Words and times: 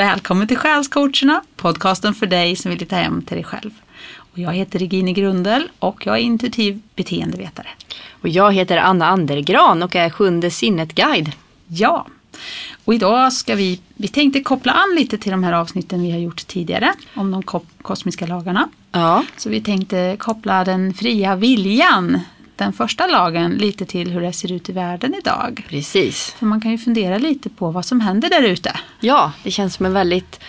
Välkommen 0.00 0.48
till 0.48 0.56
Själscoacherna, 0.56 1.42
podcasten 1.56 2.14
för 2.14 2.26
dig 2.26 2.56
som 2.56 2.70
vill 2.70 2.80
hitta 2.80 2.96
hem 2.96 3.22
till 3.22 3.36
dig 3.36 3.44
själv. 3.44 3.70
Och 4.16 4.38
jag 4.38 4.52
heter 4.52 4.78
Regine 4.78 5.12
Grundel 5.12 5.68
och 5.78 6.06
jag 6.06 6.14
är 6.14 6.20
intuitiv 6.20 6.80
beteendevetare. 6.96 7.66
Och 8.10 8.28
jag 8.28 8.52
heter 8.52 8.76
Anna 8.76 9.06
Andergran 9.06 9.82
och 9.82 9.96
är 9.96 10.10
Sjunde 10.10 10.50
sinnet-guide. 10.50 11.32
Ja, 11.66 12.06
och 12.84 12.94
idag 12.94 13.32
ska 13.32 13.54
vi, 13.54 13.80
vi 13.94 14.08
tänkte 14.08 14.40
koppla 14.40 14.72
an 14.72 14.94
lite 14.96 15.18
till 15.18 15.30
de 15.30 15.44
här 15.44 15.52
avsnitten 15.52 16.02
vi 16.02 16.10
har 16.10 16.18
gjort 16.18 16.46
tidigare 16.46 16.92
om 17.14 17.30
de 17.30 17.42
ko 17.42 17.60
kosmiska 17.82 18.26
lagarna. 18.26 18.68
Ja. 18.92 19.24
Så 19.36 19.48
vi 19.48 19.60
tänkte 19.60 20.16
koppla 20.18 20.64
den 20.64 20.94
fria 20.94 21.36
viljan, 21.36 22.20
den 22.64 22.72
första 22.72 23.06
lagen, 23.06 23.50
lite 23.52 23.84
till 23.84 24.10
hur 24.10 24.20
det 24.20 24.32
ser 24.32 24.52
ut 24.52 24.68
i 24.68 24.72
världen 24.72 25.14
idag. 25.18 25.66
Precis. 25.68 26.34
För 26.38 26.46
man 26.46 26.60
kan 26.60 26.70
ju 26.70 26.78
fundera 26.78 27.18
lite 27.18 27.48
på 27.48 27.70
vad 27.70 27.84
som 27.84 28.00
händer 28.00 28.28
där 28.28 28.42
ute. 28.42 28.72
Ja, 29.00 29.32
det 29.44 29.50
känns 29.50 29.74
som 29.74 29.86
en 29.86 29.92
väldigt, 29.92 30.40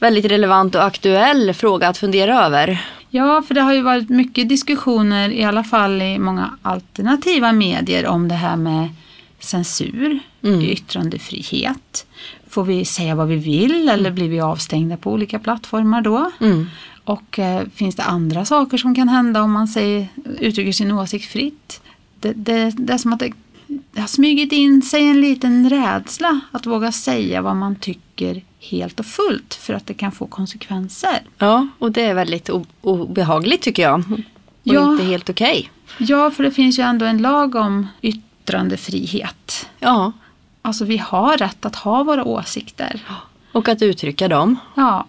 väldigt 0.00 0.24
relevant 0.24 0.74
och 0.74 0.84
aktuell 0.84 1.54
fråga 1.54 1.88
att 1.88 1.98
fundera 1.98 2.44
över. 2.46 2.84
Ja, 3.10 3.42
för 3.48 3.54
det 3.54 3.60
har 3.60 3.72
ju 3.74 3.82
varit 3.82 4.08
mycket 4.08 4.48
diskussioner, 4.48 5.30
i 5.30 5.44
alla 5.44 5.64
fall 5.64 6.02
i 6.02 6.18
många 6.18 6.50
alternativa 6.62 7.52
medier, 7.52 8.06
om 8.06 8.28
det 8.28 8.34
här 8.34 8.56
med 8.56 8.88
censur, 9.40 10.18
Mm. 10.42 10.60
yttrandefrihet. 10.62 12.06
Får 12.48 12.64
vi 12.64 12.84
säga 12.84 13.14
vad 13.14 13.28
vi 13.28 13.36
vill 13.36 13.88
eller 13.88 14.10
blir 14.10 14.28
vi 14.28 14.40
avstängda 14.40 14.96
på 14.96 15.12
olika 15.12 15.38
plattformar 15.38 16.00
då? 16.00 16.30
Mm. 16.40 16.66
Och 17.08 17.38
eh, 17.38 17.66
finns 17.74 17.96
det 17.96 18.02
andra 18.02 18.44
saker 18.44 18.78
som 18.78 18.94
kan 18.94 19.08
hända 19.08 19.42
om 19.42 19.52
man 19.52 19.68
säger, 19.68 20.08
uttrycker 20.40 20.72
sin 20.72 20.92
åsikt 20.92 21.24
fritt? 21.32 21.80
Det, 22.20 22.32
det, 22.32 22.70
det 22.78 22.92
är 22.92 22.98
som 22.98 23.12
att 23.12 23.18
det, 23.20 23.32
det 23.92 24.00
har 24.00 24.08
smugit 24.08 24.52
in 24.52 24.82
sig 24.82 25.08
en 25.08 25.20
liten 25.20 25.70
rädsla 25.70 26.40
att 26.52 26.66
våga 26.66 26.92
säga 26.92 27.42
vad 27.42 27.56
man 27.56 27.76
tycker 27.76 28.42
helt 28.60 29.00
och 29.00 29.06
fullt 29.06 29.54
för 29.54 29.74
att 29.74 29.86
det 29.86 29.94
kan 29.94 30.12
få 30.12 30.26
konsekvenser. 30.26 31.20
Ja, 31.38 31.68
och 31.78 31.92
det 31.92 32.02
är 32.02 32.14
väldigt 32.14 32.50
obehagligt 32.82 33.62
tycker 33.62 33.82
jag. 33.82 33.98
Och 34.10 34.18
Ja. 34.62 34.92
inte 34.92 35.04
helt 35.04 35.30
okej. 35.30 35.70
Ja, 35.98 36.30
för 36.30 36.42
det 36.44 36.50
finns 36.50 36.78
ju 36.78 36.82
ändå 36.82 37.06
en 37.06 37.18
lag 37.18 37.54
om 37.54 37.86
yttrandefrihet. 38.02 39.68
Ja, 39.80 40.12
Alltså 40.62 40.84
vi 40.84 40.96
har 40.96 41.36
rätt 41.36 41.64
att 41.66 41.76
ha 41.76 42.02
våra 42.02 42.24
åsikter. 42.24 43.00
och 43.52 43.68
att 43.68 43.82
uttrycka 43.82 44.28
dem. 44.28 44.56
Ja. 44.74 45.06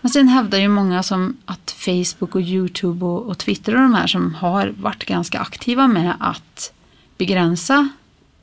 Men 0.00 0.10
sen 0.10 0.28
hävdar 0.28 0.58
ju 0.58 0.68
många 0.68 1.02
som 1.02 1.36
att 1.44 1.70
Facebook 1.78 2.34
och 2.34 2.40
Youtube 2.40 3.06
och, 3.06 3.26
och 3.26 3.38
Twitter 3.38 3.74
och 3.74 3.80
de 3.80 3.94
här 3.94 4.06
som 4.06 4.34
har 4.34 4.74
varit 4.80 5.04
ganska 5.04 5.40
aktiva 5.40 5.88
med 5.88 6.14
att 6.20 6.72
begränsa 7.18 7.88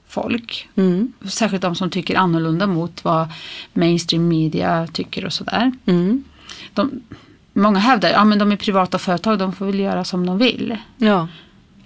folk. 0.07 0.69
Mm. 0.75 1.13
Särskilt 1.25 1.61
de 1.61 1.75
som 1.75 1.89
tycker 1.89 2.15
annorlunda 2.15 2.67
mot 2.67 3.03
vad 3.03 3.27
mainstream 3.73 4.27
media 4.27 4.87
tycker 4.93 5.25
och 5.25 5.33
sådär. 5.33 5.71
Mm. 5.85 6.23
De, 6.73 7.01
många 7.53 7.79
hävdar 7.79 8.09
att 8.09 8.15
ja, 8.15 8.25
men 8.25 8.39
de 8.39 8.51
är 8.51 8.55
privata 8.55 8.99
företag, 8.99 9.39
de 9.39 9.53
får 9.53 9.65
väl 9.65 9.79
göra 9.79 10.03
som 10.03 10.25
de 10.25 10.37
vill. 10.37 10.77
Ja. 10.97 11.27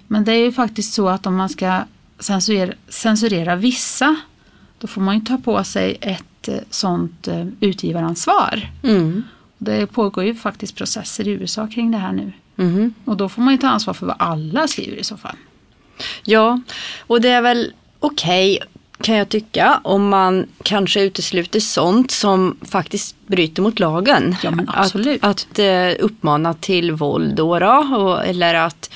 Men 0.07 0.23
det 0.25 0.31
är 0.31 0.45
ju 0.45 0.51
faktiskt 0.51 0.93
så 0.93 1.09
att 1.09 1.25
om 1.25 1.35
man 1.35 1.49
ska 1.49 1.83
censurera, 2.19 2.73
censurera 2.87 3.55
vissa 3.55 4.15
då 4.79 4.87
får 4.87 5.01
man 5.01 5.15
ju 5.15 5.21
ta 5.21 5.37
på 5.37 5.63
sig 5.63 5.97
ett 6.01 6.47
eh, 6.47 6.57
sånt 6.69 7.27
eh, 7.27 7.45
utgivaransvar. 7.59 8.69
Mm. 8.83 9.23
Det 9.57 9.87
pågår 9.87 10.23
ju 10.23 10.35
faktiskt 10.35 10.75
processer 10.75 11.27
i 11.27 11.31
USA 11.31 11.67
kring 11.67 11.91
det 11.91 11.97
här 11.97 12.11
nu. 12.11 12.31
Mhm. 12.55 12.93
Och 13.05 13.17
då 13.17 13.29
får 13.29 13.41
man 13.41 13.53
ju 13.53 13.57
ta 13.57 13.67
ansvar 13.67 13.93
för 13.93 14.05
vad 14.05 14.15
alla 14.19 14.67
skriver 14.67 14.97
i 14.97 15.03
så 15.03 15.17
fall. 15.17 15.35
Ja, 16.23 16.61
och 16.99 17.21
det 17.21 17.29
är 17.29 17.41
väl 17.41 17.73
okej 17.99 18.59
kan 19.01 19.15
jag 19.15 19.29
tycka 19.29 19.79
om 19.83 20.09
man 20.09 20.45
kanske 20.63 21.01
utesluter 21.01 21.59
sånt 21.59 22.11
som 22.11 22.57
faktiskt 22.61 23.15
bryter 23.27 23.61
mot 23.61 23.79
lagen. 23.79 24.35
Ja, 24.43 24.51
men 24.51 24.69
absolut. 24.73 25.23
Att, 25.23 25.47
att 25.51 25.59
eh, 25.59 26.05
uppmana 26.05 26.53
till 26.53 26.91
våld 26.91 27.35
då, 27.35 27.59
då 27.59 27.95
och, 27.97 28.25
eller 28.25 28.53
att 28.53 28.89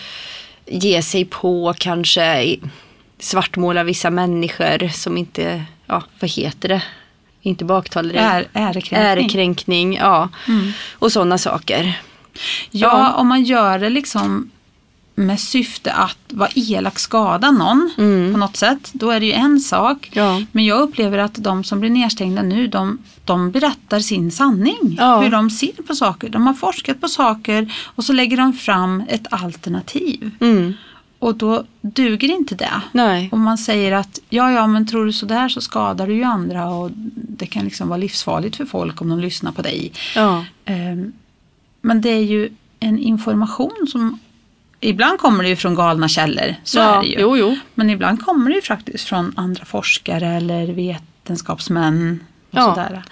ge 0.66 1.02
sig 1.02 1.26
på 1.26 1.74
kanske 1.78 2.56
svartmåla 3.20 3.84
vissa 3.84 4.10
människor 4.10 4.88
som 4.88 5.18
inte, 5.18 5.64
ja 5.86 6.04
vad 6.20 6.30
heter 6.30 6.70
det? 6.70 6.84
Inte 7.42 7.66
baktal, 7.66 8.12
Är, 8.12 8.48
ärekränkning. 8.54 9.00
ärekränkning, 9.00 9.96
ja. 9.96 10.30
Mm. 10.48 10.72
Och 10.94 11.12
sådana 11.12 11.38
saker. 11.38 12.02
Ja, 12.72 13.14
om 13.14 13.28
man 13.28 13.44
gör 13.44 13.80
det 13.80 13.90
liksom 13.90 14.52
med 15.16 15.40
syfte 15.40 15.92
att 15.94 16.18
vara 16.30 16.50
elak, 16.56 17.00
skada 17.00 17.52
någon 17.52 17.92
Mm. 17.98 18.32
på 18.34 18.38
något 18.40 18.56
sätt. 18.58 18.90
Då 18.94 19.10
är 19.12 19.20
det 19.20 19.26
ju 19.26 19.32
en 19.32 19.60
sak. 19.60 20.10
Ja. 20.14 20.42
Men 20.52 20.66
jag 20.66 20.80
upplever 20.82 21.18
att 21.18 21.34
de 21.36 21.64
som 21.64 21.80
blir 21.80 21.90
nedstängda 21.90 22.42
nu, 22.42 22.68
de, 22.68 22.98
de 23.26 23.52
berättar 23.52 24.00
sin 24.00 24.32
sanning. 24.32 24.96
Ja. 25.00 25.20
Hur 25.20 25.30
de 25.32 25.50
ser 25.50 25.84
på 25.88 25.96
saker. 25.96 26.30
De 26.30 26.48
har 26.48 26.54
forskat 26.54 27.02
på 27.02 27.08
saker 27.08 27.74
och 27.86 28.04
så 28.04 28.14
lägger 28.14 28.38
de 28.38 28.54
fram 28.54 29.04
ett 29.08 29.28
alternativ. 29.32 30.32
Mm. 30.42 30.74
Och 31.20 31.36
då 31.36 31.64
duger 31.82 32.30
inte 32.32 32.56
det. 32.56 32.82
Nej. 32.92 33.30
Om 33.32 33.42
man 33.42 33.58
säger 33.58 33.92
att 33.92 34.20
ja, 34.30 34.52
ja, 34.52 34.68
men 34.68 34.88
tror 34.88 35.06
du 35.06 35.12
sådär 35.14 35.50
så 35.50 35.62
skadar 35.62 36.08
du 36.08 36.14
ju 36.14 36.24
andra 36.24 36.70
och 36.70 36.92
det 37.14 37.46
kan 37.46 37.64
liksom 37.66 37.88
vara 37.90 37.98
livsfarligt 37.98 38.56
för 38.56 38.66
folk 38.66 39.02
om 39.02 39.10
de 39.10 39.20
lyssnar 39.20 39.52
på 39.52 39.62
dig. 39.62 39.92
Ja. 40.16 40.46
Ehm, 40.66 41.12
Men 41.82 42.02
det 42.02 42.10
är 42.10 42.24
ju 42.24 42.50
en 42.80 43.00
information 43.00 43.88
som 43.92 44.20
Ibland 44.82 45.20
kommer 45.20 45.44
det 45.44 45.50
ju 45.50 45.56
från 45.56 45.76
galna 45.76 46.08
källor, 46.08 46.56
så 46.64 46.80
ja. 46.80 46.96
är 46.98 47.02
det 47.02 47.08
ju. 47.08 47.16
Jo, 47.20 47.38
jo. 47.38 47.58
Men 47.76 47.90
ibland 47.90 48.26
kommer 48.26 48.50
det 48.50 48.56
ju 48.56 48.62
faktiskt 48.62 49.04
från 49.08 49.34
andra 49.38 49.66
forskare 49.66 50.28
eller 50.28 50.68
vetenskapsmän. 50.68 52.20
Och, 52.52 52.58
Ja. 52.58 52.64
sådär. 52.76 53.04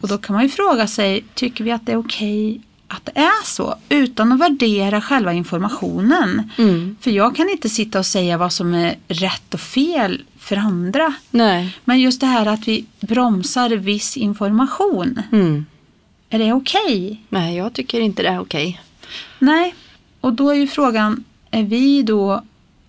och 0.00 0.08
då 0.08 0.18
kan 0.18 0.34
man 0.34 0.42
ju 0.42 0.48
fråga 0.48 0.86
sig, 0.86 1.24
tycker 1.34 1.64
vi 1.64 1.72
att 1.72 1.86
det 1.86 1.92
är 1.92 1.96
okej 1.96 2.60
att 2.88 3.04
det 3.04 3.20
är 3.20 3.44
så? 3.44 3.74
Utan 3.88 4.32
att 4.32 4.40
värdera 4.40 5.00
själva 5.00 5.32
informationen. 5.32 6.50
Mm. 6.58 6.96
För 7.00 7.10
jag 7.10 7.36
kan 7.36 7.48
inte 7.48 7.68
sitta 7.68 7.98
och 7.98 8.06
säga 8.06 8.38
vad 8.38 8.52
som 8.52 8.74
är 8.74 8.96
rätt 9.08 9.54
och 9.54 9.60
fel 9.60 10.22
för 10.38 10.56
andra. 10.56 11.14
Nej. 11.30 11.76
Men 11.84 12.00
just 12.00 12.20
det 12.20 12.26
här 12.26 12.46
att 12.46 12.68
vi 12.68 12.84
bromsar 13.00 13.70
viss 13.70 14.16
information. 14.16 15.22
Mm. 15.32 15.66
Är 16.30 16.38
det 16.38 16.52
okej? 16.52 17.22
Nej, 17.28 17.56
jag 17.56 17.72
tycker 17.72 18.00
inte 18.00 18.22
det 18.22 18.28
är 18.28 18.40
okej. 18.40 18.80
Nej, 19.38 19.74
och 20.20 20.32
då 20.32 20.50
är 20.50 20.54
ju 20.54 20.66
frågan, 20.66 21.24
är 21.50 21.62
vi 21.62 22.02
då 22.02 22.42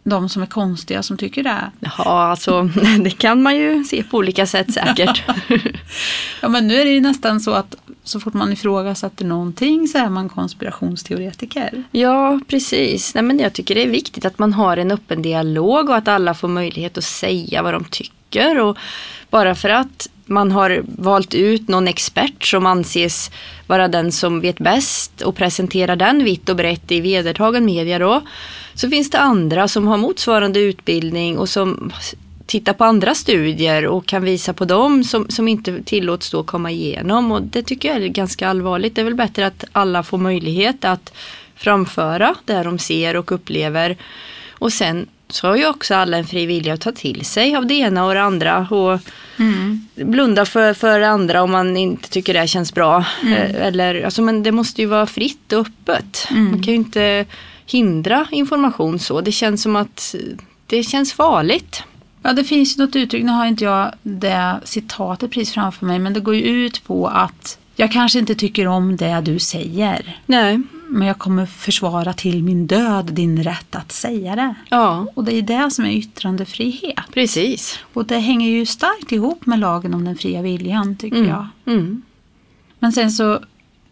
de 0.03 0.29
som 0.29 0.41
är 0.41 0.45
konstiga 0.45 1.03
som 1.03 1.17
tycker 1.17 1.43
det? 1.43 1.71
Ja, 1.79 2.31
alltså 2.31 2.63
det 3.03 3.09
kan 3.09 3.41
man 3.41 3.55
ju 3.55 3.83
se 3.83 4.03
på 4.03 4.17
olika 4.17 4.47
sätt 4.47 4.73
säkert. 4.73 5.23
Ja, 6.41 6.49
men 6.49 6.67
nu 6.67 6.75
är 6.75 6.85
det 6.85 6.91
ju 6.91 7.01
nästan 7.01 7.39
så 7.39 7.51
att 7.51 7.75
så 8.09 8.19
fort 8.19 8.33
man 8.33 8.53
ifrågasätter 8.53 9.25
någonting 9.25 9.87
så 9.87 9.97
är 9.97 10.09
man 10.09 10.29
konspirationsteoretiker. 10.29 11.83
ja, 11.91 12.39
precis. 12.47 13.15
Nej, 13.15 13.23
men 13.23 13.39
jag 13.39 13.53
tycker 13.53 13.75
det 13.75 13.83
är 13.83 13.89
viktigt 13.89 14.25
att 14.25 14.39
man 14.39 14.53
har 14.53 14.77
en 14.77 14.91
öppen 14.91 15.21
dialog 15.21 15.89
och 15.89 15.95
att 15.95 16.07
alla 16.07 16.33
får 16.33 16.47
möjlighet 16.47 16.97
att 16.97 17.03
säga 17.03 17.61
vad 17.61 17.73
de 17.73 17.85
tycker. 17.85 18.59
Och 18.59 18.77
bara 19.29 19.55
för 19.55 19.69
att 19.69 20.09
man 20.25 20.51
har 20.51 20.83
valt 20.85 21.33
ut 21.33 21.67
någon 21.67 21.87
expert 21.87 22.45
som 22.45 22.65
anses 22.65 23.31
vara 23.67 23.87
den 23.87 24.11
som 24.11 24.41
vet 24.41 24.57
bäst 24.59 25.21
och 25.21 25.35
presenterar 25.35 25.95
den 25.95 26.23
vitt 26.23 26.49
och 26.49 26.55
brett 26.55 26.91
i 26.91 27.01
vedertagen 27.01 27.65
media 27.65 27.99
då. 27.99 28.21
Så 28.73 28.89
finns 28.89 29.09
det 29.09 29.19
andra 29.19 29.67
som 29.67 29.87
har 29.87 29.97
motsvarande 29.97 30.59
utbildning 30.59 31.37
och 31.37 31.49
som 31.49 31.91
tittar 32.49 32.73
på 32.73 32.83
andra 32.83 33.15
studier 33.15 33.85
och 33.85 34.05
kan 34.05 34.23
visa 34.23 34.53
på 34.53 34.65
dem 34.65 35.03
som, 35.03 35.29
som 35.29 35.47
inte 35.47 35.83
tillåts 35.83 36.29
då 36.29 36.43
komma 36.43 36.71
igenom. 36.71 37.31
Och 37.31 37.41
det 37.41 37.63
tycker 37.63 37.89
jag 37.89 38.03
är 38.03 38.07
ganska 38.07 38.49
allvarligt. 38.49 38.95
Det 38.95 39.01
är 39.01 39.05
väl 39.05 39.15
bättre 39.15 39.47
att 39.47 39.63
alla 39.71 40.03
får 40.03 40.17
möjlighet 40.17 40.85
att 40.85 41.13
framföra 41.55 42.35
det 42.45 42.63
de 42.63 42.79
ser 42.79 43.15
och 43.15 43.31
upplever. 43.31 43.97
Och 44.51 44.73
sen 44.73 45.07
så 45.29 45.47
har 45.47 45.55
ju 45.55 45.67
också 45.67 45.95
alla 45.95 46.17
en 46.17 46.25
fri 46.25 46.45
vilja 46.45 46.73
att 46.73 46.81
ta 46.81 46.91
till 46.91 47.25
sig 47.25 47.55
av 47.55 47.65
det 47.67 47.73
ena 47.73 48.05
och 48.05 48.13
det 48.13 48.21
andra. 48.21 48.67
Och 48.69 48.99
blunda 49.95 50.45
för, 50.45 50.73
för 50.73 50.99
det 50.99 51.09
andra 51.09 51.43
om 51.43 51.51
man 51.51 51.77
inte 51.77 52.09
tycker 52.09 52.33
det 52.33 52.47
känns 52.47 52.73
bra. 52.73 53.05
Eh, 53.23 53.55
Eller, 53.67 54.03
alltså, 54.03 54.21
men 54.21 54.43
det 54.43 54.51
måste 54.51 54.81
ju 54.81 54.87
vara 54.87 55.05
fritt 55.05 55.53
och 55.53 55.59
öppet. 55.67 56.27
Man 56.51 56.63
kan 56.63 56.73
ju 56.73 56.79
inte 56.79 57.25
hindra 57.65 58.27
information 58.31 58.99
så. 58.99 59.21
Det 59.21 59.31
känns 59.31 59.61
som 59.63 59.75
att 59.75 60.15
det 60.67 60.83
känns 60.83 61.13
farligt. 61.13 61.83
Ja, 62.23 62.33
det 62.33 62.43
finns 62.43 62.77
ju 62.77 62.81
något 62.85 62.95
uttryck, 62.95 63.23
nu 63.23 63.31
har 63.31 63.45
inte 63.45 63.63
jag 63.63 63.91
det 64.03 64.59
citatet 64.63 65.31
precis 65.31 65.53
framför 65.53 65.85
mig, 65.85 65.99
men 65.99 66.13
det 66.13 66.19
går 66.19 66.35
ju 66.35 66.41
ut 66.41 66.83
på 66.83 67.07
att 67.07 67.57
jag 67.75 67.91
kanske 67.91 68.19
inte 68.19 68.35
tycker 68.35 68.67
om 68.67 68.95
det 68.97 69.21
du 69.21 69.39
säger, 69.39 70.19
Nej. 70.25 70.59
men 70.89 71.07
jag 71.07 71.17
kommer 71.17 71.45
försvara 71.45 72.13
till 72.13 72.43
min 72.43 72.67
död 72.67 73.05
din 73.13 73.43
rätt 73.43 73.75
att 73.75 73.91
säga 73.91 74.35
det. 74.35 74.53
Ja, 74.69 75.07
Och 75.15 75.23
det 75.23 75.33
är 75.33 75.41
det 75.41 75.71
som 75.71 75.85
är 75.85 75.89
yttrandefrihet. 75.91 76.99
precis. 77.13 77.79
Och 77.93 78.05
det 78.05 78.19
hänger 78.19 78.49
ju 78.49 78.65
starkt 78.65 79.11
ihop 79.11 79.45
med 79.45 79.59
lagen 79.59 79.93
om 79.93 80.05
den 80.05 80.15
fria 80.15 80.41
viljan, 80.41 80.95
tycker 80.95 81.17
Mm. 81.17 81.29
jag. 81.29 81.47
Mm. 81.65 82.01
Men 82.79 82.91
sen 82.91 83.11
så, 83.11 83.39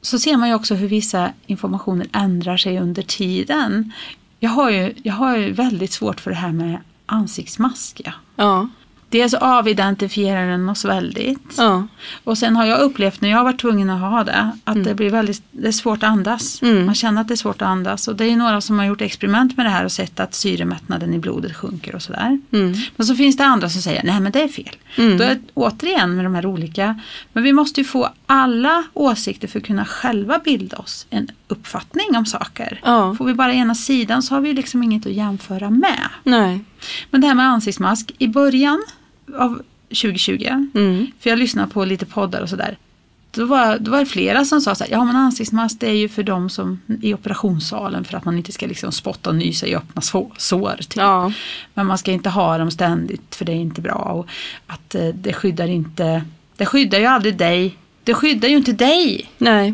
så 0.01 0.19
ser 0.19 0.37
man 0.37 0.49
ju 0.49 0.55
också 0.55 0.75
hur 0.75 0.87
vissa 0.87 1.29
informationer 1.45 2.07
ändrar 2.13 2.57
sig 2.57 2.79
under 2.79 3.01
tiden. 3.01 3.91
Jag 4.39 4.49
har 4.49 4.69
ju, 4.69 4.93
jag 5.03 5.13
har 5.13 5.37
ju 5.37 5.51
väldigt 5.51 5.91
svårt 5.91 6.19
för 6.19 6.31
det 6.31 6.37
här 6.37 6.51
med 6.51 6.77
ansiktsmask. 7.07 8.01
Ja. 8.05 8.11
Ja. 8.35 8.67
Dels 9.09 9.33
avidentifierar 9.33 10.47
den 10.47 10.69
oss 10.69 10.85
väldigt. 10.85 11.55
Ja. 11.57 11.87
Och 12.23 12.37
sen 12.37 12.55
har 12.55 12.65
jag 12.65 12.79
upplevt 12.79 13.21
när 13.21 13.29
jag 13.29 13.37
har 13.37 13.43
varit 13.43 13.61
tvungen 13.61 13.89
att 13.89 13.99
ha 13.99 14.23
det, 14.23 14.51
att 14.63 14.83
det 14.83 14.95
blir 14.95 15.09
väldigt 15.09 15.43
det 15.51 15.67
är 15.67 15.71
svårt 15.71 16.03
att 16.03 16.09
andas. 16.09 16.61
Mm. 16.61 16.85
Man 16.85 16.95
känner 16.95 17.21
att 17.21 17.27
det 17.27 17.33
är 17.33 17.35
svårt 17.35 17.61
att 17.61 17.67
andas. 17.67 18.07
Och 18.07 18.15
det 18.15 18.25
är 18.25 18.35
några 18.35 18.61
som 18.61 18.79
har 18.79 18.85
gjort 18.85 19.01
experiment 19.01 19.57
med 19.57 19.65
det 19.65 19.69
här 19.69 19.85
och 19.85 19.91
sett 19.91 20.19
att 20.19 20.33
syremättnaden 20.33 21.13
i 21.13 21.19
blodet 21.19 21.55
sjunker 21.55 21.95
och 21.95 22.01
sådär. 22.01 22.39
Mm. 22.51 22.73
Men 22.95 23.07
så 23.07 23.15
finns 23.15 23.37
det 23.37 23.45
andra 23.45 23.69
som 23.69 23.81
säger, 23.81 24.03
nej 24.03 24.19
men 24.19 24.31
det 24.31 24.43
är 24.43 24.47
fel. 24.47 24.75
Mm. 24.97 25.17
Då 25.17 25.23
är 25.23 25.29
det 25.29 25.41
återigen 25.53 26.15
med 26.15 26.25
de 26.25 26.35
här 26.35 26.45
olika, 26.45 26.99
men 27.33 27.43
vi 27.43 27.53
måste 27.53 27.81
ju 27.81 27.85
få 27.85 28.09
alla 28.25 28.83
åsikter 28.93 29.47
för 29.47 29.59
att 29.59 29.65
kunna 29.65 29.85
själva 29.85 30.39
bilda 30.39 30.77
oss 30.77 31.07
en 31.09 31.27
uppfattning 31.47 32.17
om 32.17 32.25
saker. 32.25 32.79
Ja. 32.83 33.15
Får 33.15 33.25
vi 33.25 33.33
bara 33.33 33.53
ena 33.53 33.75
sidan 33.75 34.23
så 34.23 34.33
har 34.33 34.41
vi 34.41 34.53
liksom 34.53 34.83
inget 34.83 35.05
att 35.05 35.11
jämföra 35.11 35.69
med. 35.69 36.09
Nej. 36.23 36.59
Men 37.11 37.21
det 37.21 37.27
här 37.27 37.35
med 37.35 37.45
ansiktsmask, 37.45 38.11
i 38.17 38.27
början 38.27 38.83
av 39.37 39.61
2020, 39.89 40.69
Mm. 40.75 41.07
för 41.19 41.29
jag 41.29 41.39
lyssnade 41.39 41.67
på 41.71 41.85
lite 41.85 42.05
poddar 42.05 42.41
och 42.41 42.49
sådär. 42.49 42.77
Då 43.31 43.45
var, 43.45 43.77
då 43.79 43.91
var 43.91 43.99
det 43.99 44.05
flera 44.05 44.45
som 44.45 44.61
sa 44.61 44.75
så 44.75 44.83
här, 44.83 44.91
ja 44.91 45.03
men 45.03 45.15
ansiktsmask 45.15 45.79
det 45.79 45.87
är 45.87 45.93
ju 45.95 46.09
för 46.09 46.23
de 46.23 46.49
som 46.49 46.79
i 47.01 47.13
operationssalen 47.13 48.03
för 48.05 48.17
att 48.17 48.25
man 48.25 48.37
inte 48.37 48.51
ska 48.51 48.67
liksom 48.67 48.91
spotta 48.91 49.29
och 49.29 49.35
nysa 49.35 49.67
i 49.67 49.75
öppna 49.75 50.01
sår. 50.37 50.75
Typ. 50.77 50.95
Ja. 50.95 51.31
Men 51.73 51.85
man 51.85 51.97
ska 51.97 52.11
inte 52.11 52.29
ha 52.29 52.57
dem 52.57 52.71
ständigt 52.71 53.35
för 53.35 53.45
det 53.45 53.51
är 53.51 53.55
inte 53.55 53.81
bra. 53.81 53.95
Och 53.95 54.27
att 54.67 54.95
eh, 54.95 55.07
det 55.07 55.33
skyddar 55.33 55.67
inte, 55.67 56.23
det 56.57 56.65
skyddar 56.65 56.99
ju 56.99 57.05
aldrig 57.05 57.37
dig. 57.37 57.77
Det 58.03 58.13
skyddar 58.13 58.49
ju 58.49 58.57
inte 58.57 58.73
dig. 58.73 59.29
Nej. 59.37 59.73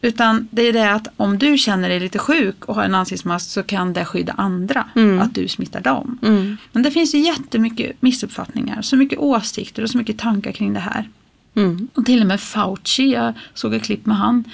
Utan 0.00 0.48
det 0.50 0.62
är 0.62 0.72
det 0.72 0.92
att 0.92 1.08
om 1.16 1.38
du 1.38 1.58
känner 1.58 1.88
dig 1.88 2.00
lite 2.00 2.18
sjuk 2.18 2.64
och 2.64 2.74
har 2.74 2.82
en 2.82 2.94
ansiktsmask 2.94 3.50
så 3.50 3.62
kan 3.62 3.92
det 3.92 4.04
skydda 4.04 4.32
andra. 4.32 4.84
Mm. 4.96 5.20
Att 5.20 5.34
du 5.34 5.48
smittar 5.48 5.80
dem. 5.80 6.18
Mm. 6.22 6.56
Men 6.72 6.82
det 6.82 6.90
finns 6.90 7.14
ju 7.14 7.18
jättemycket 7.18 8.02
missuppfattningar, 8.02 8.82
så 8.82 8.96
mycket 8.96 9.18
åsikter 9.18 9.82
och 9.82 9.90
så 9.90 9.98
mycket 9.98 10.18
tankar 10.18 10.52
kring 10.52 10.72
det 10.72 10.80
här. 10.80 11.08
Mm. 11.54 11.88
Och 11.94 12.06
till 12.06 12.20
och 12.20 12.26
med 12.26 12.40
Fauci, 12.40 13.12
jag 13.12 13.32
såg 13.54 13.74
ett 13.74 13.82
klipp 13.82 14.06
med 14.06 14.16
han. 14.16 14.44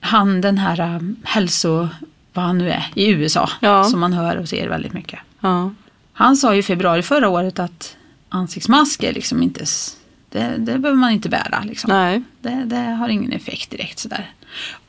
Han 0.00 0.40
den 0.40 0.58
här 0.58 0.96
um, 0.96 1.16
hälso, 1.22 1.88
vad 2.32 2.44
han 2.44 2.58
nu 2.58 2.70
är, 2.70 2.86
i 2.94 3.08
USA. 3.08 3.50
Ja. 3.60 3.84
Som 3.84 4.00
man 4.00 4.12
hör 4.12 4.36
och 4.36 4.48
ser 4.48 4.68
väldigt 4.68 4.92
mycket. 4.92 5.20
Ja. 5.40 5.70
Han 6.12 6.36
sa 6.36 6.54
ju 6.54 6.60
i 6.60 6.62
februari 6.62 7.02
förra 7.02 7.28
året 7.28 7.58
att 7.58 7.96
ansiktsmasker 8.28 9.12
liksom 9.12 9.42
inte, 9.42 9.64
det, 10.40 10.56
det 10.58 10.78
behöver 10.78 10.94
man 10.94 11.10
inte 11.10 11.28
bära. 11.28 11.62
Liksom. 11.64 11.90
Nej. 11.90 12.22
Det, 12.40 12.62
det 12.66 12.76
har 12.76 13.08
ingen 13.08 13.32
effekt 13.32 13.70
direkt 13.70 13.98
sådär. 13.98 14.30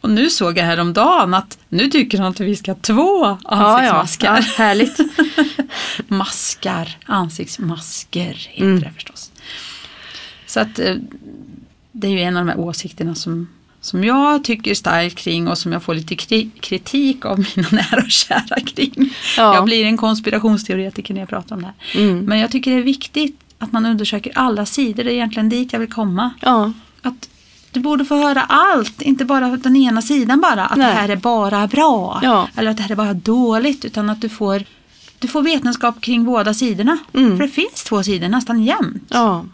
Och 0.02 0.10
nu 0.10 0.30
såg 0.30 0.58
jag 0.58 0.64
häromdagen 0.66 1.34
att 1.34 1.58
nu 1.70 1.88
tycker 1.90 2.18
han 2.18 2.28
att 2.32 2.40
vi 2.40 2.56
ska 2.56 2.72
ha 2.72 2.80
två 2.82 3.26
Ja, 3.26 3.38
ja. 3.84 3.92
ansiktsmasker. 3.94 4.26
ja. 4.28 4.64
Härligt. 4.66 4.98
Maskar, 6.08 6.98
ansiktsmasker 7.06 8.34
heter 8.50 8.64
Mm. 8.66 8.80
det 8.80 8.92
förstås. 8.96 9.32
Så 10.46 10.60
att 10.60 10.80
eh, 10.80 10.96
det 11.92 12.08
är 12.08 12.12
ju 12.12 12.22
en 12.22 12.38
av 12.38 12.46
de 12.46 12.52
här 12.52 12.60
åsikterna 12.60 13.16
som, 13.16 13.48
som 13.82 14.04
jag 14.04 14.44
tycker 14.44 14.74
starkt 14.74 15.16
kring 15.18 15.48
och 15.48 15.58
som 15.58 15.72
jag 15.72 15.84
får 15.84 15.96
lite 15.96 16.16
kri- 16.16 16.50
kritik 16.60 17.26
av 17.26 17.40
mina 17.56 17.68
nära 17.72 18.02
och 18.04 18.12
kära 18.12 18.60
kring. 18.66 19.14
Ja. 19.38 19.54
Jag 19.56 19.66
blir 19.66 19.86
en 19.86 19.98
konspirationsteoretiker 19.98 21.14
när 21.14 21.22
jag 21.22 21.30
pratar 21.30 21.56
om 21.56 21.62
det 21.62 21.68
här. 21.68 22.02
Mm. 22.04 22.20
Men 22.26 22.40
jag 22.40 22.52
tycker 22.52 22.72
det 22.72 22.78
är 22.78 22.82
viktigt 22.84 23.40
att 23.60 23.72
man 23.72 23.86
undersöker 23.86 24.32
alla 24.36 24.66
sidor, 24.66 25.04
det 25.04 25.12
är 25.12 25.14
egentligen 25.14 25.50
dit 25.50 25.74
jag 25.74 25.80
vill 25.80 25.92
komma. 25.92 26.32
Ja. 26.42 26.72
Att 27.02 27.30
du 27.72 27.80
borde 27.80 28.06
få 28.06 28.16
höra 28.16 28.42
allt, 28.42 29.02
inte 29.02 29.26
bara 29.26 29.58
den 29.58 29.76
ena 29.76 30.02
sidan 30.02 30.42
bara. 30.42 30.66
Att 30.66 30.78
Nej. 30.78 30.88
det 30.88 30.94
här 30.94 31.10
är 31.10 31.16
bara 31.16 31.68
bra. 31.68 32.20
Ja. 32.24 32.48
Eller 32.56 32.72
att 32.72 32.78
det 32.78 32.84
här 32.84 32.92
är 32.92 32.96
bara 32.96 33.14
dåligt. 33.14 33.86
Utan 33.86 34.10
att 34.10 34.22
du 34.22 34.30
får, 34.30 34.64
du 35.20 35.28
får 35.28 35.42
vetenskap 35.42 36.02
kring 36.02 36.26
båda 36.26 36.54
sidorna. 36.54 36.98
Mm. 37.14 37.38
För 37.38 37.44
det 37.44 37.50
finns 37.52 37.84
två 37.84 38.04
sidor 38.04 38.28
nästan 38.30 38.64
jämt. 38.64 39.04
Ja. 39.10 39.46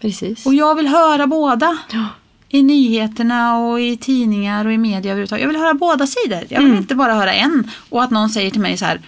Precis. 0.00 0.46
Och 0.46 0.54
jag 0.54 0.74
vill 0.74 0.86
höra 0.88 1.26
båda. 1.26 1.78
Ja. 1.92 2.04
I 2.48 2.62
nyheterna 2.62 3.58
och 3.58 3.80
i 3.80 3.96
tidningar 3.96 4.64
och 4.64 4.72
i 4.72 4.78
media 4.78 5.10
överhuvudtaget. 5.12 5.42
Jag 5.42 5.48
vill 5.48 5.56
höra 5.60 5.74
båda 5.74 6.06
sidor. 6.06 6.44
Jag 6.48 6.58
vill 6.58 6.66
Mm. 6.68 6.78
inte 6.78 6.94
bara 6.94 7.14
höra 7.14 7.32
en. 7.32 7.70
Och 7.88 8.02
att 8.02 8.10
någon 8.10 8.30
säger 8.30 8.50
till 8.50 8.60
mig 8.60 8.76
så 8.76 8.84
här. 8.84 9.00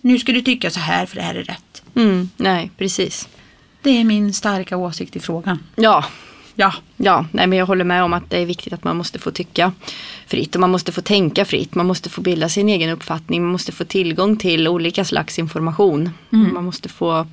Nu 0.00 0.18
ska 0.18 0.32
du 0.32 0.40
tycka 0.42 0.70
så 0.70 0.80
här 0.80 1.06
för 1.06 1.16
det 1.16 1.22
här 1.22 1.34
är 1.34 1.44
rätt. 1.44 1.82
Mm. 1.94 2.30
Nej, 2.36 2.70
precis. 2.78 3.28
Det 3.84 4.00
är 4.00 4.04
min 4.04 4.32
starka 4.32 4.76
åsikt 4.76 5.16
i 5.16 5.20
frågan. 5.20 5.58
Ja. 5.76 6.04
Ja. 6.56 6.72
Ja, 6.96 7.26
nej, 7.32 7.46
men 7.46 7.58
jag 7.58 7.66
håller 7.66 7.84
med 7.84 8.04
om 8.04 8.12
att 8.12 8.30
det 8.30 8.38
är 8.42 8.46
viktigt 8.46 8.72
att 8.72 8.84
man 8.84 8.96
måste 8.96 9.18
få 9.18 9.30
tycka 9.30 9.72
fritt 10.26 10.54
och 10.54 10.60
man 10.60 10.70
måste 10.70 10.92
få 10.92 11.00
tänka 11.00 11.44
fritt. 11.44 11.74
Man 11.74 11.86
måste 11.86 12.10
få 12.10 12.20
bilda 12.20 12.48
sin 12.48 12.68
egen 12.68 12.90
uppfattning. 12.90 13.42
Man 13.42 13.52
måste 13.52 13.72
få 13.72 13.84
tillgång 13.84 14.36
till 14.36 14.68
olika 14.68 15.04
slags 15.04 15.38
information. 15.38 16.10
Man 16.30 16.64
måste 16.64 16.88
få 16.88 17.26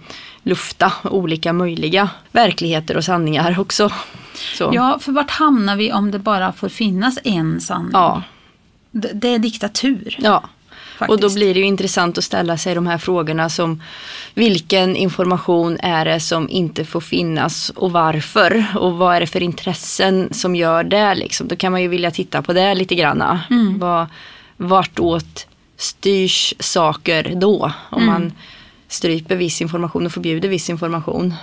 lufta 0.43 0.93
olika 1.03 1.53
möjliga 1.53 2.09
verkligheter 2.31 2.97
och 2.97 3.03
sanningar 3.03 3.59
också. 3.59 3.89
Så. 4.57 4.71
Ja, 4.73 4.99
för 5.01 5.11
vart 5.11 5.29
hamnar 5.31 5.75
vi 5.75 5.91
om 5.91 6.11
det 6.11 6.19
bara 6.19 6.51
får 6.53 6.69
finnas 6.69 7.19
en 7.23 7.61
sanning? 7.61 7.89
Ja, 7.93 8.23
Det, 8.91 9.09
det 9.13 9.27
är 9.27 9.39
diktatur. 9.39 10.15
ja. 10.19 10.43
Faktiskt. 11.07 11.23
Och 11.23 11.29
då 11.29 11.35
blir 11.35 11.53
det 11.53 11.59
ju 11.59 11.65
intressant 11.65 12.17
att 12.17 12.23
ställa 12.23 12.57
sig 12.57 12.75
de 12.75 12.87
här 12.87 12.97
frågorna 12.97 13.49
som 13.49 13.81
vilken 14.33 14.95
information 14.95 15.77
är 15.79 16.05
det 16.05 16.19
som 16.19 16.49
inte 16.49 16.85
får 16.85 17.01
finnas 17.01 17.69
och 17.69 17.91
varför? 17.91 18.65
Och 18.75 18.93
vad 18.97 19.15
är 19.15 19.19
det 19.19 19.27
för 19.27 19.43
intressen 19.43 20.29
som 20.33 20.55
gör 20.55 20.83
det? 20.83 21.15
Liksom? 21.15 21.47
Då 21.47 21.55
kan 21.55 21.71
man 21.71 21.81
ju 21.81 21.87
vilja 21.87 22.11
titta 22.11 22.41
på 22.41 22.53
det 22.53 22.73
lite 22.75 22.95
granna. 22.95 23.39
Mm. 23.49 23.79
Vad, 23.79 24.07
vartåt 24.57 25.47
styrs 25.77 26.53
saker 26.59 27.33
då? 27.35 27.71
Om 27.89 28.01
Mm. 28.03 28.13
man 28.13 28.31
stryper 28.87 29.35
viss 29.35 29.61
information 29.61 30.05
och 30.05 30.11
förbjuder 30.11 30.49
viss 30.49 30.69
information. 30.69 31.33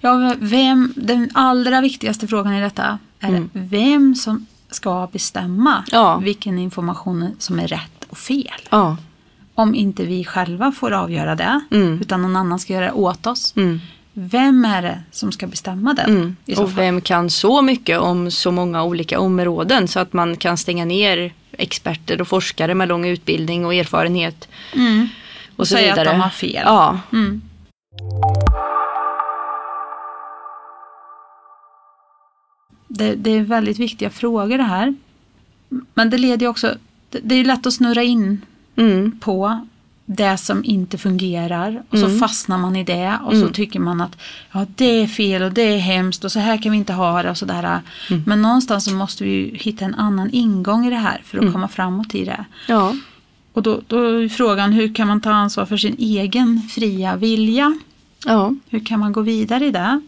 Ja, 0.00 0.34
vem, 0.38 0.92
den 0.96 1.30
allra 1.34 1.80
viktigaste 1.80 2.28
frågan 2.28 2.54
i 2.54 2.60
detta 2.60 2.98
är 3.20 3.28
Mm. 3.28 3.50
vem 3.52 4.14
som 4.14 4.46
ska 4.70 5.08
bestämma 5.12 5.84
Ja. 5.92 6.16
vilken 6.16 6.58
information 6.58 7.36
som 7.38 7.58
är 7.60 7.66
rätt 7.68 8.01
och 8.12 8.18
fel. 8.18 8.60
Ja. 8.70 8.96
Om 9.54 9.74
inte 9.74 10.04
vi 10.04 10.24
själva 10.24 10.72
får 10.72 10.90
avgöra 10.92 11.34
det, 11.34 11.60
Mm. 11.70 11.98
utan 12.00 12.22
någon 12.22 12.36
annan 12.36 12.58
ska 12.58 12.72
göra 12.72 12.84
det 12.84 12.92
åt 12.92 13.26
oss. 13.26 13.56
Mm. 13.56 13.80
Vem 14.12 14.64
är 14.64 14.82
det 14.82 15.02
som 15.10 15.32
ska 15.32 15.46
bestämma 15.46 15.94
det? 15.94 16.02
Mm. 16.02 16.36
Och 16.58 16.78
vem 16.78 17.00
kan 17.00 17.30
så 17.30 17.62
mycket 17.62 17.98
om 17.98 18.30
så 18.30 18.50
många 18.50 18.84
olika 18.84 19.20
områden 19.20 19.88
så 19.88 20.00
att 20.00 20.12
man 20.12 20.36
kan 20.36 20.56
stänga 20.56 20.84
ner 20.84 21.32
experter 21.52 22.20
och 22.20 22.28
forskare 22.28 22.74
med 22.74 22.88
lång 22.88 23.06
utbildning 23.06 23.66
och 23.66 23.74
erfarenhet 23.74 24.48
Mm. 24.74 25.08
och 25.56 25.68
så 25.68 25.74
säga 25.74 25.92
att 25.94 26.04
de 26.04 26.20
har 26.20 26.30
fel. 26.30 26.62
Ja, 26.64 27.00
Mm. 27.12 27.42
Det, 32.88 33.14
det 33.14 33.30
är 33.30 33.42
väldigt 33.42 33.78
viktiga 33.78 34.10
frågor 34.10 34.58
det 34.58 34.64
här. 34.64 34.94
Men 35.94 36.10
det 36.10 36.18
leder 36.18 36.46
också, 36.46 36.74
det, 37.12 37.18
det 37.22 37.34
är 37.34 37.44
lätt 37.44 37.66
att 37.66 37.74
snurra 37.74 38.02
in 38.02 38.40
mm. 38.76 39.18
på 39.20 39.66
det 40.06 40.36
som 40.36 40.64
inte 40.64 40.98
fungerar 40.98 41.82
och 41.90 41.98
så 41.98 42.06
Mm. 42.06 42.18
fastnar 42.18 42.58
man 42.58 42.76
i 42.76 42.84
det 42.84 43.18
och 43.24 43.32
så 43.32 43.40
Mm. 43.40 43.52
tycker 43.52 43.80
man 43.80 44.00
att 44.00 44.16
ja, 44.52 44.66
det 44.76 44.84
är 45.02 45.06
fel 45.06 45.42
och 45.42 45.52
det 45.52 45.62
är 45.62 45.78
hemskt 45.78 46.24
och 46.24 46.32
så 46.32 46.38
här 46.40 46.62
kan 46.62 46.72
vi 46.72 46.78
inte 46.78 46.92
ha 46.92 47.22
det 47.22 47.30
och 47.30 47.36
sådär. 47.38 47.80
Mm. 48.10 48.22
Men 48.26 48.42
någonstans 48.42 48.84
så 48.84 48.90
måste 48.94 49.24
vi 49.24 49.30
ju 49.30 49.56
hitta 49.56 49.84
en 49.84 49.94
annan 49.94 50.30
ingång 50.32 50.86
i 50.86 50.90
det 50.90 50.96
här 50.96 51.20
för 51.24 51.38
att 51.38 51.42
Mm. 51.42 51.52
komma 51.52 51.68
framåt 51.68 52.14
i 52.14 52.24
det. 52.24 52.44
ja. 52.68 52.94
Och 53.54 53.62
då, 53.62 53.80
då 53.86 53.96
är 54.20 54.28
frågan 54.28 54.72
hur 54.72 54.94
kan 54.94 55.08
man 55.08 55.20
ta 55.20 55.30
ansvar 55.30 55.66
för 55.66 55.76
sin 55.76 55.96
egen 55.98 56.60
fria 56.70 57.16
vilja? 57.16 57.74
ja. 58.26 58.54
Hur 58.70 58.84
kan 58.86 59.00
man 59.00 59.12
gå 59.12 59.20
vidare 59.20 59.66
i 59.66 59.70
det? 59.70 60.00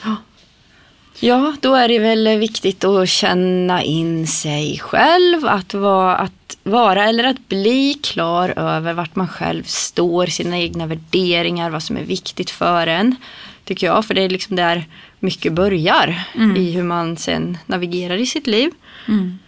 Ja, 1.20 1.52
då 1.60 1.74
är 1.74 1.88
det 1.88 1.98
väl 1.98 2.38
viktigt 2.38 2.84
att 2.84 3.08
känna 3.08 3.82
in 3.82 4.26
sig 4.26 4.78
själv, 4.78 5.46
att 5.46 5.74
vara, 5.74 6.16
att 6.16 6.43
vara 6.64 7.04
eller 7.08 7.24
att 7.24 7.48
bli 7.48 7.94
klar 8.02 8.48
över 8.56 8.92
vart 8.92 9.16
man 9.16 9.28
själv 9.28 9.62
står, 9.62 10.26
sina 10.26 10.58
egna 10.58 10.86
värderingar, 10.86 11.70
vad 11.70 11.82
som 11.82 11.96
är 11.96 12.04
viktigt 12.04 12.50
för 12.50 12.86
en. 12.86 13.16
Tycker 13.64 13.86
jag, 13.86 14.04
för 14.06 14.14
det 14.14 14.22
är 14.22 14.28
liksom 14.28 14.56
där 14.56 14.84
mycket 15.20 15.52
börjar 15.52 16.24
Mm. 16.34 16.56
i 16.56 16.70
hur 16.72 16.82
man 16.82 17.16
sen 17.16 17.58
navigerar 17.66 18.16
i 18.16 18.26
sitt 18.26 18.46
liv. 18.46 18.70
Mm. 19.08 19.38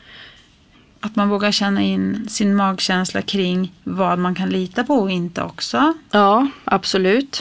Att 1.00 1.16
man 1.16 1.28
vågar 1.28 1.52
känna 1.52 1.82
in 1.82 2.26
sin 2.28 2.56
magkänsla 2.56 3.22
kring 3.22 3.72
vad 3.84 4.18
man 4.18 4.34
kan 4.34 4.48
lita 4.50 4.84
på 4.84 4.94
och 4.94 5.10
inte 5.10 5.42
också. 5.42 5.94
Ja, 6.10 6.46
absolut. 6.64 7.40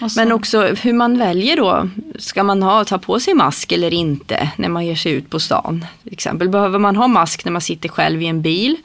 Och 0.00 0.12
så- 0.12 0.20
Men 0.20 0.32
också 0.32 0.62
hur 0.82 0.92
man 0.92 1.18
väljer 1.18 1.56
då. 1.56 1.88
Ska 2.18 2.42
man 2.42 2.62
ha, 2.62 2.84
ta 2.84 2.98
på 2.98 3.20
sig 3.20 3.34
mask 3.34 3.72
eller 3.72 3.94
inte 3.94 4.50
när 4.56 4.68
man 4.68 4.86
ger 4.86 4.94
sig 4.94 5.12
ut 5.12 5.30
på 5.30 5.40
stan? 5.40 5.86
Till 6.02 6.12
exempel, 6.12 6.48
behöver 6.48 6.78
man 6.78 6.96
ha 6.96 7.08
mask 7.08 7.44
när 7.44 7.52
man 7.52 7.60
sitter 7.60 7.88
själv 7.88 8.22
i 8.22 8.26
en 8.26 8.42
bil? 8.42 8.76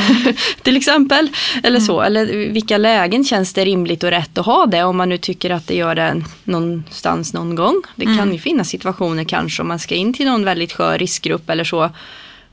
till 0.62 0.76
exempel. 0.76 1.28
Eller 1.62 1.80
så. 1.80 2.00
Eller 2.00 2.26
vilka 2.26 2.78
lägen 2.78 3.24
känns 3.24 3.52
det 3.52 3.64
rimligt 3.64 4.02
och 4.02 4.10
rätt 4.10 4.38
att 4.38 4.46
ha 4.46 4.66
det 4.66 4.84
om 4.84 4.96
man 4.96 5.08
nu 5.08 5.18
tycker 5.18 5.50
att 5.50 5.66
det 5.66 5.74
gör 5.74 5.94
det 5.94 6.22
någonstans 6.44 7.32
någon 7.32 7.54
gång. 7.54 7.82
Det 7.94 8.04
kan 8.04 8.32
ju 8.32 8.38
finnas 8.38 8.68
situationer 8.68 9.24
kanske 9.24 9.62
om 9.62 9.68
man 9.68 9.78
ska 9.78 9.94
in 9.94 10.14
till 10.14 10.26
någon 10.26 10.44
väldigt 10.44 10.72
skör 10.72 10.98
riskgrupp 10.98 11.50
eller 11.50 11.64
så. 11.64 11.90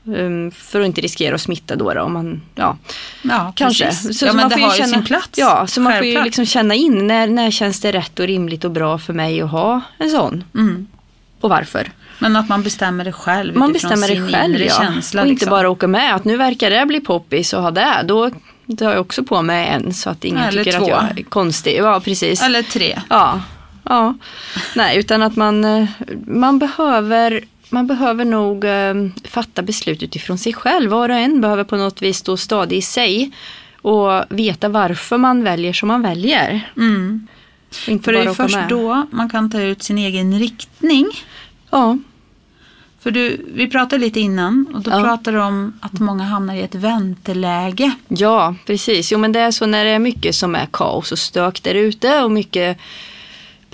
Um, 0.06 0.50
för 0.50 0.80
att 0.80 0.86
inte 0.86 1.00
riskera 1.00 1.34
att 1.34 1.40
smitta 1.40 1.76
då. 1.76 1.94
då 1.94 2.00
om 2.02 2.12
man, 2.12 2.42
ja, 2.54 2.76
Ja, 3.22 3.52
kanske. 3.56 3.84
precis. 3.84 4.18
Så, 4.18 4.26
ja, 4.26 4.30
så 4.30 4.36
man 4.36 4.50
får 4.50 4.60
ju 4.60 4.70
känna, 4.70 4.88
sin 4.88 5.04
plats. 5.04 5.38
Ja, 5.38 5.66
så 5.66 5.80
man 5.80 5.92
får 5.92 6.06
ju 6.06 6.24
liksom 6.24 6.46
känna 6.46 6.74
in 6.74 7.06
när, 7.06 7.26
när 7.26 7.50
känns 7.50 7.80
det 7.80 7.92
rätt 7.92 8.18
och 8.18 8.26
rimligt 8.26 8.64
och 8.64 8.70
bra 8.70 8.98
för 8.98 9.12
mig 9.12 9.42
att 9.42 9.50
ha 9.50 9.80
en 9.98 10.10
sån. 10.10 10.44
Mm. 10.54 10.86
Och 11.40 11.50
varför. 11.50 11.92
Men 12.18 12.36
att 12.36 12.48
man 12.48 12.62
bestämmer 12.62 13.04
det 13.04 13.12
själv 13.12 13.56
Man 13.56 13.72
bestämmer 13.72 14.06
sin 14.06 14.26
det 14.26 14.32
själv 14.32 14.60
ja. 14.60 14.74
känsla. 14.74 15.22
och 15.22 15.28
inte 15.28 15.34
liksom. 15.40 15.50
bara 15.50 15.70
åka 15.70 15.86
med. 15.86 16.14
Att 16.14 16.24
nu 16.24 16.36
verkar 16.36 16.70
det 16.70 16.86
bli 16.86 17.00
poppis 17.00 17.52
och 17.52 17.62
ha 17.62 17.70
det. 17.70 18.04
Då 18.04 18.30
tar 18.78 18.90
jag 18.90 19.00
också 19.00 19.24
på 19.24 19.42
mig 19.42 19.68
en 19.68 19.94
så 19.94 20.10
att 20.10 20.24
ingen 20.24 20.42
Eller 20.42 20.64
tycker 20.64 20.78
två. 20.78 20.84
att 20.84 20.90
jag 20.90 21.18
är 21.18 21.22
konstig. 21.22 21.76
Ja, 21.76 22.00
precis. 22.00 22.42
Eller 22.42 22.62
tre. 22.62 23.00
Ja, 23.10 23.42
ja. 23.84 24.14
Nej, 24.74 24.98
utan 24.98 25.22
att 25.22 25.36
man, 25.36 25.64
eh, 25.64 25.88
man 26.26 26.58
behöver 26.58 27.44
man 27.70 27.86
behöver 27.86 28.24
nog 28.24 28.64
eh, 28.64 28.94
fatta 29.24 29.62
beslut 29.62 30.02
utifrån 30.02 30.38
sig 30.38 30.52
själv. 30.52 30.90
Var 30.90 31.08
och 31.08 31.16
en 31.16 31.40
behöver 31.40 31.64
på 31.64 31.76
något 31.76 32.02
vis 32.02 32.18
stå 32.18 32.36
stadig 32.36 32.76
i 32.76 32.82
sig 32.82 33.30
och 33.82 34.24
veta 34.28 34.68
varför 34.68 35.18
man 35.18 35.44
väljer 35.44 35.72
som 35.72 35.88
man 35.88 36.02
väljer. 36.02 36.70
Mm. 36.76 37.26
För 37.70 38.12
det 38.12 38.18
är 38.22 38.34
först 38.34 38.56
med. 38.56 38.68
då 38.68 39.06
man 39.10 39.30
kan 39.30 39.50
ta 39.50 39.60
ut 39.60 39.82
sin 39.82 39.98
egen 39.98 40.38
riktning. 40.38 41.06
Ja, 41.70 41.98
För 43.00 43.10
du, 43.10 43.46
vi 43.54 43.66
pratade 43.68 44.04
lite 44.04 44.20
innan 44.20 44.66
och 44.74 44.80
då 44.82 44.90
Ja. 44.90 45.02
pratade 45.02 45.36
du 45.36 45.42
om 45.42 45.72
att 45.80 46.00
många 46.00 46.24
hamnar 46.24 46.54
i 46.54 46.62
ett 46.62 46.74
vänteläge. 46.74 47.92
ja, 48.08 48.54
precis. 48.66 49.12
Jo, 49.12 49.18
men 49.18 49.32
det 49.32 49.40
är 49.40 49.50
så 49.50 49.66
när 49.66 49.84
det 49.84 49.90
är 49.90 49.98
mycket 49.98 50.34
som 50.34 50.54
är 50.54 50.66
kaos 50.72 51.12
och 51.12 51.18
stök 51.18 51.62
där 51.62 51.74
ute 51.74 52.22
och 52.22 52.30
mycket 52.30 52.78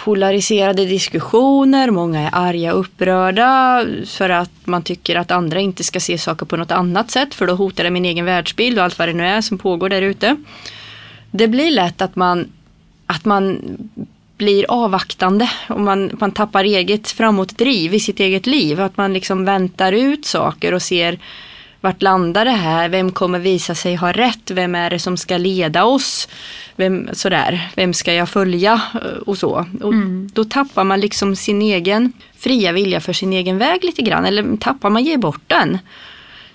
polariserade 0.05 0.85
diskussioner, 0.85 1.91
många 1.91 2.21
är 2.21 2.31
arga 2.33 2.75
och 2.75 2.81
upprörda 2.81 3.85
för 4.07 4.31
att 4.31 4.51
man 4.65 4.83
tycker 4.83 5.17
att 5.17 5.31
andra 5.31 5.61
inte 5.61 5.85
ska 5.85 6.01
se 6.01 6.19
saker 6.19 6.47
på 6.47 6.57
något 6.57 6.71
annat 6.71 7.11
sätt 7.11 7.35
för 7.35 7.47
då 7.47 7.55
hotar 7.55 7.85
det 7.85 7.91
min 7.91 8.05
egen 8.05 8.25
världsbild 8.25 8.79
och 8.79 8.85
allt 8.85 8.99
vad 8.99 9.09
det 9.09 9.13
nu 9.13 9.27
är 9.27 9.41
som 9.41 9.59
pågår 9.59 9.89
där 9.89 10.03
ute. 10.03 10.37
Det 11.31 11.49
blir 11.49 11.71
lätt 11.71 12.03
att 12.03 12.17
man, 12.17 12.53
att 13.07 13.25
man 13.25 13.61
blir 14.37 14.65
avvaktande 14.69 15.51
och 15.69 15.81
man, 15.81 16.11
man 16.21 16.33
tappar 16.33 16.65
eget 16.65 17.11
framåtdriv 17.11 17.95
i 17.95 18.01
sitt 18.01 18.21
eget 18.21 18.47
liv. 18.47 18.81
Att 18.81 18.97
man 18.97 19.13
liksom 19.13 19.45
väntar 19.45 19.93
ut 19.93 20.27
saker 20.27 20.75
och 20.75 20.83
ser 20.83 21.19
vart 21.81 22.03
landar 22.03 22.45
det 22.45 22.51
här? 22.51 22.89
Vem 22.89 23.13
kommer 23.13 23.39
visa 23.39 23.75
sig 23.75 23.95
ha 23.95 24.13
rätt? 24.13 24.51
Vem 24.51 24.75
är 24.75 24.91
det 24.91 24.99
som 24.99 25.17
ska 25.17 25.37
leda 25.39 25.85
oss? 25.85 26.29
Vem, 26.77 27.09
sådär, 27.13 27.71
vem 27.77 27.95
ska 27.95 28.15
jag 28.15 28.29
följa? 28.29 28.81
Eh, 28.95 29.01
Och 29.27 29.39
så. 29.39 29.67
Och 29.83 29.95
Då 30.33 30.45
tappar 30.45 30.85
man 30.85 31.01
liksom 31.01 31.37
sin 31.37 31.63
egen 31.63 32.13
fria 32.39 32.73
vilja 32.73 33.01
för 33.01 33.13
sin 33.13 33.33
egen 33.33 33.59
väg 33.59 33.85
lite 33.85 34.03
grann. 34.03 34.25
Eller 34.25 34.57
tappar 34.57 34.91
man, 34.91 35.05
ger 35.05 35.19
bort 35.19 35.43
den. 35.47 35.79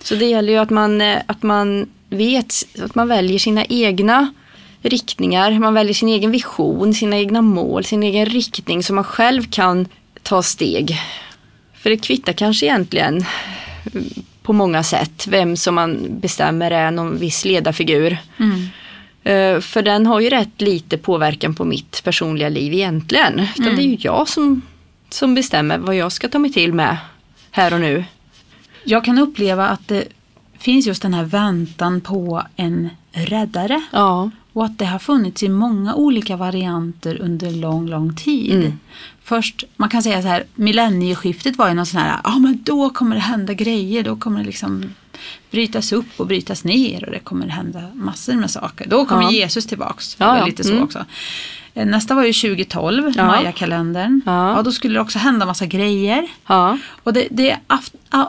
Så 0.03 0.15
det 0.15 0.25
gäller 0.25 0.53
ju 0.53 0.59
att 0.59 0.69
man, 0.69 1.01
eh, 1.01 1.17
att 1.25 1.43
man 1.43 1.89
vet 2.09 2.53
att 2.83 2.95
man 2.95 3.07
väljer 3.07 3.39
sina 3.39 3.65
egna 3.65 4.33
riktningar. 4.81 5.59
Man 5.59 5.73
väljer 5.73 5.93
sin 5.93 6.09
egen 6.09 6.31
vision, 6.31 6.93
sina 6.93 7.17
egna 7.17 7.41
mål, 7.41 7.85
sin 7.85 8.03
egen 8.03 8.25
riktning 8.25 8.83
så 8.83 8.93
man 8.93 9.03
själv 9.03 9.43
kan 9.49 9.87
ta 10.23 10.43
steg. 10.43 10.97
För 11.73 11.89
det 11.89 11.97
kvittar 11.97 12.33
kanske 12.33 12.65
egentligen 12.65 13.25
mm, 13.93 14.05
på 14.45 14.53
många 14.53 14.83
sätt 14.83 15.27
vem 15.27 15.57
som 15.57 15.75
man 15.75 16.19
bestämmer 16.19 16.71
är 16.71 16.91
någon 16.91 17.17
viss 17.17 17.45
ledarfigur. 17.45 18.17
Mm. 18.37 18.59
Eh, 19.23 19.61
För 19.61 19.81
den 19.81 20.05
har 20.05 20.19
ju 20.19 20.29
rätt 20.29 20.61
lite 20.61 20.97
påverkan 20.97 21.55
på 21.55 21.65
mitt 21.65 22.01
personliga 22.03 22.49
liv 22.49 22.73
egentligen. 22.73 23.47
Utan 23.59 23.75
det 23.75 23.81
är 23.81 23.87
ju 23.87 23.97
jag 23.99 24.27
som, 24.27 24.61
som 25.09 25.35
bestämmer 25.35 25.77
vad 25.77 25.95
jag 25.95 26.11
ska 26.11 26.27
ta 26.29 26.39
mig 26.39 26.53
till 26.53 26.73
med 26.73 26.97
här 27.51 27.73
och 27.73 27.79
nu. 27.79 28.05
Jag 28.83 29.05
kan 29.05 29.19
uppleva 29.19 29.67
att 29.67 29.87
det 29.87 30.03
finns 30.59 30.87
just 30.87 31.01
den 31.01 31.13
här 31.13 31.23
väntan 31.23 32.01
på 32.01 32.43
en 32.55 32.89
räddare. 33.11 33.81
Ja, 33.91 34.31
Och 34.53 34.65
att 34.65 34.77
det 34.79 34.85
har 34.85 34.99
funnits 34.99 35.43
i 35.43 35.49
många 35.49 35.95
olika 35.95 36.35
varianter 36.35 37.21
under 37.21 37.51
lång, 37.51 37.87
lång 37.89 38.15
tid. 38.15 38.51
Mm. 38.53 38.79
Först, 39.27 39.63
man 39.77 39.89
kan 39.89 40.03
säga 40.03 40.21
så 40.21 40.27
här, 40.27 40.43
millennieskiftet 40.55 41.55
var 41.57 41.67
ju 41.67 41.73
någon 41.73 41.85
sån 41.85 41.99
här, 41.99 42.07
ja 42.23 42.31
ah, 42.35 42.39
men 42.39 42.59
då 42.63 42.89
kommer 42.89 43.15
det 43.15 43.21
hända 43.21 43.53
grejer, 43.53 44.03
då 44.03 44.15
kommer 44.15 44.39
det 44.39 44.45
liksom 44.45 44.93
brytas 45.51 45.91
upp 45.91 46.05
och 46.17 46.27
brytas 46.27 46.63
ner 46.63 47.05
och 47.05 47.11
det 47.11 47.19
kommer 47.19 47.47
hända 47.47 47.81
massor 47.93 48.33
med 48.33 48.51
saker. 48.51 48.87
Då 48.89 49.05
kommer 49.05 49.23
Ja. 49.23 49.31
Jesus 49.31 49.65
tillbaks. 49.65 50.15
Ja, 50.19 50.37
ja. 50.37 50.45
lite 50.45 50.63
så 50.63 50.71
Mm. 50.71 50.83
också. 50.83 51.05
Eh, 51.73 51.85
Nästa 51.85 52.15
var 52.15 52.23
ju 52.23 52.33
2012, 52.33 53.13
Ja. 53.17 53.25
Maya-kalendern. 53.27 54.21
Ja. 54.25 54.55
Ja, 54.55 54.61
då 54.61 54.71
skulle 54.71 54.93
det 54.93 55.01
också 55.01 55.19
hända 55.19 55.45
massa 55.45 55.65
grejer. 55.65 56.27
ja, 56.47 56.77
Och 57.03 57.13
det, 57.13 57.27
det 57.31 57.49
är 57.51 57.59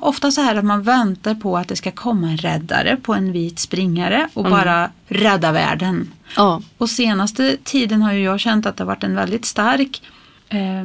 ofta 0.00 0.30
så 0.30 0.40
här 0.40 0.54
att 0.56 0.64
man 0.64 0.82
väntar 0.82 1.34
på 1.34 1.56
att 1.58 1.68
det 1.68 1.76
ska 1.76 1.90
komma 1.90 2.28
en 2.30 2.36
räddare 2.36 2.96
på 2.96 3.14
en 3.14 3.32
vit 3.32 3.58
springare 3.58 4.28
och 4.34 4.44
bara 4.44 4.90
rädda 5.08 5.52
världen. 5.52 6.12
ja. 6.36 6.62
Och 6.78 6.90
senaste 6.90 7.56
tiden 7.64 8.02
har 8.02 8.12
ju 8.12 8.22
jag 8.22 8.40
känt 8.40 8.66
att 8.66 8.76
det 8.76 8.82
har 8.84 8.86
varit 8.86 9.04
en 9.04 9.14
väldigt 9.14 9.44
stark 9.44 10.02
eh, 10.48 10.84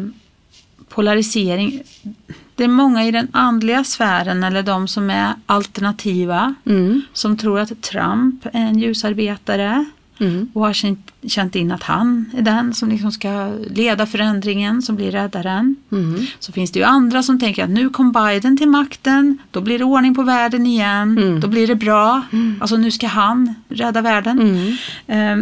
polarisering. 0.90 1.82
Det 2.56 2.64
är 2.64 2.68
många 2.68 3.06
i 3.06 3.12
den 3.12 3.28
andliga 3.32 3.84
sfären 3.84 4.44
eller 4.44 4.64
de 4.64 4.88
som 4.88 5.10
är 5.10 5.34
alternativa 5.46 6.56
Mm. 6.66 7.02
som 7.14 7.38
tror 7.38 7.60
att 7.60 7.82
Trump 7.82 8.46
är 8.46 8.60
en 8.60 8.80
ljusarbetare 8.80 9.86
Mm. 10.20 10.50
och 10.54 10.62
har 10.66 10.74
känt, 10.74 11.12
känt 11.28 11.56
in 11.56 11.72
att 11.72 11.84
han 11.84 12.32
är 12.38 12.42
den 12.42 12.74
som 12.74 12.90
liksom 12.90 13.12
ska 13.12 13.54
leda 13.70 14.06
förändringen, 14.06 14.82
som 14.82 14.96
blir 14.96 15.12
räddaren. 15.12 15.76
Mm. 15.92 16.26
Så 16.40 16.52
finns 16.52 16.72
det 16.72 16.80
ju 16.80 16.86
andra 16.86 17.24
som 17.24 17.40
tänker 17.40 17.64
att 17.64 17.70
nu 17.70 17.90
kom 17.90 18.12
Biden 18.12 18.58
till 18.58 18.68
makten, 18.70 19.38
då 19.52 19.62
blir 19.62 19.80
det 19.80 19.86
ordning 19.86 20.16
på 20.16 20.24
världen 20.24 20.66
igen, 20.68 21.18
Mm. 21.18 21.40
då 21.40 21.48
blir 21.48 21.68
det 21.68 21.76
bra. 21.76 22.22
Alltså 22.60 22.76
nu 22.78 22.92
ska 22.92 23.08
han 23.08 23.54
rädda 23.70 24.02
världen. 24.02 24.40
Eh, 25.08 25.38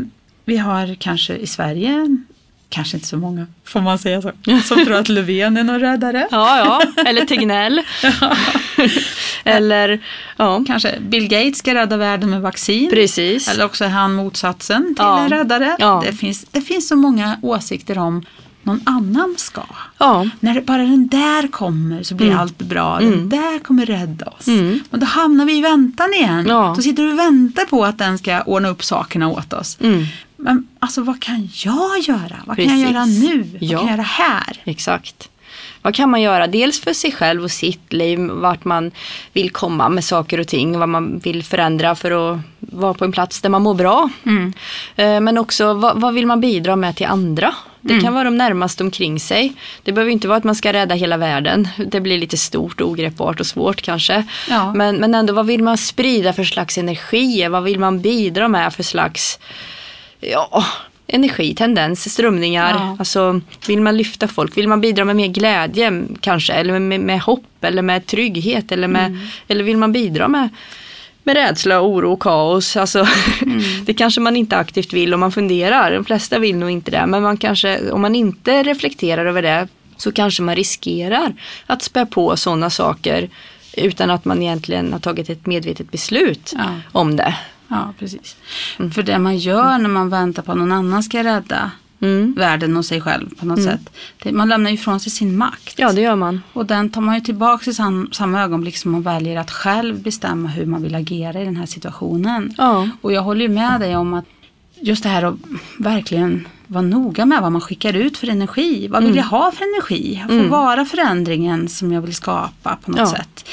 vi 0.45 0.57
har 0.57 0.95
kanske 0.95 1.35
i 1.35 1.47
Sverige, 1.47 2.17
kanske 2.69 2.97
inte 2.97 3.07
så 3.07 3.17
många, 3.17 3.47
får 3.65 3.81
man 3.81 3.99
säga 3.99 4.21
så, 4.21 4.31
som 4.65 4.85
tror 4.85 4.93
att 4.95 5.09
Löfven 5.09 5.57
är 5.57 5.63
någon 5.63 5.79
räddare. 5.79 6.27
Ja, 6.31 6.57
ja. 6.95 7.03
Eller 7.05 7.25
Tegnell. 7.25 7.81
Eller, 9.43 9.99
ja, 10.37 10.63
Kanske 10.67 10.99
Bill 10.99 11.27
Gates 11.27 11.57
ska 11.57 11.73
rädda 11.75 11.97
världen 11.97 12.29
med 12.29 12.41
vaccin. 12.41 12.89
precis. 12.89 13.47
Eller 13.49 13.65
också 13.65 13.85
är 13.85 13.89
han 13.89 14.13
motsatsen 14.13 14.83
till 14.85 14.95
Ja. 14.97 15.19
en 15.19 15.29
räddare. 15.29 15.75
Ja. 15.79 16.03
Det, 16.05 16.13
finns, 16.13 16.45
det 16.51 16.61
finns 16.61 16.87
så 16.87 16.95
många 16.95 17.37
åsikter 17.41 17.97
om 17.97 18.25
någon 18.63 18.81
annan 18.85 19.35
ska. 19.37 19.61
Ja, 19.97 20.29
När 20.39 20.61
bara 20.61 20.77
den 20.81 21.07
där 21.07 21.47
kommer 21.47 22.03
så 22.03 22.15
blir 22.15 22.27
Mm. 22.27 22.39
allt 22.39 22.57
bra. 22.57 22.99
Mm. 22.99 23.11
Den 23.11 23.29
där 23.29 23.59
kommer 23.59 23.85
rädda 23.85 24.25
oss. 24.25 24.47
Mm. 24.47 24.79
Men 24.89 24.99
då 24.99 25.05
hamnar 25.05 25.45
vi 25.45 25.57
i 25.57 25.61
väntan 25.61 26.13
igen. 26.13 26.45
Ja. 26.49 26.73
Då 26.75 26.81
sitter 26.81 27.03
du 27.03 27.11
och 27.11 27.19
väntar 27.19 27.65
på 27.65 27.85
att 27.85 27.97
den 27.97 28.17
ska 28.17 28.41
ordna 28.41 28.69
upp 28.69 28.83
sakerna 28.83 29.27
åt 29.29 29.53
oss. 29.53 29.77
mm. 29.81 30.05
Men 30.39 30.67
alltså 30.79 31.01
vad 31.01 31.21
kan 31.21 31.49
jag 31.53 31.99
göra? 31.99 32.35
Vad 32.45 32.55
kan 32.57 32.65
Precis. 32.65 32.71
jag 32.83 32.91
göra 32.91 33.05
nu? 33.05 33.43
Vad 33.43 33.63
Ja. 33.63 33.77
kan 33.79 33.87
jag 33.87 33.95
göra 33.97 34.05
här? 34.05 34.57
exakt. 34.63 35.29
Vad 35.81 35.95
kan 35.95 36.09
man 36.09 36.21
göra? 36.21 36.47
Dels 36.47 36.79
för 36.79 36.93
sig 36.93 37.11
själv 37.11 37.43
och 37.43 37.51
sitt 37.51 37.93
liv, 37.93 38.19
vart 38.19 38.65
man 38.65 38.91
vill 39.33 39.49
komma 39.49 39.89
med 39.89 40.03
saker 40.03 40.39
och 40.39 40.47
ting, 40.47 40.79
vad 40.79 40.89
man 40.89 41.19
vill 41.19 41.43
förändra 41.43 41.95
för 41.95 42.11
att 42.33 42.39
vara 42.59 42.93
på 42.93 43.05
en 43.05 43.11
plats 43.11 43.41
där 43.41 43.49
man 43.49 43.61
mår 43.61 43.73
bra. 43.73 44.09
Mm. 44.25 44.53
Eh, 44.95 45.19
Men 45.21 45.37
också 45.37 45.73
vad, 45.73 46.01
vad 46.01 46.13
vill 46.13 46.25
man 46.27 46.41
bidra 46.41 46.75
med 46.75 46.95
till 46.95 47.05
andra? 47.05 47.53
Det 47.81 47.99
kan 47.99 48.13
vara 48.13 48.23
de 48.23 48.37
närmaste 48.37 48.83
omkring 48.83 49.19
sig. 49.19 49.53
Det 49.83 49.91
behöver 49.91 50.11
inte 50.11 50.27
vara 50.27 50.37
att 50.37 50.43
man 50.43 50.55
ska 50.55 50.73
rädda 50.73 50.95
hela 50.95 51.17
världen. 51.17 51.67
Det 51.87 52.01
blir 52.01 52.17
lite 52.19 52.37
stort 52.37 52.81
och 52.81 52.89
ogreppbart 52.89 53.39
och 53.39 53.45
svårt 53.45 53.81
kanske. 53.81 54.23
Ja. 54.49 54.73
Men, 54.73 54.95
men 54.95 55.15
ändå, 55.15 55.33
vad 55.33 55.45
vill 55.45 55.63
man 55.63 55.77
sprida 55.77 56.33
för 56.33 56.43
slags 56.43 56.77
energi? 56.77 57.47
Vad 57.47 57.63
vill 57.63 57.79
man 57.79 58.01
bidra 58.01 58.47
med 58.47 58.73
för 58.73 58.83
slags 58.83 59.39
ja, 60.19 60.65
energi, 61.07 61.55
tendens, 61.55 62.13
strömningar? 62.13 62.73
Ja. 62.73 62.95
Alltså, 62.99 63.41
vill 63.67 63.81
man 63.81 63.97
lyfta 63.97 64.27
folk? 64.27 64.57
Vill 64.57 64.67
man 64.67 64.81
bidra 64.81 65.05
med 65.05 65.15
mer 65.15 65.27
glädje 65.27 66.03
kanske? 66.21 66.53
Eller 66.53 66.79
med, 66.79 66.99
med 66.99 67.21
hopp? 67.21 67.43
Eller 67.61 67.81
med 67.81 68.05
trygghet? 68.05 68.71
Eller, 68.71 68.87
med, 68.87 69.17
eller 69.47 69.63
vill 69.63 69.77
man 69.77 69.91
bidra 69.91 70.27
med 70.27 70.49
med 71.23 71.35
rädsla, 71.35 71.81
oro 71.81 72.13
och 72.13 72.21
kaos. 72.21 72.77
Alltså, 72.77 73.07
Det 73.85 73.93
kanske 73.93 74.21
man 74.21 74.35
inte 74.35 74.57
aktivt 74.57 74.93
vill 74.93 75.13
om 75.13 75.19
man 75.19 75.31
funderar. 75.31 75.91
De 75.91 76.05
flesta 76.05 76.39
vill 76.39 76.55
nog 76.55 76.69
inte 76.69 76.91
det. 76.91 77.05
Men 77.05 77.23
man 77.23 77.37
kanske, 77.37 77.91
om 77.91 78.01
man 78.01 78.15
inte 78.15 78.63
reflekterar 78.63 79.25
över 79.25 79.41
det 79.41 79.67
så 79.97 80.11
kanske 80.11 80.43
man 80.43 80.55
riskerar 80.55 81.33
att 81.65 81.81
spä 81.81 82.05
på 82.05 82.37
sådana 82.37 82.69
saker 82.69 83.29
utan 83.77 84.09
att 84.09 84.25
man 84.25 84.41
egentligen 84.41 84.93
har 84.93 84.99
tagit 84.99 85.29
ett 85.29 85.45
medvetet 85.45 85.91
beslut 85.91 86.53
Ja. 86.57 86.63
om 86.91 87.15
det. 87.15 87.35
Ja, 87.69 87.93
precis. 87.99 88.35
För 88.93 89.03
det 89.03 89.19
man 89.19 89.37
gör 89.37 89.77
när 89.77 89.89
man 89.89 90.09
väntar 90.09 90.43
på 90.43 90.51
att 90.51 90.57
någon 90.57 90.71
annan 90.71 91.03
ska 91.03 91.23
rädda 91.23 91.71
Mm. 92.01 92.33
världen 92.37 92.77
och 92.77 92.85
sig 92.85 93.01
själv 93.01 93.35
på 93.39 93.45
något 93.45 93.63
sätt. 93.63 93.89
Det, 94.23 94.31
man 94.31 94.49
lämnar 94.49 94.69
ju 94.69 94.75
ifrån 94.75 94.99
sig 94.99 95.11
sin 95.11 95.37
makt. 95.37 95.73
Ja, 95.77 95.91
det 95.91 96.01
gör 96.01 96.15
man. 96.15 96.41
Och 96.53 96.65
den 96.65 96.89
tar 96.89 97.01
man 97.01 97.15
ju 97.15 97.21
tillbaka 97.21 97.71
i 97.71 97.73
sam, 97.73 98.09
samma 98.11 98.41
ögonblick 98.43 98.77
som 98.77 98.91
man 98.91 99.01
väljer 99.01 99.37
att 99.39 99.51
själv 99.51 100.01
bestämma 100.01 100.49
hur 100.49 100.65
man 100.65 100.83
vill 100.83 100.95
agera 100.95 101.41
i 101.41 101.45
den 101.45 101.55
här 101.55 101.65
situationen. 101.65 102.53
Ja. 102.57 102.89
Och 103.01 103.13
jag 103.13 103.21
håller 103.21 103.41
ju 103.41 103.49
med 103.49 103.79
dig 103.79 103.95
om 103.95 104.13
att 104.13 104.25
just 104.81 105.03
det 105.03 105.09
här 105.09 105.23
att 105.23 105.35
verkligen 105.77 106.47
vara 106.67 106.81
noga 106.81 107.25
med 107.25 107.41
vad 107.41 107.51
man 107.51 107.61
skickar 107.61 107.93
ut 107.93 108.17
för 108.17 108.29
energi. 108.29 108.87
Vad 108.87 109.01
vill 109.03 109.11
Mm. 109.11 109.17
jag 109.17 109.25
ha 109.39 109.51
för 109.51 109.63
energi? 109.65 110.17
Jag 110.19 110.27
får 110.27 110.35
Mm. 110.37 110.49
vara 110.49 110.85
förändringen 110.85 111.69
som 111.69 111.91
jag 111.91 112.01
vill 112.01 112.15
skapa 112.15 112.75
på 112.85 112.91
något 112.91 112.99
Ja. 112.99 113.07
sätt. 113.07 113.45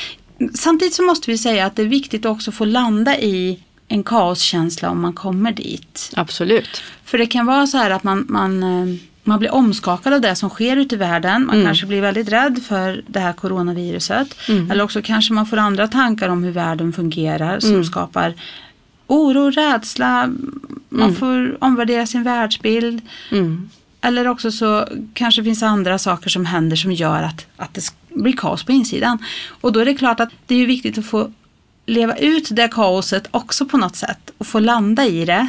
Samtidigt 0.55 0.95
så 0.95 1.03
måste 1.03 1.31
vi 1.31 1.39
säga 1.39 1.67
att 1.67 1.77
det 1.77 1.83
är 1.83 1.87
viktigt 1.87 2.25
också 2.25 2.51
att 2.51 2.55
få 2.55 2.65
landa 2.65 3.19
i 3.19 3.63
en 3.89 4.03
kaoskänsla 4.03 4.91
om 4.91 5.01
man 5.01 5.13
kommer 5.13 5.53
dit. 5.53 6.13
Absolut. 6.17 6.83
För 7.05 7.19
det 7.19 7.27
kan 7.27 7.47
vara 7.47 7.67
så 7.67 7.79
här 7.79 7.91
att 7.91 8.05
man, 8.05 8.27
man, 8.29 8.63
eh, 8.63 8.97
man 9.25 9.39
blir 9.39 9.55
omskakad 9.55 10.13
av 10.13 10.21
det 10.21 10.37
som 10.37 10.51
sker 10.51 10.77
ute 10.77 10.95
i 10.95 10.99
världen. 10.99 11.47
Man 11.47 11.65
kanske 11.65 11.87
blir 11.87 12.01
väldigt 12.01 12.29
rädd 12.29 12.63
för 12.69 13.03
det 13.07 13.21
här 13.21 13.33
coronaviruset. 13.33 14.37
Eller 14.71 14.85
också 14.85 15.03
kanske 15.03 15.33
man 15.33 15.47
får 15.47 15.57
andra 15.57 15.89
tankar 15.89 16.29
om 16.29 16.45
hur 16.45 16.53
världen 16.53 16.93
fungerar 16.93 17.61
som 17.61 17.85
skapar 17.85 18.35
oro, 19.07 19.51
rädsla. 19.51 20.31
Man 20.89 21.15
får 21.15 21.65
omvärdera 21.65 22.07
sin 22.07 22.23
världsbild. 22.23 23.03
Mm. 23.31 23.71
Eller 24.01 24.29
också 24.29 24.51
så 24.51 24.89
kanske 25.15 25.45
finns 25.45 25.63
andra 25.63 25.99
saker 25.99 26.31
som 26.31 26.47
händer 26.47 26.77
som 26.77 26.93
gör 26.93 27.23
att, 27.23 27.47
att 27.57 27.75
det 27.75 27.91
blir 28.09 28.37
kaos 28.37 28.65
på 28.65 28.73
insidan. 28.73 29.19
Och 29.61 29.73
då 29.73 29.81
är 29.81 29.85
det 29.85 29.95
klart 29.95 30.21
att 30.21 30.31
det 30.47 30.55
är 30.55 30.67
viktigt 30.67 30.99
att 30.99 31.07
få 31.07 31.31
leva 31.87 32.17
ut 32.17 32.49
det 32.51 32.69
kaoset 32.69 33.29
också 33.31 33.67
på 33.67 33.77
något 33.77 33.97
sätt. 33.97 34.31
Och 34.39 34.47
få 34.47 34.59
landa 34.61 35.07
i 35.07 35.25
det. 35.25 35.49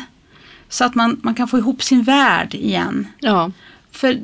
Så 0.70 0.84
att 0.86 0.96
man, 0.96 1.20
man 1.24 1.36
kan 1.36 1.48
få 1.48 1.58
ihop 1.58 1.84
sin 1.84 2.04
värld 2.04 2.54
igen. 2.54 3.08
Ja. 3.20 3.52
För 3.92 4.20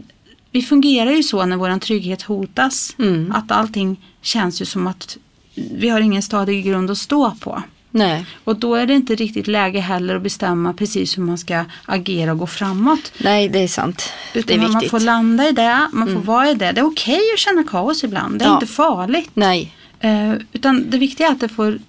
vi 0.52 0.62
fungerar 0.62 1.12
ju 1.12 1.24
så 1.24 1.46
när 1.46 1.58
vår 1.58 1.80
trygghet 1.80 2.22
hotas. 2.22 2.96
Mm. 3.00 3.32
Att 3.32 3.52
allting 3.52 4.02
känns 4.22 4.62
ju 4.62 4.66
som 4.66 4.88
att 4.88 5.18
vi 5.56 5.90
har 5.90 6.00
ingen 6.02 6.22
stadig 6.22 6.66
grund 6.66 6.92
att 6.92 6.98
stå 6.98 7.32
på. 7.32 7.64
Nej. 7.92 8.26
Och 8.44 8.56
då 8.60 8.76
är 8.76 8.86
det 8.88 8.94
inte 8.94 9.16
riktigt 9.16 9.48
läge 9.48 9.80
heller 9.80 10.16
att 10.16 10.22
bestämma 10.22 10.74
precis 10.74 11.18
hur 11.18 11.24
man 11.24 11.38
ska 11.38 11.66
agera 11.86 12.32
och 12.32 12.38
gå 12.38 12.48
framåt. 12.48 13.12
Nej, 13.18 13.50
det 13.50 13.60
är 13.60 13.68
sant. 13.68 14.10
Utan 14.34 14.48
det 14.48 14.54
är 14.64 14.68
man 14.68 14.72
viktigt. 14.80 14.92
får 14.92 15.00
landa 15.00 15.50
i 15.50 15.52
det, 15.52 15.90
man 15.94 16.08
får 16.14 16.22
vara 16.22 16.50
i 16.50 16.54
det. 16.54 16.72
Det 16.72 16.80
är 16.82 16.86
okej 16.86 17.22
att 17.34 17.40
känna 17.40 17.64
kaos 17.64 18.04
ibland, 18.04 18.40
det 18.40 18.46
är 18.46 18.50
Ja. 18.50 18.54
inte 18.54 18.68
farligt. 18.68 19.30
Nej. 19.34 19.74
Eh, 20.00 20.34
utan 20.54 20.90
det 20.90 20.98
viktiga 20.98 21.28
är 21.28 21.32
att 21.32 21.40
det 21.40 21.50
får, 21.50 21.80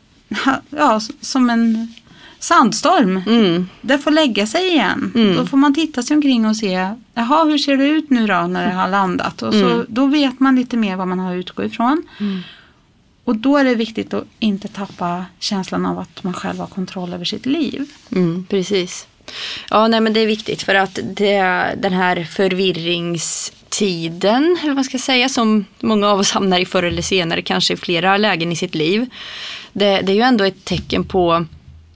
ja, 0.70 1.00
som 1.20 1.50
en 1.50 1.94
sandstorm. 2.38 3.22
Mm. 3.26 3.68
Det 3.80 3.98
får 3.98 4.10
lägga 4.10 4.46
sig 4.46 4.68
igen. 4.68 5.12
Mm. 5.14 5.36
Då 5.36 5.46
får 5.46 5.56
man 5.56 5.74
titta 5.74 6.02
sig 6.02 6.16
omkring 6.16 6.46
och 6.46 6.56
se, 6.56 6.88
jaha 7.14 7.44
hur 7.44 7.58
ser 7.58 7.76
det 7.76 7.86
ut 7.86 8.10
nu 8.10 8.26
då 8.26 8.46
när 8.46 8.66
det 8.66 8.72
har 8.74 8.88
landat? 8.88 9.42
Och 9.42 9.52
så, 9.52 9.66
Mm. 9.66 9.86
Då 9.88 10.06
vet 10.06 10.40
man 10.40 10.56
lite 10.56 10.76
mer 10.76 10.96
vad 10.96 11.08
man 11.08 11.18
har 11.18 11.32
att 11.32 11.38
utgå 11.38 11.64
ifrån. 11.64 12.02
Mm. 12.20 12.40
Och 13.24 13.36
då 13.36 13.56
är 13.56 13.64
det 13.64 13.74
viktigt 13.74 14.14
att 14.14 14.24
inte 14.38 14.68
tappa 14.68 15.24
känslan 15.38 15.86
av 15.86 15.98
att 15.98 16.24
man 16.24 16.34
själv 16.34 16.58
har 16.58 16.66
kontroll 16.66 17.12
över 17.12 17.24
sitt 17.24 17.46
liv. 17.46 17.90
Mm, 18.12 18.46
precis. 18.50 19.06
Ja, 19.70 19.88
nej 19.88 20.00
men 20.00 20.12
det 20.12 20.20
är 20.20 20.26
viktigt 20.26 20.62
för 20.62 20.74
att 20.74 20.98
det, 21.16 21.40
den 21.78 21.92
här 21.92 22.24
förvirringstiden, 22.24 24.56
eller 24.60 24.68
vad 24.68 24.74
man 24.74 24.84
ska 24.84 24.98
säga, 24.98 25.28
som 25.28 25.64
många 25.80 26.08
av 26.08 26.18
oss 26.18 26.30
hamnar 26.30 26.58
i 26.58 26.66
förr 26.66 26.82
eller 26.82 27.02
senare, 27.02 27.42
kanske 27.42 27.74
i 27.74 27.76
flera 27.76 28.16
lägen 28.16 28.52
i 28.52 28.56
sitt 28.56 28.74
liv. 28.74 29.06
Det, 29.76 30.00
det 30.00 30.12
är 30.12 30.16
ju 30.16 30.22
ändå 30.22 30.44
ett 30.44 30.64
tecken 30.64 31.04
på 31.04 31.46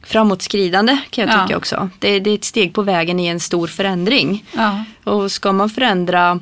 framåtskridande 0.02 0.98
kan 1.10 1.26
jag 1.26 1.34
Ja. 1.34 1.42
tycka 1.46 1.56
också. 1.56 1.90
Det, 1.98 2.20
det 2.20 2.30
är 2.30 2.34
ett 2.34 2.44
steg 2.44 2.74
på 2.74 2.82
vägen 2.82 3.20
i 3.20 3.26
en 3.26 3.40
stor 3.40 3.66
förändring. 3.66 4.44
Ja. 4.56 4.84
Och 5.04 5.32
ska 5.32 5.52
man 5.52 5.70
förändra 5.70 6.40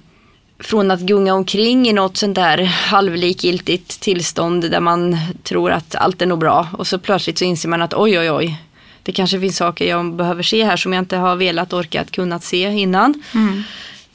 från 0.58 0.90
att 0.90 1.00
gunga 1.00 1.34
omkring 1.34 1.88
i 1.88 1.92
något 1.92 2.16
sånt 2.16 2.34
där 2.34 2.62
halvlikgiltigt 2.64 4.00
tillstånd 4.00 4.70
där 4.70 4.80
man 4.80 5.16
tror 5.42 5.70
att 5.72 5.94
allt 5.94 6.22
är 6.22 6.26
nog 6.26 6.38
bra 6.38 6.68
och 6.72 6.86
så 6.86 6.98
plötsligt 6.98 7.38
så 7.38 7.44
inser 7.44 7.68
man 7.68 7.82
att 7.82 7.94
oj 7.94 8.18
oj 8.18 8.30
oj 8.30 8.62
det 9.02 9.12
kanske 9.12 9.40
finns 9.40 9.56
saker 9.56 9.88
jag 9.88 10.14
behöver 10.14 10.42
se 10.42 10.64
här 10.64 10.76
som 10.76 10.92
jag 10.92 11.02
inte 11.02 11.16
har 11.16 11.36
velat, 11.36 11.72
orkat, 11.72 12.10
kunnat 12.10 12.44
se 12.44 12.58
innan. 12.72 13.22
Mm. 13.34 13.62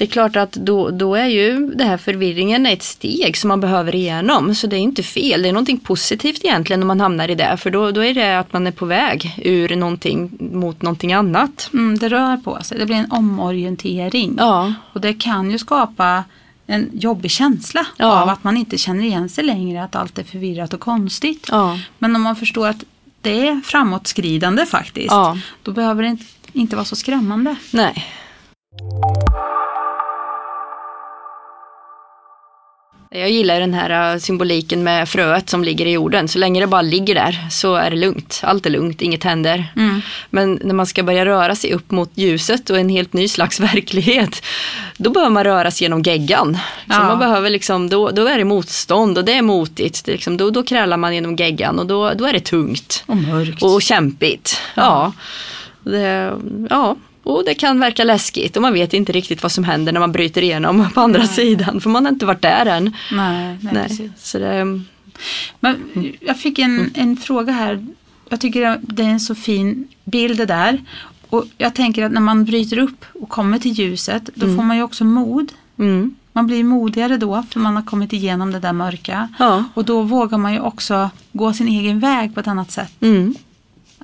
Det 0.01 0.05
är 0.05 0.09
klart 0.09 0.35
att 0.35 0.51
då, 0.51 0.89
då 0.89 1.15
är 1.15 1.25
ju 1.25 1.67
det 1.75 1.83
här 1.83 1.97
förvirringen 1.97 2.65
ett 2.65 2.83
steg 2.83 3.37
som 3.37 3.47
man 3.47 3.59
behöver 3.61 3.95
igenom. 3.95 4.55
Så 4.55 4.67
det 4.67 4.75
är 4.75 4.79
inte 4.79 5.03
fel, 5.03 5.41
det 5.41 5.49
är 5.49 5.53
någonting 5.53 5.79
positivt 5.79 6.45
egentligen 6.45 6.81
om 6.81 6.87
man 6.87 6.99
hamnar 7.01 7.29
i 7.29 7.35
det. 7.35 7.57
För 7.57 7.69
då, 7.69 7.91
då 7.91 8.03
är 8.03 8.13
det 8.13 8.39
att 8.39 8.53
man 8.53 8.67
är 8.67 8.71
på 8.71 8.85
väg 8.85 9.33
ur 9.43 9.75
någonting 9.75 10.31
mot 10.53 10.81
någonting 10.81 11.13
annat. 11.13 11.69
Mm, 11.73 11.97
det 11.97 12.09
rör 12.09 12.37
på 12.37 12.59
sig, 12.63 12.77
det 12.79 12.85
blir 12.85 12.95
en 12.95 13.11
omorientering. 13.11 14.35
Ja, 14.37 14.73
Och 14.93 15.01
det 15.01 15.13
kan 15.13 15.51
ju 15.51 15.57
skapa 15.57 16.23
en 16.67 16.89
jobbig 16.93 17.31
känsla 17.31 17.85
Ja. 17.97 18.21
av 18.21 18.29
att 18.29 18.43
man 18.43 18.57
inte 18.57 18.77
känner 18.77 19.03
igen 19.03 19.29
sig 19.29 19.43
längre, 19.43 19.83
att 19.83 19.95
allt 19.95 20.17
är 20.19 20.23
förvirrat 20.23 20.73
och 20.73 20.79
konstigt. 20.79 21.47
ja, 21.51 21.79
Men 21.97 22.15
om 22.15 22.21
man 22.21 22.35
förstår 22.35 22.67
att 22.67 22.83
det 23.21 23.47
är 23.47 23.61
framåtskridande 23.65 24.65
faktiskt, 24.65 25.11
ja. 25.11 25.37
då 25.63 25.71
behöver 25.71 26.03
det 26.03 26.09
inte, 26.09 26.25
inte 26.53 26.75
vara 26.75 26.85
så 26.85 26.95
skrämmande. 26.95 27.55
Nej. 27.71 28.05
Jag 33.13 33.29
gillar 33.31 33.59
den 33.59 33.73
här 33.73 34.13
äh, 34.13 34.19
symboliken 34.19 34.83
med 34.83 35.09
fröet 35.09 35.49
som 35.49 35.63
ligger 35.63 35.85
i 35.85 35.91
jorden. 35.91 36.27
Så 36.27 36.39
länge 36.39 36.59
det 36.59 36.67
bara 36.67 36.81
ligger 36.81 37.15
där 37.15 37.47
så 37.49 37.75
är 37.75 37.89
det 37.89 37.95
lugnt. 37.97 38.41
Allt 38.43 38.65
är 38.65 38.69
lugnt, 38.69 39.01
inget 39.01 39.23
händer. 39.23 39.71
Mm. 39.75 40.01
Men 40.29 40.59
när 40.63 40.73
man 40.73 40.85
ska 40.85 41.03
börja 41.03 41.25
röra 41.25 41.55
sig 41.55 41.73
upp 41.73 41.91
mot 41.91 42.11
ljuset 42.13 42.69
och 42.69 42.79
en 42.79 42.89
helt 42.89 43.13
ny 43.13 43.27
slags 43.27 43.59
verklighet. 43.73 44.43
Då 44.97 45.09
behöver 45.09 45.31
man 45.31 45.43
röra 45.43 45.71
sig 45.71 45.85
genom 45.85 46.01
geggan. 46.01 46.53
Så 46.87 46.93
Ja. 46.93 47.03
man 47.03 47.19
behöver 47.19 47.49
liksom, 47.49 47.89
då, 47.89 48.09
då 48.11 48.25
är 48.27 48.37
det 48.37 48.43
motstånd 48.45 49.17
och 49.17 49.25
det 49.25 49.33
är 49.33 49.41
motigt. 49.41 50.05
Det 50.05 50.11
liksom, 50.11 50.37
då, 50.37 50.49
då 50.49 50.63
krälar 50.63 50.97
man 50.97 51.15
genom 51.15 51.35
geggan 51.35 51.79
och 51.79 51.85
då, 51.85 52.13
då 52.13 52.25
är 52.25 52.33
det 52.33 52.39
tungt. 52.39 53.03
Och 53.07 53.17
mörkt. 53.17 53.63
Och 53.63 53.81
kämpigt. 53.81 54.57
Ja. 54.75 55.13
Det, 55.83 56.33
ja. 56.69 56.95
Och 57.23 57.43
det 57.45 57.53
kan 57.53 57.79
verka 57.79 58.03
läskigt 58.03 58.55
och 58.55 58.61
man 58.61 58.73
vet 58.73 58.93
inte 58.93 59.11
riktigt 59.11 59.43
vad 59.43 59.51
som 59.51 59.63
händer 59.63 59.91
när 59.93 59.99
man 59.99 60.11
bryter 60.11 60.41
igenom 60.41 60.87
på 60.93 61.01
andra 61.01 61.19
Nej. 61.19 61.27
sidan. 61.27 61.81
För 61.81 61.89
man 61.89 62.05
har 62.05 62.11
inte 62.11 62.25
varit 62.25 62.41
där 62.41 62.65
än. 62.65 62.95
nej, 63.11 63.57
nej, 63.61 63.73
Nej. 63.73 64.11
Så 64.17 64.39
det, 64.39 64.79
Men 65.59 65.77
jag 66.19 66.39
fick 66.39 66.59
en, 66.59 66.91
en 66.95 67.17
fråga 67.17 67.53
här. 67.53 67.85
Jag 68.29 68.41
tycker 68.41 68.79
det 68.81 69.03
är 69.03 69.07
en 69.07 69.19
så 69.19 69.35
fin 69.35 69.87
bild 70.03 70.37
det 70.37 70.45
där. 70.45 70.81
Och 71.29 71.45
jag 71.57 71.75
tänker 71.75 72.03
att 72.05 72.11
när 72.11 72.21
man 72.21 72.45
bryter 72.45 72.77
upp 72.79 73.05
och 73.21 73.29
kommer 73.29 73.59
till 73.59 73.71
ljuset, 73.71 74.29
då 74.35 74.45
får 74.55 74.63
man 74.63 74.77
ju 74.77 74.83
också 74.83 75.03
mod. 75.05 75.51
mm, 75.79 76.15
Man 76.33 76.47
blir 76.47 76.63
modigare 76.63 77.17
då, 77.17 77.43
för 77.51 77.59
man 77.59 77.75
har 77.75 77.83
kommit 77.83 78.13
igenom 78.13 78.51
det 78.51 78.59
där 78.59 78.73
mörka. 78.73 79.29
ja, 79.39 79.63
Och 79.73 79.85
då 79.85 80.01
vågar 80.01 80.37
man 80.37 80.53
ju 80.53 80.59
också 80.59 81.09
gå 81.31 81.53
sin 81.53 81.67
egen 81.67 81.99
väg 81.99 82.33
på 82.33 82.39
ett 82.39 82.47
annat 82.47 82.71
sätt. 82.71 82.91
mm, 83.01 83.35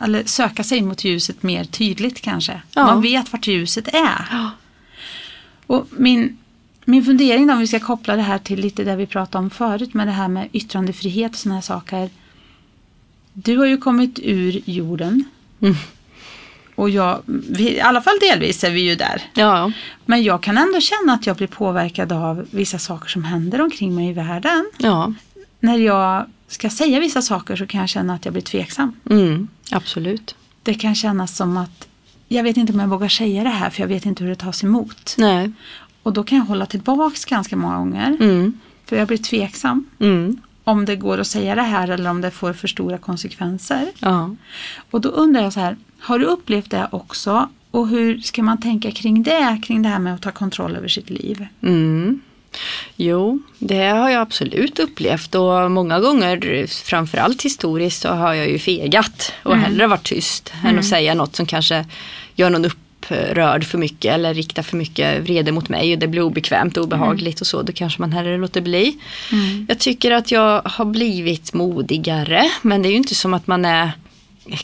Eller 0.01 0.23
söka 0.23 0.63
sig 0.63 0.81
mot 0.81 1.03
ljuset 1.03 1.43
mer 1.43 1.63
tydligt 1.63 2.21
kanske. 2.21 2.61
Ja. 2.73 2.85
Man 2.85 3.01
vet 3.01 3.31
vart 3.33 3.47
ljuset 3.47 3.87
är. 3.87 4.27
Ja. 4.31 4.51
Och 5.67 5.87
min, 5.91 6.37
min 6.85 7.05
fundering 7.05 7.47
då, 7.47 7.53
om 7.53 7.59
vi 7.59 7.67
ska 7.67 7.79
koppla 7.79 8.15
det 8.15 8.21
här 8.21 8.37
till 8.37 8.59
lite 8.59 8.83
det 8.83 8.95
vi 8.95 9.05
pratade 9.05 9.43
om 9.43 9.49
förut 9.49 9.93
med 9.93 10.07
det 10.07 10.11
här 10.11 10.27
med 10.27 10.49
yttrandefrihet 10.53 11.31
och 11.31 11.37
sådana 11.37 11.55
här 11.55 11.61
saker. 11.61 12.09
Du 13.33 13.57
har 13.57 13.65
ju 13.65 13.77
kommit 13.77 14.19
ur 14.23 14.61
jorden. 14.65 15.23
Mm. 15.61 15.75
Och 16.75 16.89
jag, 16.89 17.21
vi, 17.25 17.75
i 17.75 17.81
alla 17.81 18.01
fall 18.01 18.13
delvis 18.21 18.63
är 18.63 18.71
vi 18.71 18.81
ju 18.81 18.95
där. 18.95 19.21
ja, 19.33 19.71
Men 20.05 20.23
jag 20.23 20.43
kan 20.43 20.57
ändå 20.57 20.79
känna 20.81 21.13
att 21.13 21.27
jag 21.27 21.35
blir 21.35 21.47
påverkad 21.47 22.11
av 22.11 22.45
vissa 22.51 22.77
saker 22.79 23.07
som 23.09 23.23
händer 23.23 23.61
omkring 23.61 23.95
mig 23.95 24.09
i 24.09 24.13
världen. 24.13 24.71
ja, 24.77 25.13
När 25.59 25.77
jag 25.77 26.25
ska 26.47 26.69
säga 26.69 26.99
vissa 26.99 27.21
saker 27.21 27.55
så 27.55 27.67
kan 27.67 27.79
jag 27.79 27.89
känna 27.89 28.13
att 28.13 28.25
jag 28.25 28.33
blir 28.33 28.43
tveksam. 28.43 28.93
mm, 29.09 29.47
absolut. 29.71 30.35
Det 30.63 30.73
kan 30.73 30.95
kännas 30.95 31.35
som 31.37 31.57
att 31.57 31.87
jag 32.27 32.43
vet 32.43 32.57
inte 32.57 32.73
om 32.73 32.79
jag 32.79 32.87
vågar 32.87 33.07
säga 33.07 33.43
det 33.43 33.49
här 33.49 33.69
för 33.69 33.81
jag 33.81 33.87
vet 33.87 34.05
inte 34.05 34.23
hur 34.23 34.29
det 34.29 34.35
tas 34.35 34.63
emot. 34.63 35.15
Nej, 35.17 35.51
Och 36.03 36.13
då 36.13 36.23
kan 36.23 36.37
jag 36.37 36.45
hålla 36.45 36.65
tillbaks 36.65 37.25
ganska 37.25 37.55
många 37.55 37.77
gånger. 37.77 38.07
mm, 38.19 38.59
För 38.85 38.95
jag 38.95 39.07
blir 39.07 39.17
tveksam 39.17 39.85
mm, 39.99 40.37
om 40.63 40.85
det 40.85 40.95
går 40.95 41.17
att 41.17 41.27
säga 41.27 41.55
det 41.55 41.61
här 41.61 41.87
eller 41.87 42.09
om 42.09 42.21
det 42.21 42.31
får 42.31 42.53
för 42.53 42.67
stora 42.67 42.97
konsekvenser. 42.97 43.87
ja. 43.99 44.35
Och 44.91 45.01
då 45.01 45.09
undrar 45.09 45.41
jag 45.43 45.53
så 45.53 45.59
här, 45.59 45.77
har 45.99 46.19
du 46.19 46.25
upplevt 46.25 46.71
det 46.71 46.87
också? 46.91 47.49
Och 47.71 47.87
hur 47.87 48.21
ska 48.21 48.43
man 48.43 48.61
tänka 48.61 48.91
kring 48.91 49.23
det, 49.23 49.61
kring 49.63 49.81
det 49.81 49.89
här 49.89 49.99
med 49.99 50.13
att 50.13 50.21
ta 50.21 50.31
kontroll 50.31 50.75
över 50.75 50.87
sitt 50.87 51.09
liv? 51.09 51.47
Mm. 51.61 52.21
Jo, 52.95 53.39
det 53.59 53.83
har 53.87 54.09
jag 54.09 54.21
absolut 54.21 54.79
upplevt 54.79 55.35
och 55.35 55.71
många 55.71 55.99
gånger, 55.99 56.65
framförallt 56.85 57.41
historiskt, 57.45 58.01
så 58.01 58.09
har 58.09 58.33
jag 58.33 58.49
ju 58.49 58.59
fegat 58.59 59.33
och 59.43 59.51
Mm. 59.53 59.63
hellre 59.63 59.87
varit 59.87 60.03
tyst 60.03 60.53
än 60.65 60.79
att 60.79 60.85
säga 60.85 61.13
något 61.13 61.35
som 61.35 61.45
kanske 61.45 61.85
gör 62.35 62.49
någon 62.49 62.65
upprörd 62.65 63.63
för 63.63 63.77
mycket 63.77 64.13
eller 64.13 64.33
riktar 64.33 64.63
för 64.63 64.77
mycket 64.77 65.21
vrede 65.23 65.51
mot 65.51 65.69
mig 65.69 65.93
och 65.93 65.99
det 65.99 66.07
blir 66.07 66.21
obekvämt 66.21 66.77
och 66.77 66.83
obehagligt 66.83 67.41
och 67.41 67.47
så, 67.47 67.61
då 67.61 67.73
kanske 67.73 68.01
man 68.01 68.11
hellre 68.13 68.37
låter 68.37 68.61
bli. 68.61 68.97
Mm. 69.31 69.65
Jag 69.69 69.79
tycker 69.79 70.11
att 70.11 70.31
jag 70.31 70.61
har 70.65 70.85
blivit 70.85 71.53
modigare, 71.53 72.43
men 72.61 72.81
det 72.81 72.89
är 72.89 72.91
ju 72.91 72.97
inte 72.97 73.15
som 73.15 73.33
att 73.33 73.47
man 73.47 73.65
är 73.65 73.91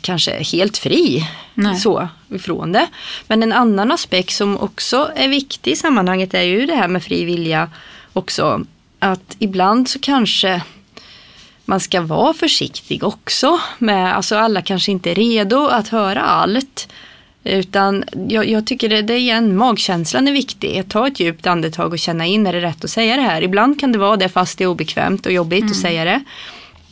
kanske 0.01 0.43
helt 0.43 0.77
fri 0.77 1.27
Nej. 1.53 1.75
så 1.75 2.07
ifrån 2.29 2.71
det. 2.71 2.87
Men 3.27 3.43
en 3.43 3.53
annan 3.53 3.91
aspekt 3.91 4.33
som 4.33 4.57
också 4.57 5.11
är 5.15 5.27
viktig 5.27 5.71
i 5.71 5.75
sammanhanget 5.75 6.33
är 6.33 6.41
ju 6.41 6.65
det 6.65 6.75
här 6.75 6.87
med 6.87 7.03
fri 7.03 7.25
vilja 7.25 7.69
också. 8.13 8.65
Att 8.99 9.35
ibland 9.39 9.89
så 9.89 9.99
kanske 9.99 10.61
man 11.65 11.79
ska 11.79 12.01
vara 12.01 12.33
försiktig 12.33 13.03
också. 13.03 13.59
Med, 13.77 14.15
alltså 14.15 14.35
alla 14.35 14.61
kanske 14.61 14.91
inte 14.91 15.11
är 15.11 15.15
redo 15.15 15.67
att 15.67 15.87
höra 15.87 16.21
allt. 16.21 16.87
Utan 17.43 18.03
jag, 18.29 18.49
jag 18.49 18.67
tycker 18.67 18.89
det, 18.89 19.01
det 19.01 19.13
är 19.13 19.17
igen, 19.17 19.57
magkänslan 19.57 20.27
är 20.27 20.31
viktig. 20.31 20.79
Att 20.79 20.89
ta 20.89 21.07
ett 21.07 21.19
djupt 21.19 21.47
andetag 21.47 21.93
och 21.93 21.99
känna 21.99 22.25
in, 22.25 22.47
är 22.47 22.53
det 22.53 22.61
rätt 22.61 22.83
att 22.83 22.89
säga 22.89 23.15
det 23.15 23.21
här? 23.21 23.41
Ibland 23.41 23.79
kan 23.79 23.91
det 23.91 23.97
vara 23.97 24.17
det 24.17 24.29
fast 24.29 24.57
det 24.57 24.63
är 24.63 24.67
obekvämt 24.67 25.25
och 25.25 25.31
jobbigt 25.31 25.63
att 25.63 25.75
säga 25.75 26.05
det. 26.05 26.23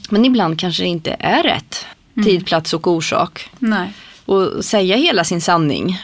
Men 0.09 0.25
ibland 0.25 0.59
kanske 0.59 0.83
det 0.83 0.87
inte 0.87 1.15
är 1.19 1.43
rätt 1.43 1.85
tid, 2.23 2.45
plats 2.45 2.73
och 2.73 2.87
orsak. 2.87 3.49
Nej. 3.59 3.93
Och 4.25 4.65
säga 4.65 4.95
hela 4.97 5.23
sin 5.23 5.41
sanning. 5.41 5.99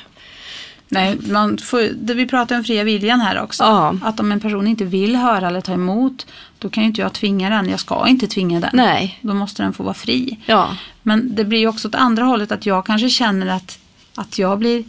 Nej, 0.89 1.17
man 1.29 1.57
får, 1.57 1.89
det 1.93 2.13
vi 2.13 2.25
pratar 2.25 2.57
om 2.57 2.63
fria 2.63 2.83
viljan 2.83 3.21
här 3.21 3.41
också. 3.41 3.63
Ja. 3.63 3.95
Att 4.03 4.19
om 4.19 4.31
en 4.31 4.39
person 4.39 4.67
inte 4.67 4.85
vill 4.85 5.15
höra 5.15 5.47
eller 5.47 5.61
ta 5.61 5.73
emot, 5.73 6.25
då 6.59 6.69
kan 6.69 6.83
ju 6.83 6.87
inte 6.89 7.01
jag 7.01 7.13
tvinga 7.13 7.49
den. 7.49 7.69
Jag 7.69 7.79
ska 7.79 8.07
inte 8.07 8.27
tvinga 8.27 8.59
den. 8.59 8.69
Nej. 8.73 9.19
Då 9.21 9.33
måste 9.33 9.63
den 9.63 9.73
få 9.73 9.83
vara 9.83 9.93
fri. 9.93 10.37
Ja. 10.45 10.75
Men 11.03 11.35
det 11.35 11.45
blir 11.45 11.67
också 11.67 11.87
åt 11.87 11.95
andra 11.95 12.23
hållet 12.23 12.51
att 12.51 12.65
jag 12.65 12.85
kanske 12.85 13.09
känner 13.09 13.47
att, 13.47 13.79
att 14.15 14.39
jag 14.39 14.59
blir 14.59 14.83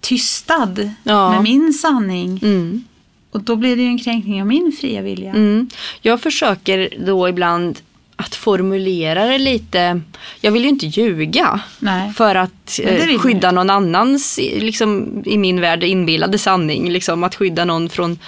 tystad 0.00 0.90
Ja. 1.02 1.30
med 1.30 1.42
min 1.42 1.72
sanning. 1.72 2.40
Mm. 2.42 2.84
Och 3.30 3.40
då 3.42 3.56
blir 3.56 3.76
det 3.76 3.82
ju 3.82 3.88
en 3.88 3.98
kränkning 3.98 4.40
av 4.40 4.46
min 4.46 4.76
fria 4.80 5.02
vilja. 5.02 5.30
Mm. 5.30 5.70
Jag 6.00 6.20
försöker 6.20 6.88
då 7.06 7.28
ibland 7.28 7.78
att 8.20 8.34
formulera 8.34 9.26
det 9.26 9.38
lite. 9.38 10.00
Jag 10.40 10.52
vill 10.52 10.62
ju 10.62 10.68
inte 10.68 10.86
ljuga. 10.86 11.60
Nej. 11.78 12.12
För 12.12 12.34
att 12.34 12.80
eh, 12.82 13.18
skydda 13.18 13.50
någon 13.50 13.70
annans, 13.70 14.38
liksom, 14.42 15.22
i 15.26 15.38
min 15.38 15.60
värld, 15.60 15.84
inbillade 15.84 16.38
sanning. 16.38 16.90
Liksom, 16.90 17.24
att 17.24 17.34
skydda 17.34 17.64
någon 17.64 17.88
från, 17.88 18.18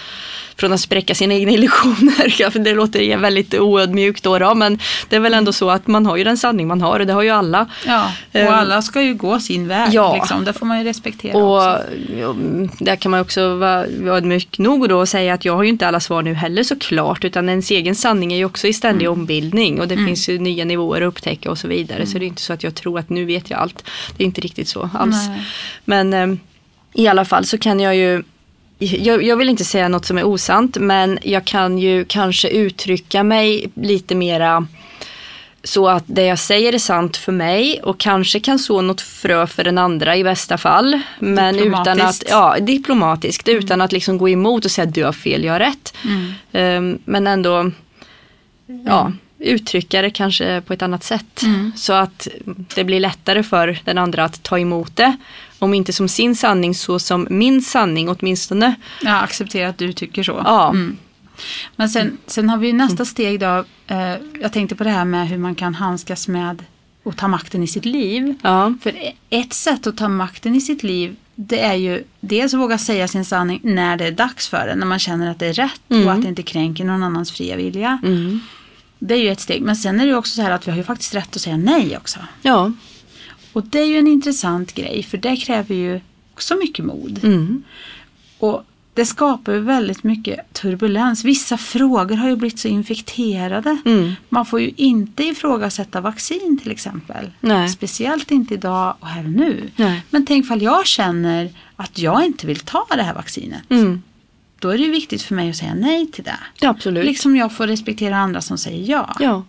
från 0.61 0.73
att 0.73 0.81
spräcka 0.81 1.15
sina 1.15 1.35
egna 1.35 1.53
illusioner. 1.53 2.59
Det 2.65 2.75
låter 2.75 3.17
väldigt 3.17 3.55
oödmjukt 3.55 4.23
då, 4.25 4.39
då, 4.39 4.55
men 4.55 4.79
det 5.09 5.17
är 5.17 5.21
väl 5.21 5.35
ändå 5.35 5.53
så 5.53 5.71
att 5.71 5.87
man 5.87 6.07
har 6.07 6.17
ju 6.17 6.25
den 6.25 6.37
sanning 6.39 6.67
man 6.69 6.81
har 6.81 7.01
och 7.01 7.07
det 7.07 7.13
har 7.13 7.23
ju 7.23 7.31
alla. 7.31 7.67
Ja, 7.87 8.13
och 8.33 8.37
Ehm, 8.37 8.55
alla 8.55 8.83
ska 8.83 9.03
ju 9.03 9.15
gå 9.15 9.41
sin 9.41 9.69
väg. 9.69 9.89
ja. 9.95 10.15
Liksom. 10.15 10.45
Det 10.45 10.53
får 10.53 10.67
man 10.67 10.79
ju 10.79 10.85
respektera 10.85 11.37
Och 11.39 11.57
också. 11.57 11.85
där 12.79 12.97
kan 12.97 13.11
man 13.11 13.21
också 13.21 13.55
vara 13.57 13.87
ödmjuk 14.17 14.59
nog 14.59 14.83
och 14.83 14.89
då 14.89 15.07
säga 15.07 15.35
att 15.35 15.45
jag 15.45 15.57
har 15.57 15.63
ju 15.63 15.69
inte 15.69 15.89
alla 15.89 16.01
svar 16.01 16.23
nu 16.23 16.35
heller 16.35 16.63
såklart 16.63 17.25
utan 17.25 17.49
ens 17.49 17.71
egen 17.71 17.95
sanning 17.95 18.33
är 18.33 18.37
ju 18.37 18.45
också 18.45 18.67
i 18.67 18.73
ständig 18.73 19.07
Mm. 19.07 19.19
ombildning 19.21 19.81
och 19.81 19.89
det 19.89 19.97
finns 19.97 20.29
ju 20.29 20.39
nya 20.39 20.65
nivåer 20.65 21.01
att 21.03 21.09
upptäcka 21.09 21.51
och 21.51 21.59
så 21.59 21.69
vidare 21.69 22.07
så 22.07 22.19
det 22.19 22.25
är 22.25 22.27
inte 22.27 22.43
så 22.43 22.53
att 22.53 22.63
jag 22.63 22.75
tror 22.75 22.99
att 22.99 23.11
nu 23.11 23.25
vet 23.25 23.51
jag 23.51 23.61
allt. 23.61 23.85
Det 24.17 24.23
är 24.23 24.27
inte 24.27 24.41
riktigt 24.41 24.69
så 24.69 24.91
alls. 24.95 25.29
Nej. 25.29 25.41
Men 25.85 26.15
eh, 26.15 26.37
i 26.95 27.09
alla 27.09 27.25
fall 27.25 27.45
så 27.45 27.59
kan 27.59 27.81
jag 27.81 27.97
ju 27.97 28.23
jag, 28.81 29.23
jag 29.23 29.37
vill 29.37 29.49
inte 29.49 29.65
säga 29.65 29.89
något 29.89 30.05
som 30.05 30.19
är 30.19 30.25
osant 30.25 30.77
men 30.77 31.19
jag 31.23 31.45
kan 31.45 31.79
ju 31.79 32.05
kanske 32.05 32.49
uttrycka 32.49 33.23
mig 33.23 33.71
lite 33.75 34.15
mera 34.15 34.67
så 35.65 35.89
att 35.89 36.05
det 36.07 36.25
jag 36.25 36.39
säger 36.39 36.73
är 36.73 36.79
sant 36.79 37.17
för 37.17 37.33
mig 37.33 37.81
och 37.83 38.01
kanske 38.01 38.41
kan 38.41 38.59
så 38.59 38.83
något 38.83 39.01
frö 39.01 39.47
för 39.47 39.65
den 39.65 39.79
andra 39.79 40.17
i 40.17 40.25
bästa 40.25 40.59
fall. 40.59 41.01
Men 41.19 41.59
utan 41.59 42.01
att, 42.01 42.23
ja 42.29 42.57
diplomatiskt, 42.61 43.49
utan 43.49 43.81
att 43.81 43.93
liksom 43.93 44.19
gå 44.19 44.29
emot 44.29 44.65
och 44.65 44.71
säga 44.71 44.87
du 44.87 45.05
har 45.05 45.13
fel, 45.13 45.45
jag 45.45 45.53
har 45.53 45.61
rätt. 45.61 45.97
Mm. 46.05 46.33
Ehm, 46.53 46.99
men 47.05 47.27
ändå 47.27 47.71
ja, 48.87 49.13
uttrycka 49.39 50.03
det 50.03 50.11
kanske 50.11 50.61
på 50.61 50.73
ett 50.73 50.83
annat 50.83 51.05
sätt. 51.05 51.43
Mm. 51.43 51.73
Så 51.77 51.93
att 51.93 52.29
det 52.75 52.85
blir 52.85 53.01
lättare 53.01 53.43
för 53.43 53.79
den 53.85 53.99
andra 53.99 54.25
att 54.25 54.43
ta 54.43 54.59
emot 54.59 54.97
det. 54.97 55.17
Om 55.61 55.75
inte 55.75 55.93
som 55.93 56.09
sin 56.09 56.37
sanning 56.37 56.75
så 56.75 56.99
som 56.99 57.27
min 57.31 57.63
sanning 57.63 58.09
åtminstone. 58.09 58.75
Jag 59.03 59.25
accepterar 59.25 59.69
att 59.69 59.79
du 59.79 59.93
tycker 59.93 60.23
så. 60.23 60.43
Ja. 60.45 60.71
Mm. 60.71 60.97
Men 61.77 61.89
sen, 61.89 62.19
sen 62.27 62.49
har 62.51 62.57
vi 62.59 62.73
nästa 62.73 63.05
steg 63.05 63.41
då. 63.41 63.65
Eh, 63.87 64.15
jag 64.41 64.53
tänkte 64.53 64.77
på 64.77 64.85
det 64.85 64.91
här 64.91 65.05
med 65.05 65.29
hur 65.29 65.39
man 65.39 65.55
kan 65.55 65.75
handskas 65.75 66.29
med 66.29 66.65
och 67.03 67.17
ta 67.17 67.29
makten 67.29 67.63
i 67.63 67.67
sitt 67.67 67.85
liv. 67.85 68.35
Ja. 68.43 68.75
För 68.83 68.95
ett 69.31 69.53
sätt 69.53 69.87
att 69.87 69.97
ta 69.97 70.09
makten 70.09 70.55
i 70.55 70.61
sitt 70.61 70.83
liv 70.83 71.17
det 71.35 71.61
är 71.61 71.75
ju 71.75 72.05
dels 72.21 72.55
att 72.55 72.61
våga 72.61 72.79
säga 72.79 73.09
sin 73.09 73.25
sanning 73.25 73.61
när 73.63 73.97
det 73.97 74.07
är 74.07 74.13
dags 74.13 74.49
för 74.49 74.67
det. 74.67 74.75
När 74.75 74.87
man 74.87 74.99
känner 74.99 75.31
att 75.31 75.39
det 75.39 75.47
är 75.47 75.53
rätt 75.53 75.81
Mm. 75.89 76.07
och 76.07 76.13
att 76.13 76.23
det 76.23 76.29
inte 76.29 76.43
kränker 76.43 76.85
någon 76.85 77.03
annans 77.03 77.33
fria 77.33 77.57
vilja. 77.57 77.99
Mm. 78.03 78.41
Det 78.99 79.15
är 79.15 79.19
ju 79.19 79.31
ett 79.31 79.41
steg. 79.41 79.63
Men 79.63 79.77
sen 79.77 80.01
är 80.01 80.05
det 80.05 80.11
ju 80.11 80.17
också 80.17 80.35
så 80.35 80.43
här 80.43 80.51
att 80.51 80.67
vi 80.67 80.71
har 80.71 80.79
ju 80.79 80.85
faktiskt 80.85 81.15
rätt 81.15 81.37
att 81.37 81.43
säga 81.43 81.57
nej 81.57 81.97
också. 81.97 82.19
Ja. 82.43 82.73
Och 83.53 83.67
det 83.67 83.79
är 83.79 83.87
ju 83.87 83.99
en 83.99 84.07
intressant 84.07 84.75
grej 84.75 85.03
för 85.03 85.19
det 85.19 85.37
kräver 85.37 85.75
ju 85.75 86.01
också 86.33 86.57
mycket 86.57 86.85
mod. 86.85 87.25
Mm. 87.25 87.63
Och 88.39 88.65
det 88.95 89.07
skapar 89.07 89.53
ju 89.53 89.61
väldigt 89.61 90.03
mycket 90.03 90.53
turbulens. 90.53 91.25
Vissa 91.25 91.57
frågor 91.57 92.17
har 92.17 92.29
ju 92.29 92.37
blivit 92.37 92.59
så 92.59 92.69
infekterade. 92.69 93.79
Mm. 93.85 94.13
Man 94.29 94.47
får 94.47 94.61
ju 94.61 94.73
inte 94.77 95.25
ifrågasätta 95.25 96.01
vaccin 96.01 96.59
till 96.63 96.71
exempel. 96.71 97.31
Nej. 97.41 97.69
Speciellt 97.69 98.31
inte 98.31 98.55
idag 98.55 98.95
och 99.01 99.07
här 99.07 99.25
och 99.25 99.31
nu. 99.31 99.71
Nej. 99.77 100.03
Men 100.11 100.27
tänk 100.27 100.47
fall 100.47 100.63
jag 100.63 100.87
känner 100.87 101.51
att 101.77 101.99
jag 101.99 102.27
inte 102.27 102.47
vill 102.47 102.61
ta 102.61 102.87
det 102.91 103.03
här 103.03 103.15
vaccinet. 103.15 103.71
Mm. 103.71 104.03
Då 104.59 104.69
är 104.69 104.79
det 104.79 104.85
ju 104.85 104.91
viktigt 104.91 105.23
för 105.23 105.35
mig 105.35 105.51
att 105.51 105.57
säga 105.57 105.75
nej 105.75 106.07
till 106.07 106.25
det. 106.25 106.39
Ja, 106.61 106.69
absolut. 106.69 107.05
Liksom 107.05 107.37
jag 107.37 107.53
får 107.53 107.67
respektera 107.67 108.17
andra 108.17 108.41
som 108.41 108.59
säger 108.59 108.91
ja. 108.91 109.17
Ja. 109.21 109.45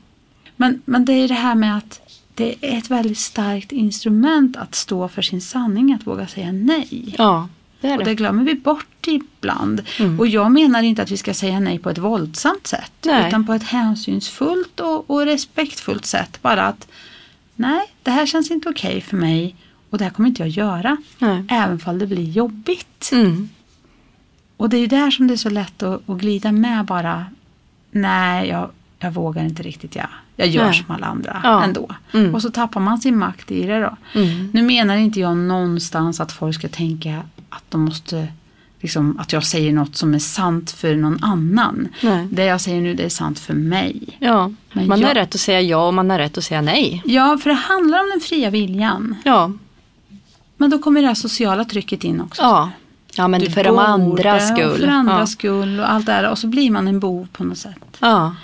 Men, 0.56 0.82
men 0.86 1.06
det 1.06 1.14
är 1.14 1.28
det 1.28 1.34
här 1.34 1.56
med 1.56 1.78
att 1.78 2.02
det 2.42 2.74
är 2.74 2.78
ett 2.78 2.90
väldigt 2.90 3.18
starkt 3.18 3.72
instrument 3.72 4.58
att 4.58 4.76
stå 4.76 5.08
för 5.08 5.22
sin 5.22 5.42
sanning, 5.42 5.94
att 5.94 6.08
våga 6.08 6.28
säga 6.28 6.52
nej. 6.52 7.16
ja, 7.18 7.50
det 7.82 7.88
är 7.88 7.98
Och 7.98 8.04
det 8.04 8.10
det. 8.10 8.16
glömmer 8.16 8.44
vi 8.44 8.56
bort 8.56 9.08
ibland. 9.08 9.82
Mm. 10.00 10.20
Och 10.20 10.28
jag 10.28 10.52
menar 10.52 10.84
inte 10.84 11.02
att 11.02 11.12
vi 11.12 11.18
ska 11.18 11.34
säga 11.34 11.60
nej 11.60 11.80
på 11.80 11.90
ett 11.90 11.98
våldsamt 11.98 12.68
sätt. 12.68 12.92
Nej. 13.06 13.28
Utan 13.28 13.46
på 13.46 13.54
ett 13.54 13.64
hänsynsfullt 13.64 14.80
och, 14.80 15.10
och 15.10 15.26
respektfullt 15.26 16.06
sätt. 16.06 16.42
Bara 16.42 16.64
att 16.68 16.88
nej, 17.56 17.82
det 18.04 18.12
här 18.12 18.26
känns 18.26 18.52
inte 18.52 18.70
okej 18.70 19.02
för 19.02 19.18
mig. 19.18 19.56
Och 19.90 19.98
det 19.98 20.04
här 20.04 20.12
kommer 20.12 20.30
inte 20.30 20.42
jag 20.42 20.50
göra. 20.50 20.98
Nej. 21.20 21.44
Även 21.50 21.80
fall 21.80 22.00
det 22.00 22.08
blir 22.08 22.30
jobbigt. 22.30 23.10
Mm. 23.12 23.50
Och 24.58 24.70
det 24.70 24.78
är 24.78 24.82
ju 24.82 24.88
där 24.88 25.12
som 25.12 25.28
det 25.28 25.34
är 25.34 25.38
så 25.38 25.50
lätt 25.50 25.84
att, 25.84 26.10
att 26.10 26.18
glida 26.18 26.52
med 26.52 26.86
bara. 26.86 27.26
Nej, 27.92 28.50
jag, 28.50 28.70
jag 29.00 29.12
vågar 29.12 29.44
inte 29.44 29.64
riktigt. 29.64 29.96
Jag, 29.96 30.08
jag 30.46 30.50
gör 30.50 30.66
Nej. 30.66 30.74
som 30.86 30.96
alla 30.96 31.08
andra 31.08 31.42
Ja. 31.44 31.64
ändå. 31.64 31.92
Mm. 32.14 32.36
Och 32.36 32.42
så 32.42 32.50
tappar 32.52 32.80
man 32.82 32.98
sin 32.98 33.18
makt 33.18 33.52
i 33.52 33.66
det 33.68 33.80
då. 33.80 33.98
Mm. 34.20 34.50
Nu 34.54 34.62
menar 34.62 34.96
inte 34.96 35.20
jag 35.20 35.38
någonstans 35.38 36.20
att 36.20 36.32
folk 36.32 36.56
ska 36.56 36.68
tänka 36.68 37.24
att 37.50 37.64
de 37.70 37.82
måste 37.82 38.28
liksom, 38.80 39.20
att 39.20 39.34
jag 39.34 39.44
säger 39.44 39.74
något 39.74 39.96
som 39.96 40.14
är 40.14 40.20
sant 40.20 40.72
för 40.72 40.96
någon 40.96 41.24
annan. 41.24 41.88
Nej. 42.04 42.28
Det 42.32 42.44
jag 42.46 42.62
säger 42.62 42.82
nu 42.82 42.94
det 42.94 43.04
är 43.04 43.10
sant 43.10 43.40
för 43.40 43.54
mig. 43.54 44.18
Ja, 44.20 44.52
Men 44.74 44.88
man 44.88 45.00
jag- 45.02 45.08
har 45.08 45.16
rätt 45.16 45.36
att 45.36 45.42
säga 45.42 45.62
ja 45.62 45.88
och 45.88 45.94
man 45.94 46.10
har 46.10 46.18
rätt 46.18 46.38
att 46.38 46.44
säga 46.44 46.62
nej. 46.62 47.02
Ja, 47.06 47.38
för 47.44 47.50
det 47.50 47.56
handlar 47.56 48.00
om 48.00 48.10
den 48.12 48.20
fria 48.20 48.50
viljan. 48.50 49.16
Ja, 49.24 49.52
Men 50.58 50.70
då 50.70 50.80
kommer 50.80 51.02
det 51.02 51.08
här 51.08 51.16
sociala 51.16 51.66
trycket 51.66 52.04
in 52.04 52.22
också. 52.22 52.42
ja. 52.42 52.70
ja 53.16 53.28
men 53.28 53.42
Du 53.42 53.50
för 53.52 53.64
de 53.64 53.80
andras 53.80 54.50
skull. 54.50 54.78
För 54.80 54.88
andras 54.88 55.20
ja. 55.20 55.26
skull 55.26 55.80
och 55.80 55.92
allt 55.92 56.06
det 56.06 56.12
här. 56.12 56.30
Och 56.32 56.38
så 56.38 56.48
blir 56.48 56.72
man 56.72 56.88
en 56.88 57.00
bov 57.00 57.28
på 57.34 57.44
något 57.44 57.58
sätt. 57.58 57.98
Ja, 58.00 58.36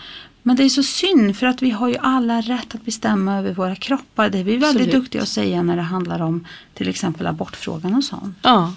Men 0.48 0.56
det 0.56 0.64
är 0.64 0.70
så 0.70 0.84
synd 0.84 1.38
för 1.38 1.48
att 1.48 1.62
vi 1.62 1.70
har 1.70 1.88
ju 1.88 1.96
alla 2.02 2.42
rätt 2.42 2.76
att 2.76 2.86
bestämma 2.86 3.38
över 3.38 3.54
våra 3.54 3.76
kroppar. 3.76 4.30
Det 4.30 4.38
är 4.40 4.44
vi 4.44 4.58
väldigt 4.58 4.82
Absolut. 4.88 4.92
duktiga 4.92 5.22
att 5.22 5.28
säga 5.28 5.64
när 5.64 5.76
det 5.76 5.82
handlar 5.82 6.22
om 6.22 6.46
till 6.74 6.90
exempel 6.90 7.28
abortfrågan 7.28 7.96
och 7.96 8.04
sånt. 8.04 8.38
ja. 8.42 8.74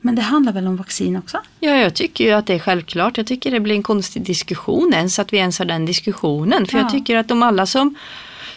Men 0.00 0.14
det 0.14 0.22
handlar 0.22 0.52
väl 0.52 0.66
om 0.66 0.76
vaccin 0.76 1.16
också? 1.16 1.38
Ja, 1.60 1.70
jag 1.76 1.94
tycker 1.94 2.24
ju 2.24 2.30
att 2.30 2.46
det 2.46 2.54
är 2.54 2.58
självklart. 2.58 3.16
Jag 3.16 3.26
tycker 3.26 3.50
det 3.50 3.60
blir 3.60 3.74
en 3.74 3.82
konstig 3.82 4.22
diskussion 4.22 4.92
ens 4.94 5.18
att 5.18 5.32
vi 5.32 5.36
ens 5.36 5.58
har 5.58 5.66
den 5.66 5.86
diskussionen. 5.86 6.66
För 6.66 6.78
Ja. 6.78 6.82
jag 6.82 6.92
tycker 6.92 7.16
att 7.16 7.28
de 7.28 7.42
alla 7.42 7.66
som 7.66 7.94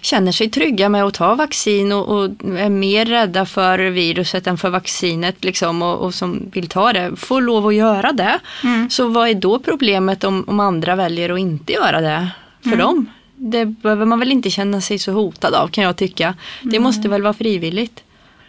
känner 0.02 0.32
sig 0.32 0.50
trygga 0.50 0.90
med 0.90 1.04
att 1.04 1.14
ta 1.14 1.36
vaccin 1.36 1.92
och, 1.92 2.08
och 2.18 2.26
är 2.58 2.70
mer 2.70 3.06
rädda 3.06 3.46
för 3.46 3.80
viruset 3.80 4.48
än 4.48 4.58
för 4.58 4.70
vaccinet 4.70 5.44
liksom, 5.44 5.82
och, 5.82 5.98
och 5.98 6.14
som 6.14 6.50
vill 6.54 6.68
ta 6.68 6.94
det 6.94 7.16
får 7.16 7.42
lov 7.42 7.68
att 7.68 7.76
göra 7.76 8.12
det. 8.12 8.40
Mm. 8.64 8.90
Så 8.90 9.08
vad 9.08 9.30
är 9.30 9.34
då 9.34 9.60
problemet 9.60 10.24
om, 10.24 10.44
om 10.48 10.60
andra 10.60 10.96
väljer 10.96 11.30
att 11.30 11.40
inte 11.40 11.74
göra 11.74 12.02
det 12.02 12.28
för 12.62 12.70
Mm. 12.70 12.80
dem? 12.80 13.06
Det 13.36 13.66
behöver 13.66 14.06
man 14.06 14.20
väl 14.20 14.32
inte 14.32 14.50
känna 14.50 14.82
sig 14.82 15.00
så 15.00 15.12
hotad 15.12 15.54
av 15.54 15.68
kan 15.68 15.84
jag 15.84 15.98
tycka. 15.98 16.36
Det 16.62 16.80
måste 16.80 17.10
väl 17.10 17.22
vara 17.22 17.34
frivilligt. 17.34 18.04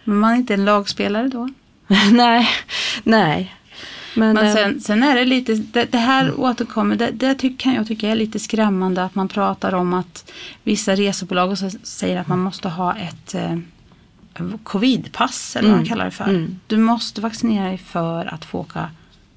Men 0.05 0.17
man 0.19 0.33
är 0.33 0.37
inte 0.37 0.55
en 0.55 0.65
lagspelare 0.65 1.29
då? 1.29 1.49
nej, 2.13 2.49
nej. 3.05 3.55
Men, 4.15 4.35
Men 4.35 4.47
eh, 4.47 4.55
sen, 4.55 4.81
sen 4.81 5.03
är 5.03 5.15
det 5.17 5.25
lite, 5.25 5.55
det, 5.55 5.85
det 5.93 5.99
här 5.99 6.41
återkommer, 6.41 6.97
det, 6.97 7.11
det 7.11 7.35
tyck, 7.35 7.59
kan 7.59 7.75
jag 7.75 7.87
tycka 7.87 8.09
är 8.09 8.15
lite 8.15 8.39
skrämmande 8.39 9.05
att 9.05 9.15
man 9.15 9.29
pratar 9.29 9.73
om 9.75 9.95
att 9.95 10.33
vissa 10.65 10.95
resebolag 10.95 11.59
säger 11.83 12.21
att 12.21 12.29
man 12.29 12.39
måste 12.39 12.69
ha 12.69 12.97
ett 12.97 13.35
eh, 13.35 13.59
covidpass 14.63 15.57
eller 15.57 15.69
vad 15.69 15.77
man 15.77 15.79
Mm. 15.81 15.89
kallar 15.89 16.05
det 16.05 16.11
för. 16.11 16.25
Mm. 16.25 16.59
Du 16.67 16.77
måste 16.77 17.21
vaccinera 17.21 17.67
dig 17.67 17.79
för 17.79 18.35
att 18.35 18.45
få 18.45 18.59
åka 18.59 18.91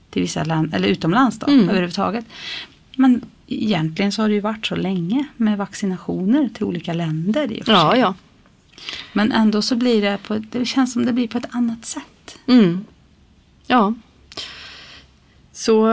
till 0.09 0.21
vissa 0.21 0.43
land, 0.43 0.73
eller 0.75 0.87
utomlands 0.87 1.39
då, 1.39 1.47
Mm. 1.47 1.69
överhuvudtaget. 1.69 2.25
Men 2.95 3.21
egentligen 3.47 4.11
så 4.11 4.21
har 4.21 4.29
det 4.29 4.35
ju 4.35 4.41
varit 4.41 4.65
så 4.65 4.75
länge 4.75 5.25
med 5.37 5.57
vaccinationer 5.57 6.49
till 6.53 6.63
olika 6.63 6.93
länder 6.93 7.51
i 7.51 7.61
och 7.61 7.65
för 7.65 7.73
ja, 7.73 7.91
sig. 7.91 7.99
ja. 7.99 8.13
Men 9.13 9.31
ändå 9.31 9.61
så 9.61 9.75
blir 9.75 10.01
det 10.01 10.17
på, 10.27 10.37
det 10.51 10.65
känns 10.65 10.93
som 10.93 11.05
det 11.05 11.13
blir 11.13 11.27
på 11.27 11.37
ett 11.37 11.47
annat 11.55 11.85
sätt. 11.85 12.37
Mm. 12.47 12.85
Ja. 13.67 13.93
Så, 15.53 15.89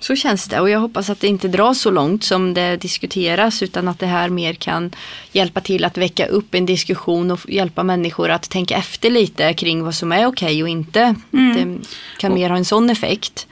så 0.00 0.16
känns 0.16 0.48
det 0.48 0.60
och 0.60 0.70
jag 0.70 0.80
hoppas 0.80 1.10
att 1.10 1.20
det 1.20 1.26
inte 1.26 1.48
dras 1.48 1.80
så 1.80 1.90
långt 1.90 2.24
som 2.24 2.54
det 2.54 2.76
diskuteras 2.76 3.62
utan 3.62 3.88
att 3.88 3.98
det 3.98 4.06
här 4.06 4.28
mer 4.28 4.54
kan 4.54 4.90
hjälpa 5.32 5.60
till 5.60 5.84
att 5.84 5.98
väcka 5.98 6.26
upp 6.26 6.54
en 6.54 6.66
diskussion 6.66 7.30
och 7.30 7.50
hjälpa 7.50 7.82
människor 7.82 8.30
att 8.30 8.50
tänka 8.50 8.76
efter 8.76 9.10
lite 9.10 9.54
kring 9.54 9.82
vad 9.84 9.94
som 9.94 10.12
är 10.12 10.26
okej 10.26 10.62
och 10.62 10.68
inte. 10.68 11.14
Mm. 11.32 11.78
Det 11.78 11.86
kan 12.18 12.34
mer 12.34 12.50
ha 12.50 12.56
en 12.56 12.64
sån 12.64 12.90
effekt. 12.90 13.46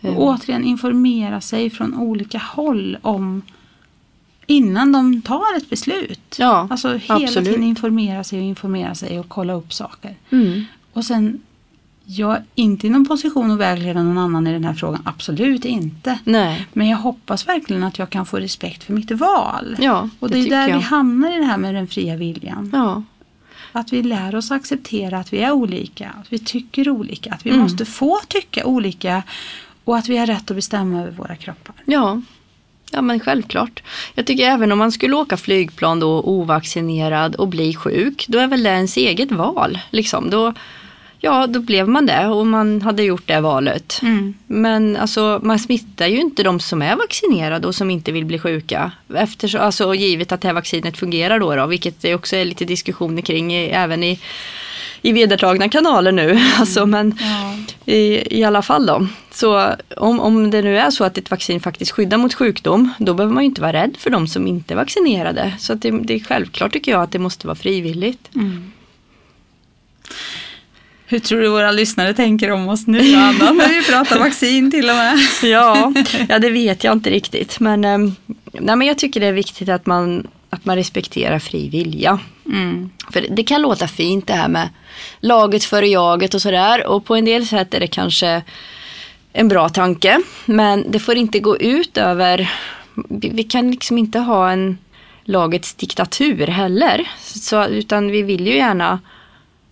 Och 0.00 0.22
återigen 0.22 0.64
informera 0.64 1.40
sig 1.40 1.70
från 1.70 1.94
olika 1.94 2.38
håll 2.38 2.98
om 3.02 3.42
innan 4.46 4.92
de 4.92 5.22
tar 5.22 5.56
ett 5.56 5.70
beslut. 5.70 6.36
Ja, 6.38 6.68
Alltså 6.70 6.88
hela 6.88 7.14
absolut. 7.14 7.48
tiden 7.48 7.64
informera 7.64 8.24
sig 8.24 8.38
och 8.38 8.44
informera 8.44 8.94
sig 8.94 9.20
och 9.20 9.28
kolla 9.28 9.52
upp 9.52 9.72
saker. 9.72 10.16
Mm. 10.30 10.64
Och 10.92 11.04
sen, 11.04 11.40
jag 12.10 12.36
är 12.36 12.42
inte 12.54 12.86
i 12.86 12.90
någon 12.90 13.06
position 13.06 13.50
att 13.50 13.58
vägleda 13.58 14.02
någon 14.02 14.18
annan 14.18 14.46
i 14.46 14.52
den 14.52 14.64
här 14.64 14.74
frågan. 14.74 15.02
Absolut 15.04 15.64
inte. 15.64 16.18
Nej, 16.24 16.66
Men 16.72 16.88
jag 16.88 16.96
hoppas 16.96 17.48
verkligen 17.48 17.84
att 17.84 17.98
jag 17.98 18.10
kan 18.10 18.26
få 18.26 18.36
respekt 18.38 18.84
för 18.84 18.92
mitt 18.92 19.10
val. 19.10 19.76
ja, 19.80 20.08
och 20.20 20.30
det, 20.30 20.34
det 20.42 20.46
är 20.46 20.50
där 20.50 20.68
jag. 20.68 20.76
vi 20.76 20.82
hamnar 20.82 21.36
i 21.36 21.38
det 21.38 21.44
här 21.44 21.56
med 21.58 21.74
den 21.74 21.86
fria 21.86 22.16
viljan. 22.16 22.70
Ja, 22.72 23.02
Att 23.72 23.92
vi 23.92 24.02
lär 24.02 24.34
oss 24.34 24.50
acceptera 24.50 25.18
att 25.18 25.32
vi 25.32 25.38
är 25.38 25.52
olika, 25.52 26.10
att 26.20 26.32
vi 26.32 26.38
tycker 26.38 26.88
olika, 26.88 27.32
att 27.32 27.46
vi 27.46 27.50
Mm. 27.50 27.62
måste 27.62 27.84
få 27.84 28.18
tycka 28.28 28.64
olika 28.66 29.22
och 29.84 29.96
att 29.96 30.08
vi 30.08 30.16
har 30.16 30.26
rätt 30.26 30.50
att 30.50 30.56
bestämma 30.56 31.00
över 31.00 31.10
våra 31.10 31.36
kroppar. 31.36 31.74
ja. 31.84 32.22
Ja 32.92 33.02
men 33.02 33.20
självklart. 33.20 33.82
Jag 34.14 34.26
tycker 34.26 34.44
även 34.50 34.72
om 34.72 34.78
man 34.78 34.92
skulle 34.92 35.16
åka 35.16 35.36
flygplan 35.36 36.00
då 36.00 36.20
ovaccinerad 36.22 37.34
och 37.34 37.48
bli 37.48 37.74
sjuk, 37.74 38.24
då 38.28 38.38
är 38.38 38.46
väl 38.46 38.62
det 38.62 38.70
ens 38.70 38.96
eget 38.96 39.32
val. 39.32 39.78
Liksom. 39.90 40.30
Då, 40.30 40.52
ja, 41.20 41.46
då 41.46 41.60
blev 41.60 41.88
man 41.88 42.06
det 42.06 42.26
och 42.26 42.46
man 42.46 42.82
hade 42.82 43.02
gjort 43.02 43.26
det 43.26 43.40
valet. 43.40 44.00
Men 44.46 44.96
alltså, 44.96 45.40
man 45.42 45.58
smittar 45.58 46.06
ju 46.06 46.20
inte 46.20 46.42
de 46.42 46.60
som 46.60 46.82
är 46.82 46.96
vaccinerade 46.96 47.66
och 47.66 47.74
som 47.74 47.90
inte 47.90 48.12
vill 48.12 48.24
bli 48.24 48.38
sjuka. 48.38 48.92
Eftersom, 49.14 49.60
alltså, 49.60 49.94
givet 49.94 50.32
att 50.32 50.40
det 50.40 50.48
här 50.48 50.54
vaccinet 50.54 50.96
fungerar 50.96 51.38
då, 51.38 51.56
då 51.56 51.66
vilket 51.66 52.02
det 52.02 52.14
också 52.14 52.36
är 52.36 52.44
lite 52.44 52.64
diskussioner 52.64 53.22
kring 53.22 53.54
i, 53.54 53.64
även 53.68 54.04
i, 54.04 54.20
i 55.02 55.12
vedertagna 55.12 55.68
kanaler 55.68 56.12
nu. 56.12 56.38
Alltså, 56.58 56.86
men 56.86 57.18
Ja. 57.20 57.54
i, 57.92 58.38
i 58.40 58.44
alla 58.44 58.62
fall 58.62 58.86
då. 58.86 59.06
Så 59.30 59.70
om, 59.96 60.20
om 60.20 60.50
det 60.50 60.62
nu 60.62 60.78
är 60.78 60.90
så 60.90 61.04
att 61.04 61.18
ett 61.18 61.30
vaccin 61.30 61.60
faktiskt 61.60 61.90
skyddar 61.92 62.18
mot 62.18 62.34
sjukdom, 62.34 62.90
då 62.98 63.14
behöver 63.14 63.34
man 63.34 63.42
ju 63.42 63.48
inte 63.48 63.60
vara 63.60 63.72
rädd 63.72 63.96
för 63.98 64.10
de 64.10 64.28
som 64.28 64.46
inte 64.46 64.74
är 64.74 64.76
vaccinerade. 64.76 65.54
Så 65.58 65.74
det, 65.74 65.90
det 65.90 66.14
är 66.14 66.20
självklart 66.20 66.72
tycker 66.72 66.92
jag 66.92 67.02
att 67.02 67.12
det 67.12 67.18
måste 67.18 67.46
vara 67.46 67.54
frivilligt. 67.56 68.28
Hur 71.10 71.18
tror 71.18 71.40
du 71.40 71.48
våra 71.48 71.72
lyssnare 71.72 72.14
tänker 72.14 72.50
om 72.50 72.68
oss 72.68 72.86
nu 72.86 73.14
Anna, 73.14 73.52
när 73.52 73.68
vi 73.68 73.84
pratar 73.84 74.18
vaccin 74.18 74.70
till 74.70 74.88
och 74.90 74.96
med? 74.96 75.18
Ja, 75.42 75.92
ja 76.28 76.38
det 76.38 76.50
vet 76.50 76.84
jag 76.84 76.92
inte 76.92 77.10
riktigt. 77.10 77.60
Men, 77.60 77.84
ehm, 77.84 78.14
nej, 78.52 78.76
men 78.76 78.86
jag 78.86 78.98
tycker 78.98 79.20
det 79.20 79.26
är 79.26 79.32
viktigt 79.32 79.68
att 79.68 79.86
man, 79.86 80.26
att 80.50 80.64
man 80.64 80.76
respekterar 80.76 81.38
fri 81.38 81.68
vilja. 81.68 82.18
Mm. 82.46 82.90
För 83.12 83.26
det 83.30 83.42
kan 83.42 83.62
låta 83.62 83.88
fint 83.88 84.26
det 84.26 84.32
här 84.32 84.48
med 84.48 84.68
laget 85.20 85.64
före 85.64 85.86
jaget 85.88 86.34
och 86.34 86.42
sådär. 86.42 86.86
Och 86.86 87.04
på 87.04 87.14
en 87.14 87.24
del 87.24 87.46
sätt 87.46 87.74
är 87.74 87.80
det 87.80 87.86
kanske 87.86 88.42
en 89.32 89.48
bra 89.48 89.68
tanke. 89.68 90.20
Men 90.46 90.90
det 90.90 90.98
får 90.98 91.16
inte 91.16 91.38
gå 91.38 91.56
ut 91.58 91.98
över, 91.98 92.50
vi 92.94 93.28
vi 93.28 93.44
kan 93.44 93.70
liksom 93.70 93.98
inte 93.98 94.18
ha 94.18 94.50
en 94.50 94.78
lagets 95.24 95.74
diktatur 95.74 96.46
heller. 96.46 97.08
Så, 97.20 97.66
utan 97.66 98.10
vi 98.10 98.22
vill 98.22 98.46
ju 98.46 98.54
gärna 98.56 98.98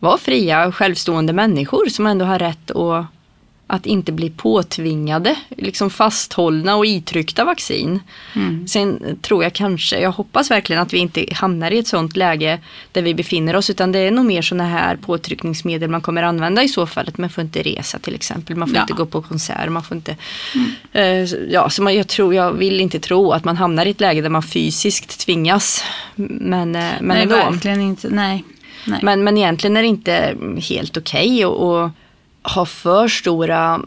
vara 0.01 0.19
fria 0.19 0.67
och 0.67 0.75
självstående 0.75 1.33
människor 1.33 1.87
som 1.89 2.07
ändå 2.07 2.25
har 2.25 2.39
rätt 2.39 2.71
att, 2.71 3.07
att 3.67 3.87
inte 3.87 4.13
bli 4.13 4.31
påtvingade, 4.31 5.37
liksom 5.57 5.91
fasthållna 5.91 6.77
och 6.77 6.87
itryckta 6.87 7.45
vaccin. 7.45 8.01
Sen 8.69 9.19
tror 9.23 9.43
jag 9.43 9.53
kanske, 9.53 10.01
jag 10.01 10.13
hoppas 10.13 10.51
verkligen 10.51 10.83
att 10.83 10.93
vi 10.93 10.99
inte 10.99 11.27
hamnar 11.33 11.71
i 11.71 11.79
ett 11.79 11.87
sånt 11.87 12.17
läge 12.17 12.59
där 12.93 13.03
vi 13.03 13.15
befinner 13.15 13.57
oss 13.57 13.71
utan 13.71 13.93
det 13.93 13.99
är 13.99 14.11
nog 14.11 14.25
mer 14.27 14.43
sådana 14.43 14.69
här 14.69 14.97
påtryckningsmedel 14.97 15.91
man 15.91 16.01
kommer 16.01 16.23
använda 16.23 16.63
i 16.63 16.69
så 16.69 16.87
fall. 16.87 17.09
Att 17.09 17.19
man 17.19 17.31
får 17.31 17.45
inte 17.45 17.63
resa 17.63 17.99
till 17.99 18.15
exempel, 18.15 18.57
man 18.57 18.69
får 18.69 18.77
Ja. 18.77 18.83
inte 18.83 18.93
gå 18.93 19.07
på 19.07 19.23
konsert, 19.23 19.69
man 19.71 19.83
får 19.83 19.97
inte... 19.97 20.17
Eh, 20.93 21.05
ja, 21.51 21.71
så 21.71 21.83
man, 21.83 21.95
jag, 21.95 22.09
tror, 22.09 22.35
jag 22.35 22.53
vill 22.53 22.81
inte 22.81 22.99
tro 23.01 23.33
att 23.33 23.45
man 23.45 23.57
hamnar 23.57 23.87
i 23.87 23.91
ett 23.91 24.01
läge 24.01 24.21
där 24.21 24.29
man 24.31 24.43
fysiskt 24.43 25.21
tvingas. 25.21 25.85
Men, 26.15 26.77
eh, 26.77 26.83
men 27.01 27.09
nej, 27.09 27.23
ändå. 27.23 27.37
verkligen 27.37 27.81
inte. 27.81 28.09
Nej. 28.09 28.45
Nej. 28.87 29.01
Men, 29.03 29.25
men 29.25 29.39
egentligen 29.39 29.77
är 29.77 29.83
det 29.83 29.89
inte 29.89 30.37
helt 30.69 30.97
okej 30.97 31.45
att 31.45 31.53
att 31.53 31.93
ha 32.55 32.67
för 32.67 33.09
stora 33.09 33.81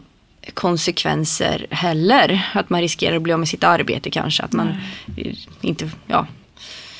konsekvenser 0.54 1.66
heller. 1.70 2.50
Att 2.54 2.70
man 2.70 2.80
riskerar 2.80 3.16
att 3.16 3.22
bli 3.22 3.32
av 3.32 3.38
med 3.38 3.48
sitt 3.48 3.64
arbete 3.64 4.10
kanske. 4.10 4.42
Att 4.42 4.52
man 4.52 4.74
inte, 5.60 5.90
ja. 6.06 6.26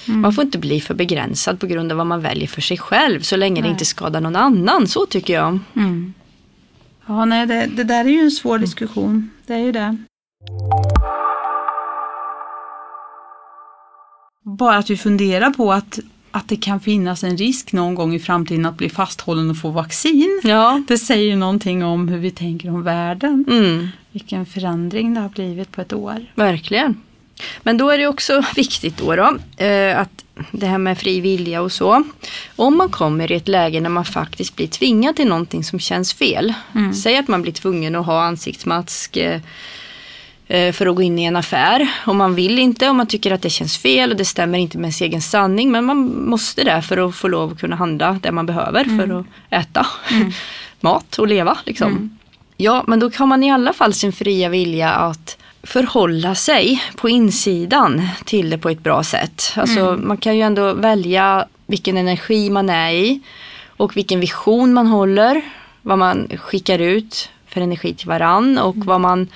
Man 0.07 0.33
får 0.33 0.45
inte 0.45 0.59
bli 0.59 0.81
för 0.81 0.95
begränsad 0.95 1.61
på 1.61 1.67
grund 1.67 1.93
av 1.93 1.99
vad 1.99 2.07
man 2.07 2.21
väljer 2.21 2.49
för 2.49 2.61
sig 2.61 2.79
själv. 2.79 3.21
Så 3.21 3.37
länge 3.37 3.55
det 3.55 3.61
Nej. 3.61 3.71
inte 3.71 3.85
skadar 3.85 4.21
någon 4.21 4.37
annan. 4.37 4.87
Så 4.87 5.07
tycker 5.07 5.35
jag. 5.35 5.59
Mm. 5.77 6.15
Ja, 7.07 7.25
nej, 7.25 7.47
det, 7.47 7.67
det 7.67 7.85
där 7.85 8.05
är 8.05 8.09
ju 8.09 8.21
en 8.21 8.31
svår 8.31 8.59
diskussion. 8.59 9.31
Det 9.47 9.53
är 9.55 9.59
ju 9.59 9.73
det. 9.73 9.97
Bara 14.59 14.77
att 14.77 14.91
vi 14.91 14.97
funderar 14.97 15.51
på 15.51 15.73
att, 15.73 15.99
att 16.31 16.49
det 16.49 16.57
kan 16.57 16.81
finnas 16.81 17.25
en 17.25 17.37
risk 17.37 17.73
någon 17.73 17.95
gång 17.95 18.15
i 18.15 18.19
framtiden 18.19 18.67
att 18.67 18.77
bli 18.77 18.89
fasthållen 18.89 19.51
och 19.51 19.57
få 19.57 19.71
vaccin. 19.71 20.41
Ja. 20.45 20.83
Det 20.89 20.99
säger 20.99 21.37
någonting 21.37 21.85
om 21.85 22.09
hur 22.09 22.19
vi 22.19 22.31
tänker 22.31 22.69
om 22.69 22.83
världen. 22.83 23.45
Mm. 23.49 23.89
Vilken 24.13 24.47
förändring 24.47 25.15
det 25.15 25.21
har 25.21 25.29
blivit 25.29 25.73
på 25.73 25.81
ett 25.81 25.93
år. 25.93 26.27
Verkligen. 26.35 27.03
Men 27.63 27.79
då 27.79 27.91
är 27.91 27.99
det 27.99 28.07
också 28.07 28.43
viktigt 28.57 28.97
då, 28.97 29.17
då 29.17 29.39
eh, 29.65 29.99
att 29.99 30.25
det 30.53 30.67
här 30.67 30.79
med 30.79 30.99
fri 30.99 31.21
vilja 31.21 31.63
och 31.63 31.73
så. 31.73 32.05
Om 32.57 32.77
man 32.77 32.89
kommer 32.89 33.33
i 33.33 33.35
ett 33.35 33.49
läge 33.49 33.81
när 33.81 33.91
man 33.91 34.05
faktiskt 34.05 34.57
blir 34.57 34.67
tvingad 34.67 35.17
till 35.17 35.29
någonting 35.29 35.65
som 35.65 35.79
känns 35.79 36.13
fel. 36.13 36.55
Säg 37.03 37.17
att 37.17 37.29
man 37.29 37.43
blir 37.43 37.53
tvungen 37.53 37.97
att 37.97 38.07
ha 38.07 38.23
ansiktsmask 38.23 39.17
eh, 39.17 39.41
för 40.51 40.87
att 40.87 40.97
gå 40.97 41.03
in 41.03 41.19
i 41.19 41.25
en 41.25 41.37
affär. 41.37 41.91
Och 42.07 42.17
man 42.17 42.35
vill 42.35 42.59
inte 42.59 42.89
och 42.89 42.95
man 42.95 43.07
tycker 43.07 43.33
att 43.33 43.43
det 43.43 43.51
känns 43.51 43.79
fel 43.79 44.11
och 44.11 44.17
det 44.17 44.25
stämmer 44.25 44.59
inte 44.59 44.79
med 44.79 44.95
sin 44.95 45.07
egen 45.07 45.21
sanning. 45.21 45.73
Men 45.73 45.85
man 45.85 46.29
måste 46.29 46.65
det 46.65 46.83
för 46.83 47.09
att 47.09 47.15
få 47.15 47.29
lov 47.29 47.53
att 47.53 47.61
kunna 47.61 47.77
handla 47.77 48.19
det 48.23 48.33
man 48.33 48.47
behöver 48.47 48.85
för 48.85 49.21
att 49.21 49.27
äta 49.51 49.87
mat 50.81 51.19
och 51.19 51.29
leva. 51.29 51.59
Liksom. 51.65 52.19
Ja, 52.57 52.85
men 52.87 53.01
då 53.01 53.11
har 53.17 53.27
man 53.27 53.43
i 53.43 53.53
alla 53.53 53.73
fall 53.73 53.95
sin 53.95 54.13
fria 54.13 54.49
vilja 54.49 54.91
att 54.91 55.37
förhålla 55.63 56.35
sig 56.35 56.83
på 56.97 57.09
insidan 57.09 58.09
till 58.25 58.51
det 58.51 58.59
på 58.59 58.69
ett 58.69 58.83
bra 58.83 59.03
sätt. 59.03 59.53
Alltså 59.57 59.99
man 60.03 60.17
kan 60.17 60.37
ju 60.37 60.43
ändå 60.43 60.73
välja 60.73 61.47
vilken 61.67 61.97
energi 61.97 62.51
man 62.51 62.71
är 62.71 62.93
i 62.93 63.21
och 63.67 63.97
vilken 63.97 64.21
vision 64.21 64.73
man 64.73 64.87
håller, 64.87 65.43
vad 65.83 65.99
man 65.99 66.29
skickar 66.39 66.79
ut 66.79 67.31
för 67.47 67.61
energi 67.61 67.95
till 67.95 68.09
varann 68.09 68.59
och 68.59 68.77
vad 68.77 69.01
man 69.01 69.29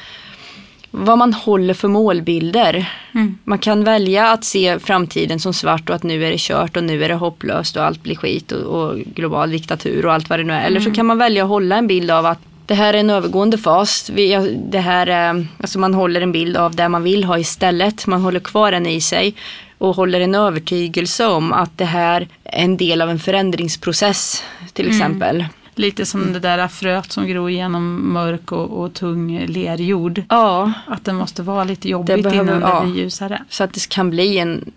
vad 0.97 1.19
man 1.19 1.33
håller 1.33 1.75
för 1.75 1.89
målbilder. 1.89 2.93
Mm. 3.15 3.39
Man 3.45 3.59
kan 3.59 3.85
välja 3.85 4.31
att 4.31 4.45
se 4.45 4.79
framtiden 4.79 5.41
som 5.41 5.55
svart 5.55 5.89
och 5.89 5.97
att 5.97 6.03
nu 6.03 6.25
är 6.25 6.31
det 6.31 6.41
kört 6.41 6.77
och 6.77 6.85
nu 6.85 7.05
är 7.05 7.09
det 7.09 7.15
hopplöst 7.15 7.77
och 7.77 7.85
allt 7.85 8.03
blir 8.03 8.17
skit 8.17 8.53
och, 8.53 8.83
och 8.83 8.99
global 8.99 9.51
diktatur 9.51 10.07
och 10.07 10.13
allt 10.13 10.31
vad 10.31 10.39
det 10.39 10.45
nu 10.45 10.53
är. 10.53 10.67
Eller 10.67 10.81
så 10.81 10.91
kan 10.91 11.07
man 11.07 11.19
välja 11.19 11.43
att 11.43 11.49
hålla 11.49 11.77
en 11.77 11.87
bild 11.87 12.11
av 12.11 12.27
att 12.27 12.39
det 12.67 12.75
här 12.75 12.95
är 12.95 12.99
en 12.99 13.11
övergående 13.11 13.59
fas. 13.59 14.11
Vi, 14.15 14.59
det 14.71 14.79
här 14.79 15.07
är, 15.07 15.47
alltså 15.61 15.79
man 15.79 15.95
håller 15.95 16.21
en 16.21 16.33
bild 16.33 16.57
av 16.57 16.75
det 16.75 16.89
man 16.89 17.03
vill 17.03 17.25
ha 17.25 17.39
istället. 17.39 18.07
Man 18.07 18.21
håller 18.21 18.41
kvar 18.41 18.73
den 18.73 18.87
i 18.87 19.01
sig 19.01 19.35
och 19.79 19.97
håller 19.97 20.21
en 20.21 20.35
övertygelse 20.35 21.27
om 21.27 21.53
att 21.53 21.79
det 21.79 21.85
här 21.85 22.29
är 22.45 22.63
en 22.63 22.77
del 22.77 23.03
av 23.03 23.11
en 23.11 23.19
förändringsprocess 23.19 24.43
till 24.73 24.89
exempel. 24.89 25.47
Lite 25.77 26.07
som 26.07 26.33
det 26.33 26.39
där 26.41 26.69
fröet 26.69 27.13
som 27.13 27.27
gror 27.27 27.51
genom 27.51 28.13
mörk 28.13 28.53
och, 28.53 28.83
och 28.85 28.95
tung 28.95 29.47
lerjord. 29.47 30.23
Ja, 30.29 30.73
Att 30.87 31.05
det 31.05 31.13
måste 31.13 31.43
vara 31.43 31.65
lite 31.65 31.89
jobbigt 31.89 32.23
behöver- 32.23 32.43
innan 32.57 32.61
ja. 32.71 32.81
det 32.81 32.87
blir 32.91 33.03
ljusare. 33.03 33.43
Så 33.49 33.65
att 33.65 33.73
det 33.73 33.89
kan 33.89 34.11
bli 34.11 34.39
en, 34.39 34.73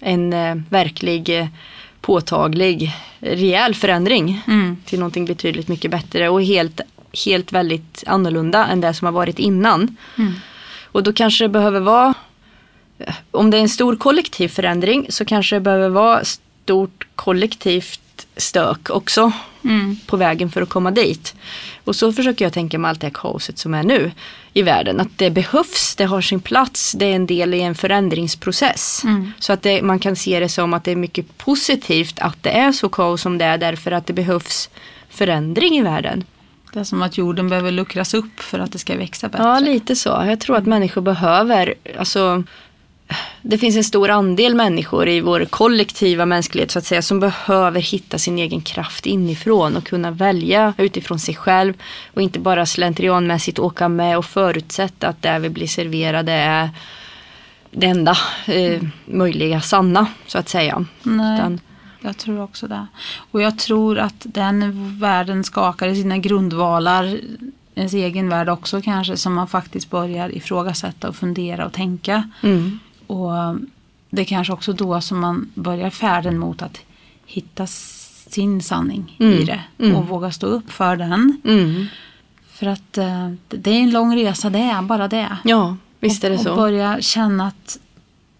en 0.00 0.32
eh, 0.32 0.54
verklig 0.70 1.38
eh, 1.40 1.46
påtaglig 2.00 2.92
rejäl 3.20 3.74
förändring 3.74 4.42
Mm. 4.46 4.76
till 4.84 4.98
någonting 4.98 5.24
betydligt 5.24 5.68
mycket 5.68 5.90
bättre 5.90 6.28
och 6.28 6.42
helt, 6.42 6.80
helt 7.26 7.52
väldigt 7.52 8.04
annorlunda 8.06 8.66
än 8.66 8.80
det 8.80 8.94
som 8.94 9.04
har 9.06 9.12
varit 9.12 9.38
innan. 9.38 9.96
Mm. 10.18 10.32
Och 10.92 11.02
då 11.02 11.12
kanske 11.12 11.44
det 11.44 11.48
behöver 11.48 11.80
vara, 11.80 12.14
eh, 12.98 13.14
om 13.30 13.50
det 13.50 13.56
är 13.56 13.60
en 13.62 13.68
stor 13.68 13.96
kollektiv 13.96 14.48
förändring 14.48 15.06
så 15.08 15.24
kanske 15.24 15.56
det 15.56 15.60
behöver 15.60 15.88
vara 15.88 16.24
stort 16.24 17.06
kollektivt 17.14 18.00
stök 18.36 18.90
också 18.90 19.32
Mm. 19.66 19.96
på 20.06 20.16
vägen 20.16 20.50
för 20.50 20.62
att 20.62 20.68
komma 20.68 20.90
dit. 20.90 21.34
Och 21.84 21.96
så 21.96 22.12
försöker 22.12 22.44
jag 22.44 22.52
tänka 22.52 22.78
med 22.78 22.88
allt 22.88 23.00
det 23.00 23.06
här 23.06 23.14
kaoset 23.14 23.58
som 23.58 23.74
är 23.74 23.82
nu 23.82 24.12
i 24.52 24.62
världen. 24.62 25.00
Att 25.00 25.18
det 25.18 25.30
behövs, 25.30 25.94
det 25.96 26.04
har 26.04 26.20
sin 26.20 26.40
plats, 26.40 26.92
det 26.92 27.06
är 27.06 27.14
en 27.16 27.26
del 27.26 27.54
i 27.54 27.60
en 27.60 27.74
förändringsprocess. 27.74 29.04
Mm. 29.04 29.32
Så 29.38 29.52
att 29.52 29.62
det, 29.62 29.82
man 29.82 29.98
kan 29.98 30.16
se 30.16 30.40
det 30.40 30.48
som 30.48 30.74
att 30.74 30.84
det 30.84 30.90
är 30.92 30.96
mycket 30.96 31.38
positivt 31.38 32.18
att 32.18 32.42
det 32.42 32.50
är 32.50 32.72
så 32.72 32.88
kaos 32.88 33.22
som 33.22 33.38
det 33.38 33.44
är 33.44 33.58
därför 33.58 33.92
att 33.92 34.06
det 34.06 34.12
behövs 34.12 34.70
förändring 35.08 35.78
i 35.78 35.82
världen. 35.82 36.24
Det 36.72 36.80
är 36.80 36.84
som 36.84 37.02
att 37.02 37.18
jorden 37.18 37.48
behöver 37.48 37.70
luckras 37.70 38.14
upp 38.14 38.40
för 38.40 38.58
att 38.58 38.72
det 38.72 38.78
ska 38.78 38.96
växa 38.96 39.28
bättre. 39.28 39.44
Ja, 39.44 39.58
lite 39.58 39.96
så. 39.96 40.08
Jag 40.08 40.40
tror 40.40 40.56
att 40.56 40.66
människor 40.66 41.00
behöver, 41.00 41.74
alltså 41.98 42.44
det 43.42 43.58
finns 43.58 43.76
en 43.76 43.84
stor 43.84 44.10
andel 44.10 44.54
människor 44.54 45.08
i 45.08 45.20
vår 45.20 45.44
kollektiva 45.44 46.26
mänsklighet 46.26 46.70
så 46.70 46.78
att 46.78 46.84
säga 46.84 47.02
som 47.02 47.20
behöver 47.20 47.80
hitta 47.80 48.18
sin 48.18 48.38
egen 48.38 48.60
kraft 48.60 49.06
inifrån 49.06 49.76
och 49.76 49.84
kunna 49.84 50.10
välja 50.10 50.74
utifrån 50.78 51.18
sig 51.18 51.34
själv 51.34 51.74
och 52.14 52.22
inte 52.22 52.38
bara 52.38 52.66
slentrianmässigt 52.66 53.58
åka 53.58 53.88
med 53.88 54.18
och 54.18 54.24
förutsätta 54.24 55.08
att 55.08 55.22
det 55.22 55.38
vi 55.38 55.48
blir 55.48 55.66
serverade 55.66 56.32
är 56.32 56.70
det 57.70 57.86
enda 57.86 58.16
eh, 58.46 58.82
möjliga 59.04 59.60
sanna 59.60 60.06
så 60.26 60.38
att 60.38 60.48
säga. 60.48 60.84
Nej, 61.02 61.38
Utan, 61.38 61.60
jag 62.00 62.16
tror 62.16 62.42
också 62.42 62.66
det. 62.66 62.86
Och 63.30 63.42
jag 63.42 63.58
tror 63.58 63.98
att 63.98 64.22
den 64.24 64.72
världen 64.98 65.44
skakar 65.44 65.88
i 65.88 65.96
sina 65.96 66.18
grundvalar, 66.18 67.20
ens 67.74 67.94
egen 67.94 68.28
värld 68.28 68.48
också 68.48 68.82
kanske, 68.82 69.16
som 69.16 69.34
man 69.34 69.46
faktiskt 69.48 69.90
börjar 69.90 70.36
ifrågasätta 70.36 71.08
och 71.08 71.16
fundera 71.16 71.66
och 71.66 71.72
tänka. 71.72 72.30
mm, 72.42 72.78
Och 73.06 73.32
det 74.10 74.22
är 74.22 74.24
kanske 74.24 74.52
också 74.52 74.72
då 74.72 75.00
som 75.00 75.20
man 75.20 75.50
börjar 75.54 75.90
färden 75.90 76.38
mot 76.38 76.62
att 76.62 76.80
hitta 77.26 77.66
sin 77.66 78.62
sanning 78.62 79.16
i 79.18 79.24
Mm, 79.24 79.44
det 79.46 79.60
mm. 79.78 79.96
och 79.96 80.08
våga 80.08 80.30
stå 80.32 80.46
upp 80.46 80.70
för 80.72 80.96
den. 80.96 81.40
mm, 81.44 81.86
För 82.52 82.66
att 82.66 82.98
eh, 82.98 83.30
det 83.48 83.70
är 83.70 83.80
en 83.80 83.90
lång 83.90 84.16
resa 84.16 84.50
det 84.50 84.58
är, 84.58 84.82
bara 84.82 85.08
det. 85.08 85.36
ja, 85.44 85.76
visst 86.00 86.24
är 86.24 86.30
det 86.30 86.36
och, 86.36 86.42
så. 86.42 86.50
Och 86.50 86.56
börja 86.56 87.00
känna 87.00 87.46
att 87.46 87.78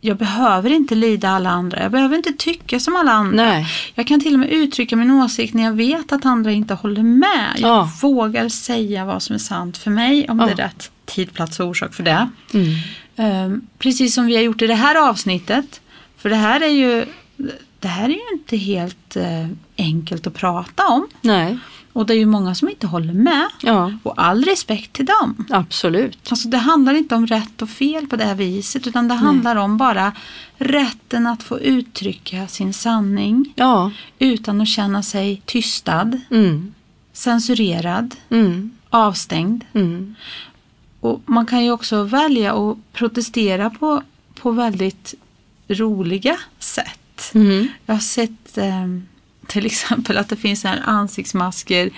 jag 0.01 0.17
behöver 0.17 0.71
inte 0.71 0.95
lyda 0.95 1.29
alla 1.31 1.51
andra. 1.51 1.83
Jag 1.83 1.93
behöver 1.93 2.17
inte 2.17 2.33
tycka 2.33 2.81
som 2.81 2.97
alla 2.97 3.13
andra. 3.13 3.37
Nej, 3.45 3.67
Jag 3.95 4.07
kan 4.07 4.21
till 4.21 4.33
och 4.33 4.39
med 4.39 4.49
uttrycka 4.51 4.97
min 4.97 5.11
åsikt 5.11 5.55
när 5.55 5.63
jag 5.63 5.73
vet 5.73 6.13
att 6.13 6.27
andra 6.27 6.53
inte 6.53 6.75
håller 6.75 7.03
med. 7.03 7.53
Jag 7.57 7.69
Ja. 7.71 7.91
vågar 8.03 8.49
säga 8.49 9.05
vad 9.05 9.23
som 9.23 9.35
är 9.35 9.39
sant 9.39 9.77
för 9.77 9.91
mig 9.91 10.29
om 10.29 10.39
Ja. 10.39 10.47
det 10.47 10.53
är 10.53 10.57
rätt 10.57 10.91
tid, 11.05 11.33
plats 11.33 11.61
och 11.61 11.67
orsak 11.69 11.95
för 11.95 12.03
det. 12.03 12.29
mm, 12.55 12.67
precis 13.79 14.15
som 14.15 14.27
vi 14.27 14.37
har 14.37 14.43
gjort 14.43 14.63
i 14.63 14.67
det 14.67 14.75
här 14.75 15.09
avsnittet. 15.09 15.81
För 16.17 16.29
det 16.31 16.37
här 16.37 16.61
är 16.61 16.69
ju, 16.69 17.05
det 17.81 17.89
här 17.89 18.05
är 18.09 18.13
ju 18.13 18.29
inte 18.39 18.57
helt 18.57 19.17
eh, 19.17 19.47
enkelt 19.79 20.27
att 20.27 20.35
prata 20.35 20.87
om. 20.89 21.07
nej, 21.21 21.59
Och 21.93 22.07
det 22.07 22.15
är 22.15 22.19
ju 22.19 22.27
många 22.27 22.55
som 22.55 22.69
inte 22.69 22.87
håller 22.87 23.13
med. 23.13 23.49
ja, 23.63 23.93
Och 24.03 24.15
all 24.17 24.45
respekt 24.45 24.93
till 24.93 25.07
dem. 25.07 25.47
absolut. 25.51 26.19
Alltså 26.31 26.49
det 26.49 26.59
handlar 26.59 26.95
inte 26.95 27.15
om 27.15 27.27
rätt 27.27 27.63
och 27.63 27.71
fel 27.71 28.07
på 28.07 28.17
det 28.17 28.25
här 28.25 28.35
viset 28.35 28.87
utan 28.87 29.09
det 29.09 29.15
handlar 29.15 29.57
om 29.57 29.77
bara 29.77 30.13
rätten 30.59 31.27
att 31.27 31.43
få 31.43 31.61
uttrycka 31.61 32.47
sin 32.49 32.73
sanning 32.73 33.53
Ja, 33.57 33.91
utan 34.19 34.61
att 34.61 34.69
känna 34.69 35.03
sig 35.03 35.43
tystad, 35.45 36.21
mm, 36.31 36.75
censurerad, 37.13 38.15
mm, 38.31 38.71
avstängd. 38.91 39.65
mm, 39.75 40.15
Och 41.07 41.23
man 41.27 41.47
kan 41.47 41.65
ju 41.65 41.71
också 41.71 42.03
välja 42.03 42.53
att 42.55 42.77
protestera 42.93 43.71
på, 43.71 44.03
på 44.41 44.51
väldigt 44.51 45.15
roliga 45.69 46.37
sätt. 46.59 47.31
mm, 47.35 47.69
Jag 47.87 47.95
har 47.95 48.01
sett 48.01 48.59
eh, 48.59 48.87
till 49.47 49.67
exempel 49.67 50.19
att 50.19 50.29
det 50.29 50.37
finns 50.37 50.65
här 50.65 50.83
ansiktsmasker 50.85 51.91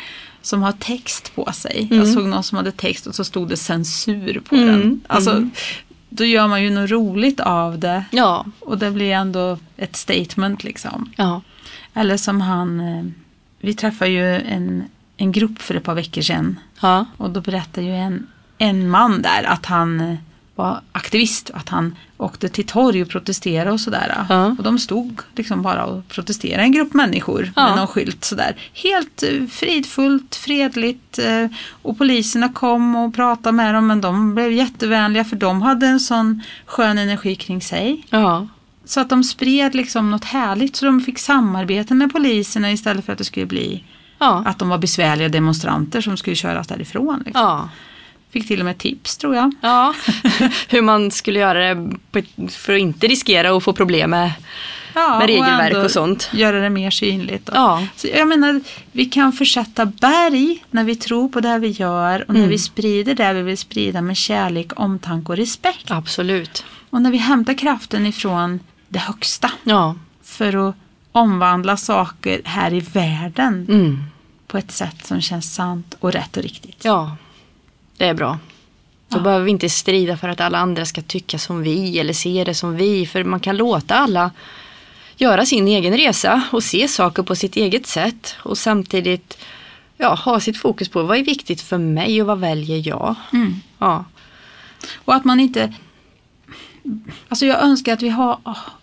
som 0.43 0.63
har 0.63 0.73
text 0.73 1.35
på 1.35 1.53
sig. 1.53 1.89
Jag 1.91 2.09
såg 2.09 2.25
någon 2.25 2.43
som 2.43 2.57
hade 2.59 2.73
text 2.73 3.07
och 3.07 3.15
så 3.15 3.25
stod 3.25 3.49
det 3.49 3.57
censur 3.57 4.41
på 4.49 4.55
Mm, 4.55 4.67
den. 4.69 5.01
Alltså, 5.07 5.49
Då 6.09 6.25
gör 6.25 6.49
man 6.49 6.63
ju 6.63 6.71
något 6.71 6.91
roligt 6.91 7.41
av 7.41 7.79
det. 7.79 8.05
Ja, 8.11 8.47
och 8.61 8.79
det 8.79 8.91
blir 8.91 9.13
ändå 9.13 9.59
ett 9.77 9.97
statement 9.97 10.65
liksom. 10.65 11.13
ja, 11.17 11.43
Eller 11.95 12.17
som 12.17 12.41
han, 12.41 12.81
eh, 12.81 13.05
vi 13.61 13.75
träffade 13.75 14.11
ju 14.11 14.35
en, 14.35 14.85
en 15.17 15.33
grupp 15.33 15.59
för 15.63 15.75
ett 15.75 15.83
par 15.85 15.95
veckor 15.95 16.23
sedan. 16.23 16.59
Ja, 16.81 17.05
och 17.17 17.31
då 17.31 17.41
berättade 17.41 17.87
ju 17.87 17.95
en, 17.95 18.27
en 18.59 18.91
man 18.91 19.23
där 19.23 19.45
att 19.45 19.67
han 19.67 20.19
var 20.55 20.81
aktivist. 20.93 21.51
Att 21.55 21.69
han 21.69 21.97
åkte 22.17 22.49
till 22.49 22.67
torg 22.67 23.03
och 23.03 23.09
protesterade 23.09 23.71
och 23.71 23.81
sådär. 23.81 24.27
Ja. 24.29 24.45
Och 24.59 24.63
de 24.65 24.79
stod 24.79 25.21
liksom 25.37 25.63
bara 25.63 25.85
och 25.85 26.09
protesterade, 26.09 26.63
en 26.63 26.73
grupp 26.73 26.95
människor 26.95 27.53
Ja. 27.57 27.67
med 27.69 27.77
någon 27.77 27.87
skylt 27.87 28.25
sådär. 28.25 28.57
Helt 28.75 29.23
eh, 29.23 29.47
fridfullt, 29.51 30.35
fredligt. 30.35 31.19
eh, 31.19 31.47
Och 31.83 31.99
poliserna 31.99 32.49
kom 32.49 32.97
och 32.97 33.15
pratade 33.15 33.53
med 33.57 33.75
dem 33.75 33.87
men 33.87 34.01
de 34.01 34.35
blev 34.35 34.53
jättevänliga 34.53 35.25
för 35.25 35.37
de 35.37 35.63
hade 35.63 35.87
en 35.87 36.01
sån 36.01 36.43
skön 36.67 36.99
energi 36.99 37.35
kring 37.35 37.61
sig. 37.63 38.03
ja, 38.11 38.47
Så 38.85 39.01
att 39.01 39.09
de 39.11 39.25
spred 39.25 39.75
liksom 39.75 40.11
något 40.11 40.25
härligt 40.25 40.77
så 40.77 40.85
de 40.87 41.01
fick 41.01 41.19
samarbeta 41.19 41.95
med 41.95 42.13
poliserna 42.13 42.73
istället 42.73 43.05
för 43.05 43.13
att 43.13 43.19
det 43.19 43.25
skulle 43.25 43.47
bli 43.47 43.85
att 44.47 44.59
de 44.59 44.69
var 44.69 44.79
besvärliga 44.79 45.29
demonstranter 45.29 46.01
som 46.01 46.17
skulle 46.17 46.37
köras 46.37 46.67
därifrån. 46.67 47.23
Liksom. 47.27 47.43
Fick 48.31 48.49
till 48.49 48.59
och 48.61 48.65
med 48.65 48.79
tips 48.79 49.17
tror 49.17 49.35
jag. 49.37 49.53
Ja, 49.61 49.95
hur 50.69 50.83
man 50.83 51.11
skulle 51.11 51.39
göra 51.39 51.75
det 51.75 51.91
för 52.51 52.73
att 52.73 52.79
inte 52.81 53.07
riskera 53.07 53.57
att 53.57 53.65
få 53.65 53.73
problem 53.73 54.11
med, 54.11 54.33
Ja, 54.95 55.19
med 55.19 55.27
regelverk 55.27 55.73
ändå 55.73 55.85
och 55.85 55.91
sånt. 55.91 56.31
Göra 56.33 56.61
det 56.61 56.71
mer 56.71 56.91
synligt. 56.91 57.49
Och. 57.49 57.57
Ja. 57.57 57.87
Så 57.97 58.07
jag 58.07 58.29
menar, 58.29 58.61
vi 58.93 59.05
kan 59.05 59.33
försätta 59.33 59.87
berg 59.87 60.65
när 60.71 60.85
vi 60.85 60.97
tror 60.97 61.29
på 61.29 61.41
det 61.41 61.59
vi 61.59 61.69
gör 61.69 62.21
och 62.29 62.35
när 62.35 62.41
Mm. 62.41 62.51
vi 62.51 62.59
sprider 62.59 63.15
det 63.15 63.33
vi 63.33 63.43
vill 63.43 63.59
sprida 63.59 64.01
med 64.03 64.17
kärlek, 64.17 64.81
omtanke 64.81 65.33
och 65.33 65.37
respekt. 65.37 65.91
Absolut. 65.91 66.65
Och 66.91 67.03
när 67.03 67.11
vi 67.11 67.19
hämtar 67.19 67.55
kraften 67.55 68.07
ifrån 68.07 68.61
det 68.89 68.99
högsta 68.99 69.51
Ja, 69.65 69.95
för 70.25 70.69
att 70.69 70.75
omvandla 71.13 71.77
saker 71.77 72.41
här 72.45 72.73
i 72.75 72.81
världen 72.81 73.67
mm. 73.69 74.05
på 74.47 74.59
ett 74.59 74.73
sätt 74.73 75.07
som 75.07 75.21
känns 75.21 75.55
sant 75.55 75.95
och 76.01 76.13
rätt 76.13 76.37
och 76.37 76.43
riktigt. 76.43 76.85
ja, 76.85 77.17
det 77.99 78.05
är 78.07 78.15
bra. 78.15 78.39
Då 79.09 79.19
Ja. 79.19 79.23
behöver 79.23 79.45
vi 79.45 79.51
inte 79.51 79.69
strida 79.69 80.17
för 80.17 80.29
att 80.29 80.41
alla 80.41 80.59
andra 80.59 80.85
ska 80.87 81.03
tycka 81.03 81.39
som 81.39 81.63
vi 81.63 81.99
eller 81.99 82.13
se 82.13 82.45
det 82.45 82.55
som 82.55 82.77
vi. 82.77 83.07
För 83.07 83.25
man 83.25 83.41
kan 83.41 83.57
låta 83.57 83.95
alla 83.95 84.31
göra 85.17 85.47
sin 85.47 85.69
egen 85.69 85.97
resa 85.97 86.43
och 86.53 86.63
se 86.65 86.89
saker 86.89 87.23
på 87.23 87.35
sitt 87.37 87.57
eget 87.57 87.87
sätt. 87.87 88.35
Och 88.43 88.59
samtidigt 88.59 89.39
ja, 89.97 90.15
ha 90.15 90.41
sitt 90.41 90.57
fokus 90.57 90.89
på 90.89 91.03
vad 91.03 91.19
är 91.19 91.25
viktigt 91.25 91.61
för 91.61 91.79
mig 91.79 92.21
och 92.21 92.27
vad 92.27 92.39
väljer 92.41 92.89
jag. 92.89 93.15
Mm. 93.33 93.55
Ja, 93.79 94.05
Och 95.05 95.15
att 95.15 95.25
man 95.25 95.41
inte... 95.41 95.75
Alltså 97.29 97.47
jag 97.47 97.63
önskar 97.63 97.93
att 97.93 98.03
vi 98.03 98.09
har, 98.09 98.39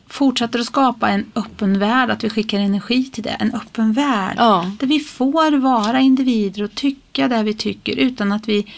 fortsätter 0.08 0.60
att 0.60 0.66
skapa 0.66 1.10
en 1.10 1.26
öppen 1.36 1.80
värld, 1.80 2.10
att 2.10 2.24
vi 2.24 2.30
skickar 2.30 2.60
energi 2.60 3.04
till 3.12 3.24
det. 3.24 3.30
En 3.40 3.54
öppen 3.54 3.94
värld. 3.94 4.36
Ja. 4.38 4.72
Där 4.80 4.88
vi 4.88 5.00
får 5.00 5.58
vara 5.58 6.00
individer 6.00 6.64
och 6.64 6.76
tycka 6.76 7.28
det 7.28 7.44
vi 7.44 7.54
tycker 7.54 7.96
utan 7.96 8.32
att 8.32 8.48
vi 8.50 8.74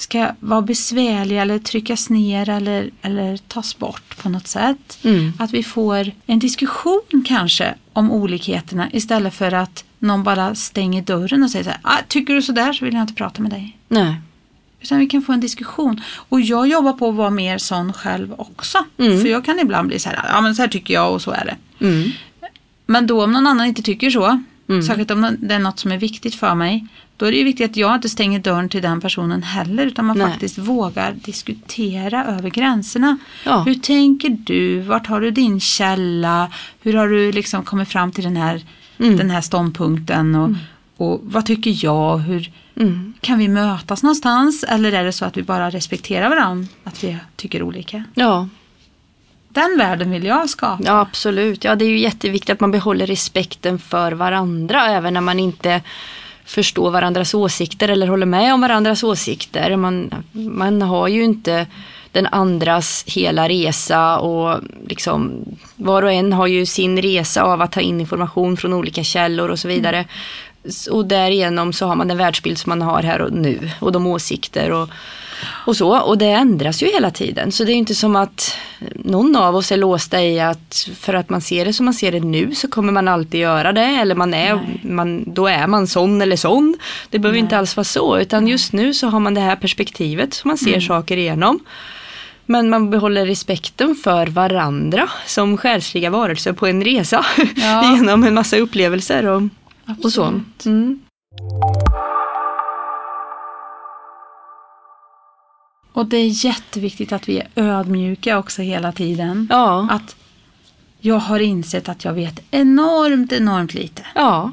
ska 0.00 0.30
vara 0.40 0.62
besvärliga 0.62 1.42
eller 1.42 1.58
tryckas 1.58 2.10
ner 2.10 2.48
eller, 2.48 2.90
eller 3.02 3.36
tas 3.36 3.78
bort 3.78 4.16
på 4.22 4.28
något 4.28 4.46
sätt. 4.48 4.98
Mm. 5.02 5.32
Att 5.38 5.50
vi 5.52 5.62
får 5.62 6.10
en 6.26 6.38
diskussion 6.38 7.24
kanske 7.28 7.74
om 7.92 8.10
olikheterna 8.12 8.88
istället 8.92 9.34
för 9.34 9.54
att 9.54 9.84
någon 9.98 10.22
bara 10.22 10.54
stänger 10.54 11.02
dörren 11.02 11.42
och 11.42 11.50
säger 11.50 11.64
så 11.64 11.70
här, 11.70 11.78
ah, 11.82 11.98
tycker 12.08 12.34
du 12.34 12.42
sådär 12.42 12.72
så 12.72 12.84
vill 12.84 12.94
jag 12.94 13.02
inte 13.02 13.14
prata 13.14 13.42
med 13.42 13.50
dig. 13.50 13.76
nej. 13.88 14.14
Utan 14.82 14.98
vi 14.98 15.06
kan 15.06 15.22
få 15.22 15.32
en 15.32 15.40
diskussion. 15.40 16.00
Och 16.28 16.40
jag 16.40 16.68
jobbar 16.68 16.92
på 16.92 17.08
att 17.08 17.14
vara 17.14 17.30
mer 17.30 17.58
sån 17.58 17.92
själv 17.92 18.34
också. 18.38 18.78
Mm. 18.98 19.20
För 19.20 19.28
jag 19.28 19.44
kan 19.44 19.58
ibland 19.58 19.88
bli 19.88 19.98
så 19.98 20.08
här, 20.08 20.30
ja 20.32 20.40
men 20.40 20.54
så 20.54 20.62
här 20.62 20.68
tycker 20.68 20.94
jag 20.94 21.12
och 21.12 21.22
så 21.22 21.30
är 21.30 21.44
det. 21.44 21.84
Mm. 21.86 22.10
Men 22.86 23.06
då 23.06 23.24
om 23.24 23.32
någon 23.32 23.46
annan 23.46 23.66
inte 23.66 23.82
tycker 23.82 24.10
så, 24.10 24.42
Mm. 24.68 24.82
särskilt 24.82 25.10
om 25.10 25.36
det 25.40 25.54
är 25.54 25.58
något 25.58 25.78
som 25.78 25.92
är 25.92 25.98
viktigt 25.98 26.34
för 26.34 26.54
mig, 26.54 26.86
då 27.20 27.26
är 27.26 27.30
det 27.32 27.38
ju 27.38 27.44
viktigt 27.44 27.70
att 27.70 27.76
jag 27.76 27.94
inte 27.94 28.08
stänger 28.08 28.38
dörren 28.38 28.68
till 28.68 28.82
den 28.82 29.00
personen 29.00 29.42
heller, 29.42 29.86
utan 29.86 30.04
man 30.04 30.18
Nej. 30.18 30.26
faktiskt 30.30 30.58
vågar 30.58 31.12
diskutera 31.12 32.24
över 32.24 32.50
gränserna. 32.50 33.18
Ja. 33.44 33.62
Hur 33.62 33.74
tänker 33.74 34.28
du? 34.44 34.80
Vart 34.80 35.06
har 35.06 35.20
du 35.20 35.30
din 35.30 35.60
källa? 35.60 36.50
Hur 36.82 36.94
har 36.94 37.08
du 37.08 37.32
liksom 37.32 37.64
kommit 37.64 37.88
fram 37.88 38.12
till 38.12 38.24
den 38.24 38.36
här, 38.36 38.64
Mm. 38.98 39.16
den 39.16 39.30
här 39.30 39.40
ståndpunkten? 39.40 40.34
Och, 40.34 40.50
och 40.96 41.20
vad 41.24 41.46
tycker 41.46 41.84
jag? 41.84 42.18
Hur, 42.18 42.50
Mm. 42.76 43.12
kan 43.20 43.38
vi 43.38 43.48
mötas 43.48 44.02
någonstans 44.02 44.64
eller 44.68 44.92
är 44.92 45.04
det 45.04 45.12
så 45.12 45.24
att 45.24 45.36
vi 45.36 45.42
bara 45.42 45.70
respekterar 45.70 46.28
varandra? 46.28 46.68
Att 46.84 47.04
vi 47.04 47.16
tycker 47.36 47.62
olika? 47.62 48.04
Ja, 48.14 48.48
Den 49.48 49.78
världen 49.78 50.10
vill 50.10 50.24
jag 50.24 50.50
skapa. 50.50 50.82
Ja 50.84 51.00
absolut, 51.00 51.64
ja 51.64 51.74
det 51.74 51.84
är 51.84 51.88
ju 51.88 51.98
jätteviktigt 51.98 52.50
att 52.50 52.60
man 52.60 52.70
behåller 52.70 53.06
respekten 53.06 53.78
för 53.78 54.12
varandra 54.12 54.86
även 54.86 55.14
när 55.14 55.20
man 55.20 55.38
inte 55.38 55.80
förstår 56.50 56.90
varandras 56.90 57.34
åsikter 57.34 57.88
eller 57.88 58.06
håller 58.06 58.26
med 58.26 58.54
om 58.54 58.60
varandras 58.60 59.02
åsikter. 59.02 59.76
Man, 59.76 60.10
man 60.32 60.82
har 60.82 61.08
ju 61.08 61.24
inte 61.24 61.66
den 62.12 62.26
andras 62.26 63.04
hela 63.06 63.48
resa 63.48 64.18
och 64.18 64.60
liksom 64.88 65.44
var 65.76 66.02
och 66.02 66.12
en 66.12 66.32
har 66.32 66.46
ju 66.46 66.66
sin 66.66 67.02
resa 67.02 67.42
av 67.42 67.62
att 67.62 67.72
ta 67.72 67.80
in 67.80 68.00
information 68.00 68.56
från 68.56 68.72
olika 68.72 69.02
källor 69.04 69.48
och 69.48 69.58
så 69.58 69.68
vidare. 69.68 70.04
S- 70.64 70.86
Och 70.86 71.06
därigenom 71.06 71.72
så 71.72 71.86
har 71.86 71.96
man 71.96 72.08
den 72.08 72.18
världsbild 72.18 72.58
som 72.58 72.70
man 72.70 72.82
har 72.82 73.02
här 73.02 73.20
och 73.20 73.32
nu 73.32 73.70
och 73.80 73.92
de 73.92 74.06
åsikter 74.06 74.72
och, 74.72 74.88
och 75.48 75.76
så. 75.76 76.00
Och 76.00 76.18
det 76.18 76.26
ändras 76.30 76.82
ju 76.82 76.86
hela 76.86 77.10
tiden. 77.10 77.52
Så 77.52 77.64
det 77.64 77.70
är 77.70 77.72
ju 77.72 77.78
inte 77.78 77.94
som 77.94 78.16
att 78.16 78.54
någon 78.94 79.36
av 79.36 79.56
oss 79.56 79.72
är 79.72 79.76
låsta 79.76 80.22
i 80.22 80.40
att 80.40 80.88
för 80.98 81.14
att 81.14 81.30
man 81.30 81.40
ser 81.40 81.64
det 81.64 81.72
som 81.72 81.84
man 81.84 81.94
ser 81.94 82.12
det 82.12 82.20
nu 82.20 82.54
så 82.54 82.68
kommer 82.68 82.92
man 82.92 83.08
alltid 83.08 83.40
göra 83.40 83.72
det. 83.72 83.84
Eller 83.84 84.14
man 84.14 84.34
är, 84.34 84.54
Nej. 84.54 84.80
man, 84.82 85.24
då 85.34 85.46
är 85.46 85.66
man 85.66 85.86
sån 85.86 86.22
eller 86.22 86.36
sån. 86.36 86.76
Det 87.10 87.18
behöver 87.18 87.36
Nej. 87.38 87.42
inte 87.44 87.58
alls 87.58 87.76
vara 87.76 87.84
så. 87.84 88.18
Utan 88.18 88.48
just 88.48 88.72
nu 88.72 88.94
så 88.94 89.08
har 89.08 89.20
man 89.20 89.34
det 89.34 89.40
här 89.40 89.56
perspektivet 89.56 90.34
som 90.34 90.48
man 90.48 90.58
ser 90.58 90.68
Mm. 90.68 90.80
saker 90.80 91.16
igenom. 91.16 91.60
Men 92.46 92.70
man 92.70 92.90
behåller 92.90 93.26
respekten 93.26 93.94
för 94.04 94.26
varandra 94.26 95.08
som 95.26 95.56
själsliga 95.56 96.10
varelser 96.10 96.52
på 96.52 96.66
en 96.66 96.84
resa. 96.84 97.24
Ja. 97.56 97.94
genom 97.96 98.24
en 98.24 98.34
massa 98.34 98.56
upplevelser 98.56 99.26
och, 99.26 99.42
och 100.02 100.12
så. 100.12 100.40
Mm. 100.66 101.00
Och 105.92 106.06
det 106.06 106.16
är 106.16 106.44
jätteviktigt 106.44 107.12
att 107.12 107.28
vi 107.28 107.38
är 107.38 107.48
ödmjuka 107.56 108.38
också 108.38 108.62
hela 108.62 108.92
tiden. 108.92 109.46
Ja. 109.50 109.88
Att 109.90 110.16
jag 111.00 111.18
har 111.18 111.40
insett 111.40 111.88
att 111.88 112.04
jag 112.04 112.12
vet 112.12 112.40
enormt, 112.50 113.32
enormt 113.32 113.74
lite. 113.74 114.06
Ja. 114.14 114.52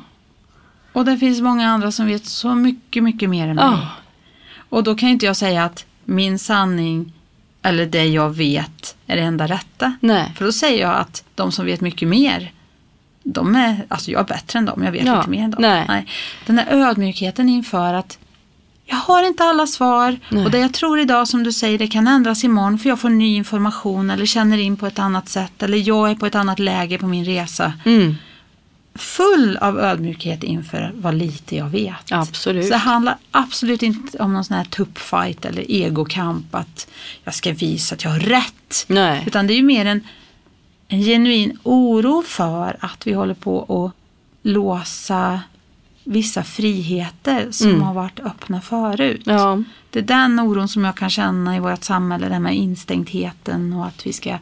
Och 0.94 1.06
det 1.06 1.18
finns 1.18 1.42
många 1.42 1.70
andra 1.70 1.92
som 1.92 2.06
vet 2.06 2.26
så 2.26 2.56
mycket, 2.56 3.04
mycket 3.04 3.30
mer 3.30 3.48
än 3.48 3.56
mig. 3.56 3.66
Ja. 3.66 3.88
Och 4.70 4.84
då 4.84 4.96
kan 4.96 5.10
inte 5.10 5.26
jag 5.26 5.36
säga 5.36 5.64
att 5.66 5.86
min 6.06 6.40
sanning 6.40 7.14
eller 7.62 7.86
det 7.86 8.06
jag 8.06 8.30
vet 8.30 8.96
är 9.08 9.16
det 9.16 9.22
enda 9.22 9.48
rätta. 9.48 9.94
Nej. 10.00 10.34
För 10.36 10.46
då 10.46 10.52
säger 10.52 10.82
jag 10.82 10.96
att 10.96 11.24
de 11.36 11.52
som 11.52 11.66
vet 11.66 11.82
mycket 11.82 12.08
mer, 12.08 12.52
de 13.24 13.56
är, 13.56 13.86
alltså 13.88 14.12
jag 14.12 14.20
är 14.22 14.26
bättre 14.26 14.60
än 14.60 14.66
dem, 14.66 14.84
jag 14.84 14.92
vet 14.92 15.06
Ja, 15.06 15.18
lite 15.18 15.30
mer 15.30 15.44
än 15.44 15.52
dem. 15.52 15.62
nej. 15.62 16.06
Den 16.46 16.56
där 16.56 16.66
ödmjukheten 16.70 17.50
inför 17.50 17.94
att 17.94 18.18
jag 18.90 18.98
har 18.98 19.28
inte 19.28 19.44
alla 19.44 19.68
svar 19.68 20.20
Nej. 20.30 20.46
och 20.46 20.52
det 20.52 20.60
jag 20.60 20.74
tror 20.74 21.00
idag 21.00 21.28
som 21.28 21.44
du 21.44 21.52
säger 21.52 21.78
det 21.78 21.88
kan 21.88 22.08
ändras 22.08 22.44
imorgon 22.44 22.80
för 22.80 22.90
jag 22.90 23.00
får 23.00 23.10
ny 23.10 23.36
information 23.36 24.10
eller 24.10 24.26
känner 24.26 24.58
in 24.58 24.78
på 24.78 24.88
ett 24.88 25.00
annat 25.00 25.30
sätt 25.30 25.64
eller 25.64 25.78
jag 25.78 26.12
är 26.12 26.16
på 26.16 26.26
ett 26.26 26.36
annat 26.36 26.60
läge 26.60 26.98
på 26.98 27.08
min 27.08 27.26
resa. 27.26 27.74
Mm. 27.86 28.16
Full 28.96 29.58
av 29.58 29.80
ödmjukhet 29.80 30.44
inför 30.44 30.92
vad 30.96 31.14
lite 31.14 31.56
jag 31.56 31.70
vet. 31.70 32.12
Absolut. 32.12 32.66
Så 32.66 32.72
det 32.72 32.78
handlar 32.78 33.18
absolut 33.32 33.84
inte 33.84 34.18
om 34.18 34.34
någon 34.34 34.44
sån 34.44 34.58
här 34.58 34.66
tuppfight 34.66 35.46
eller 35.46 35.72
egokamp 35.72 36.56
att 36.56 36.88
jag 37.24 37.34
ska 37.34 37.54
visa 37.54 37.96
att 37.96 38.04
jag 38.04 38.12
har 38.12 38.20
rätt. 38.20 38.86
Nej. 38.88 39.24
Utan 39.28 39.48
det 39.48 39.54
är 39.54 39.56
ju 39.56 39.64
mer 39.64 39.86
en, 39.86 40.08
en 40.88 41.02
genuin 41.02 41.58
oro 41.64 42.24
för 42.28 42.78
att 42.80 43.08
vi 43.08 43.14
håller 43.14 43.34
på 43.34 43.86
att 43.86 43.94
låsa 44.44 45.42
vissa 46.08 46.44
friheter 46.44 47.48
som 47.52 47.70
Mm. 47.70 47.82
har 47.82 47.94
varit 47.94 48.20
öppna 48.20 48.62
förut. 48.62 49.22
Ja. 49.26 49.64
Det 49.90 50.00
är 50.00 50.04
den 50.04 50.40
oron 50.40 50.68
som 50.68 50.86
jag 50.86 50.96
kan 50.96 51.10
känna 51.10 51.56
i 51.56 51.60
vårt 51.60 51.84
samhälle, 51.84 52.28
här 52.30 52.40
med 52.40 52.56
instängdheten 52.56 53.74
och 53.74 53.86
att 53.86 54.06
vi 54.08 54.14
ska 54.14 54.38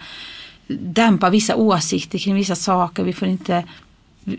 dämpa 0.79 1.29
vissa 1.29 1.55
åsikter 1.55 2.17
kring 2.17 2.35
vissa 2.35 2.55
saker. 2.55 3.03
Vi 3.03 3.13
får 3.13 3.27
inte 3.27 3.63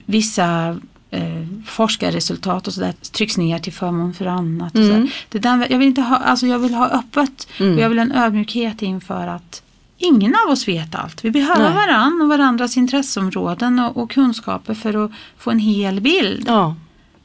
vissa 0.07 0.77
eh, 1.11 1.47
forskarresultat 1.66 2.66
och 2.66 2.74
sådär 2.74 2.93
trycks 3.12 3.37
ner 3.37 3.59
till 3.59 3.72
förmån 3.72 4.14
för 4.14 4.27
annat. 4.27 4.74
Och 4.74 4.81
Mm. 4.85 5.09
det 5.29 5.39
den, 5.39 5.66
jag, 5.70 5.79
vill 5.79 5.89
inte 5.89 6.01
ha, 6.03 6.16
alltså 6.16 6.47
jag 6.47 6.59
vill 6.59 6.74
ha 6.74 6.89
öppet 6.89 7.49
Mm. 7.61 7.74
och 7.74 7.81
jag 7.81 7.89
vill 7.89 7.99
ha 7.99 8.05
en 8.05 8.12
ödmjukhet 8.12 8.83
inför 8.83 9.27
att 9.27 9.62
ingen 9.99 10.35
av 10.47 10.53
oss 10.53 10.68
vet 10.68 10.95
allt. 10.95 11.24
Vi 11.24 11.31
behöver 11.31 11.74
varandra 11.74 12.22
och 12.24 12.29
varandras 12.29 12.77
intresseområden 12.77 13.79
och, 13.79 13.97
och 13.97 14.11
kunskaper 14.11 14.74
för 14.74 15.05
att 15.05 15.11
få 15.39 15.51
en 15.51 15.59
hel 15.59 16.01
bild. 16.01 16.45
Ja. 16.47 16.74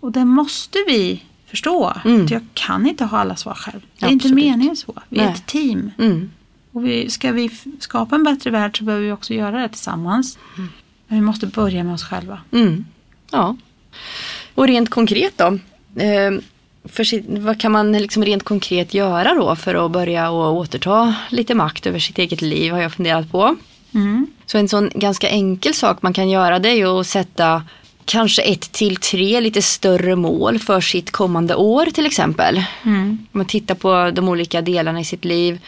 Och 0.01 0.11
det 0.11 0.25
måste 0.25 0.77
vi 0.87 1.23
förstå. 1.45 1.93
Mm. 2.05 2.25
Att 2.25 2.31
jag 2.31 2.41
kan 2.53 2.87
inte 2.87 3.05
ha 3.05 3.17
alla 3.17 3.35
svar 3.35 3.53
själv. 3.53 3.81
Det 3.99 4.05
är 4.05 4.09
inte 4.09 4.27
Absolut. 4.27 4.45
meningen 4.45 4.75
så. 4.75 4.93
Vi 5.09 5.19
är 5.19 5.25
Nej. 5.25 5.33
ett 5.33 5.45
team. 5.45 5.91
Mm. 5.97 6.31
Och 6.71 6.85
vi, 6.85 7.09
ska 7.09 7.31
vi 7.31 7.49
skapa 7.79 8.15
en 8.15 8.23
bättre 8.23 8.49
värld 8.49 8.77
så 8.77 8.83
behöver 8.83 9.05
vi 9.05 9.11
också 9.11 9.33
göra 9.33 9.61
det 9.61 9.69
tillsammans. 9.69 10.37
Men 11.07 11.19
vi 11.19 11.21
måste 11.21 11.47
börja 11.47 11.83
med 11.83 11.93
oss 11.93 12.03
själva. 12.03 12.41
Mm. 12.51 12.85
Ja. 13.31 13.55
Och 14.55 14.67
rent 14.67 14.89
konkret 14.89 15.37
då? 15.37 15.45
Eh, 16.01 16.31
för 16.83 17.03
sitt, 17.03 17.25
vad 17.27 17.59
kan 17.59 17.71
man 17.71 17.91
liksom 17.91 18.25
rent 18.25 18.43
konkret 18.43 18.93
göra 18.93 19.33
då 19.33 19.55
för 19.55 19.85
att 19.85 19.91
börja 19.91 20.29
och 20.29 20.55
återta 20.55 21.15
lite 21.29 21.55
makt 21.55 21.85
över 21.85 21.99
sitt 21.99 22.17
eget 22.17 22.41
liv 22.41 22.71
har 22.71 22.81
jag 22.81 22.93
funderat 22.93 23.31
på. 23.31 23.55
Mm. 23.93 24.27
Så 24.45 24.57
en 24.57 24.69
sån 24.69 24.89
ganska 24.95 25.29
enkel 25.29 25.73
sak 25.73 26.01
man 26.01 26.13
kan 26.13 26.29
göra 26.29 26.59
det 26.59 26.69
är 26.69 26.75
ju 26.75 26.99
att 26.99 27.07
sätta 27.07 27.63
kanske 28.05 28.41
ett 28.41 28.71
till 28.71 28.95
tre 28.95 29.39
lite 29.39 29.61
större 29.61 30.15
mål 30.15 30.59
för 30.59 30.81
sitt 30.81 31.11
kommande 31.11 31.55
år 31.55 31.85
till 31.85 32.05
exempel. 32.05 32.63
Mm. 32.85 33.27
Man 33.31 33.45
tittar 33.45 33.75
på 33.75 34.11
de 34.13 34.29
olika 34.29 34.61
delarna 34.61 34.99
i 34.99 35.05
sitt 35.05 35.25
liv. 35.25 35.59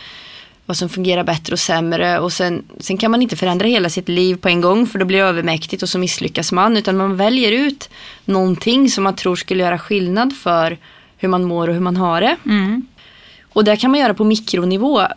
Vad 0.65 0.77
som 0.77 0.89
fungerar 0.89 1.23
bättre 1.23 1.53
och 1.53 1.59
sämre. 1.59 2.19
Och 2.19 2.33
sen, 2.33 2.63
sen 2.79 2.97
kan 2.97 3.11
man 3.11 3.21
inte 3.21 3.35
förändra 3.35 3.67
hela 3.67 3.89
sitt 3.89 4.09
liv 4.09 4.35
på 4.35 4.47
en 4.47 4.61
gång 4.61 4.87
för 4.87 4.99
då 4.99 5.05
blir 5.05 5.17
det 5.17 5.25
övermäktigt 5.25 5.83
och 5.83 5.89
så 5.89 5.99
misslyckas 5.99 6.51
man. 6.51 6.77
Utan 6.77 6.97
man 6.97 7.17
väljer 7.17 7.51
ut 7.51 7.89
någonting 8.25 8.89
som 8.89 9.03
man 9.03 9.15
tror 9.15 9.35
skulle 9.35 9.63
göra 9.63 9.79
skillnad 9.79 10.35
för 10.35 10.77
hur 11.17 11.29
man 11.29 11.43
mår 11.43 11.67
och 11.67 11.73
hur 11.73 11.81
man 11.81 11.97
har 11.97 12.21
det. 12.21 12.35
Mm. 12.45 12.87
Och 13.53 13.63
det 13.63 13.77
kan 13.77 13.91
man 13.91 13.99
göra 13.99 14.13
på 14.13 14.23
mikronivå 14.23 15.07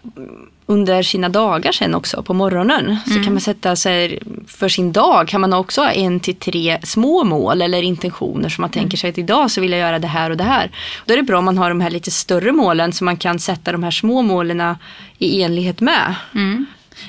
under 0.66 1.02
sina 1.02 1.28
dagar 1.28 1.72
sen 1.72 1.94
också 1.94 2.22
på 2.22 2.34
morgonen. 2.34 2.96
Så 3.06 3.24
kan 3.24 3.32
man 3.32 3.40
sätta 3.40 3.76
sig 3.76 4.22
för 4.46 4.68
sin 4.68 4.92
dag 4.92 5.28
kan 5.28 5.40
man 5.40 5.52
också 5.52 5.80
ha 5.80 5.90
en 5.90 6.20
till 6.20 6.36
tre 6.36 6.78
små 6.82 7.24
mål 7.24 7.62
eller 7.62 7.82
intentioner 7.82 8.48
som 8.48 8.62
man 8.62 8.70
tänker 8.70 8.96
sig 8.96 9.10
att 9.10 9.18
idag 9.18 9.50
så 9.50 9.60
vill 9.60 9.70
jag 9.70 9.80
göra 9.80 9.98
det 9.98 10.06
här 10.06 10.30
och 10.30 10.36
det 10.36 10.44
här. 10.44 10.70
Då 11.04 11.12
är 11.12 11.16
det 11.16 11.22
bra 11.22 11.38
om 11.38 11.44
man 11.44 11.58
har 11.58 11.68
de 11.68 11.80
här 11.80 11.90
lite 11.90 12.10
större 12.10 12.52
målen 12.52 12.92
så 12.92 13.04
man 13.04 13.16
kan 13.16 13.38
sätta 13.38 13.72
de 13.72 13.82
här 13.82 13.90
små 13.90 14.22
målen 14.22 14.76
i 15.18 15.42
enlighet 15.42 15.80
med. 15.80 16.14
Mm. 16.34 16.66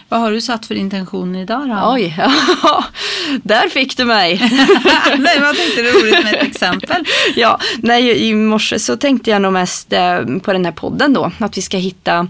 Vad 0.09 0.19
har 0.19 0.31
du 0.31 0.41
satt 0.41 0.65
för 0.65 0.75
intentioner 0.75 1.41
idag 1.41 1.69
då? 1.69 1.81
Oj, 1.93 2.17
där 3.43 3.69
fick 3.69 3.97
du 3.97 4.05
mig. 4.05 4.38
Nej, 5.17 5.39
vad 5.41 5.55
tänkte 5.55 5.81
du 5.81 5.91
roligt 5.91 6.23
med 6.23 6.33
ett 6.33 6.43
exempel? 6.47 7.05
ja, 7.35 7.59
nej, 7.77 8.27
i 8.29 8.33
morse 8.33 8.79
så 8.79 8.97
tänkte 8.97 9.29
jag 9.29 9.41
nog 9.41 9.53
mest 9.53 9.93
eh, 9.93 10.19
på 10.43 10.53
den 10.53 10.65
här 10.65 10.71
podden 10.71 11.13
då. 11.13 11.31
Att 11.39 11.57
vi 11.57 11.61
ska 11.61 11.77
hitta 11.77 12.27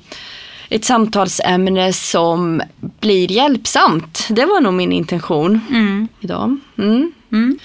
ett 0.70 0.86
samtalsämne 0.86 1.94
som 1.94 2.62
blir 3.00 3.32
hjälpsamt. 3.32 4.28
Det 4.30 4.46
var 4.46 4.62
nog 4.62 4.74
min 4.74 4.92
intention 4.92 5.60
Mm. 5.70 6.08
idag. 6.20 6.58
Mm. 6.78 7.12
Mm. 7.32 7.60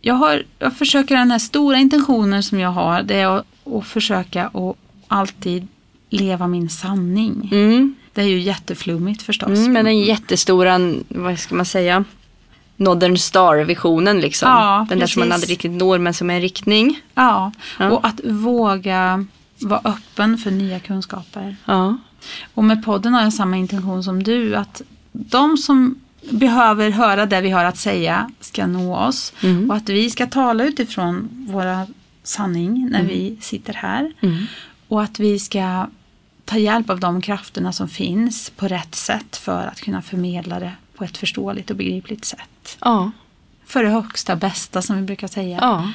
Jag, 0.00 0.14
har, 0.14 0.42
jag 0.58 0.76
försöker 0.76 1.16
den 1.16 1.30
här 1.30 1.38
stora 1.38 1.78
intentionen 1.78 2.42
som 2.42 2.60
jag 2.60 2.70
har. 2.70 3.02
Det 3.02 3.14
är 3.20 3.26
att, 3.38 3.46
att 3.74 3.86
försöka 3.86 4.44
att 4.46 4.76
alltid 5.08 5.68
leva 6.10 6.46
min 6.46 6.68
sanning. 6.70 7.48
Mm. 7.52 7.94
Det 8.14 8.22
är 8.22 8.26
ju 8.26 8.40
jätteflummigt 8.40 9.22
förstås. 9.22 9.58
Mm, 9.58 9.72
men 9.72 9.84
den 9.84 9.98
jättestora, 9.98 10.80
vad 11.08 11.38
ska 11.38 11.54
man 11.54 11.66
säga, 11.66 12.04
Northern 12.76 13.18
Star-visionen 13.18 14.20
liksom. 14.20 14.48
Ja, 14.48 14.86
den 14.88 14.98
där 14.98 15.06
som 15.06 15.20
man 15.20 15.32
aldrig 15.32 15.50
riktigt 15.50 15.72
når 15.72 15.98
men 15.98 16.14
som 16.14 16.30
är 16.30 16.34
en 16.34 16.40
riktning. 16.40 17.00
Ja, 17.14 17.52
Ja. 17.78 17.90
och 17.90 18.06
att 18.06 18.20
våga 18.24 19.26
vara 19.58 19.80
öppen 19.84 20.38
för 20.38 20.50
nya 20.50 20.80
kunskaper. 20.80 21.56
Ja. 21.64 21.96
Och 22.54 22.64
med 22.64 22.84
podden 22.84 23.14
har 23.14 23.22
jag 23.22 23.32
samma 23.32 23.56
intention 23.56 24.04
som 24.04 24.22
du. 24.22 24.56
Att 24.56 24.82
de 25.12 25.56
som 25.56 25.98
behöver 26.30 26.90
höra 26.90 27.26
det 27.26 27.40
vi 27.40 27.50
har 27.50 27.64
att 27.64 27.76
säga 27.78 28.30
ska 28.40 28.66
nå 28.66 28.96
oss. 28.96 29.32
Mm. 29.42 29.70
Och 29.70 29.76
att 29.76 29.88
vi 29.88 30.10
ska 30.10 30.26
tala 30.26 30.64
utifrån 30.64 31.28
våra 31.50 31.86
sanning 32.22 32.88
när 32.90 33.02
vi 33.02 33.36
sitter 33.40 33.72
här. 33.72 34.12
Mm. 34.20 34.46
Och 34.88 35.02
att 35.02 35.20
vi 35.20 35.38
ska 35.38 35.86
ta 36.44 36.58
hjälp 36.58 36.90
av 36.90 37.00
de 37.00 37.20
krafterna 37.20 37.72
som 37.72 37.88
finns 37.88 38.50
på 38.50 38.68
rätt 38.68 38.94
sätt 38.94 39.36
för 39.36 39.66
att 39.66 39.80
kunna 39.80 40.02
förmedla 40.02 40.60
det 40.60 40.72
på 40.96 41.04
ett 41.04 41.16
förståeligt 41.16 41.70
och 41.70 41.76
begripligt 41.76 42.24
sätt. 42.24 42.78
Ja. 42.80 43.10
För 43.64 43.82
det 43.82 43.88
högsta 43.90 44.36
bästa 44.36 44.82
som 44.82 44.96
vi 44.96 45.02
brukar 45.02 45.28
säga. 45.28 45.58
Ja. 45.60 45.92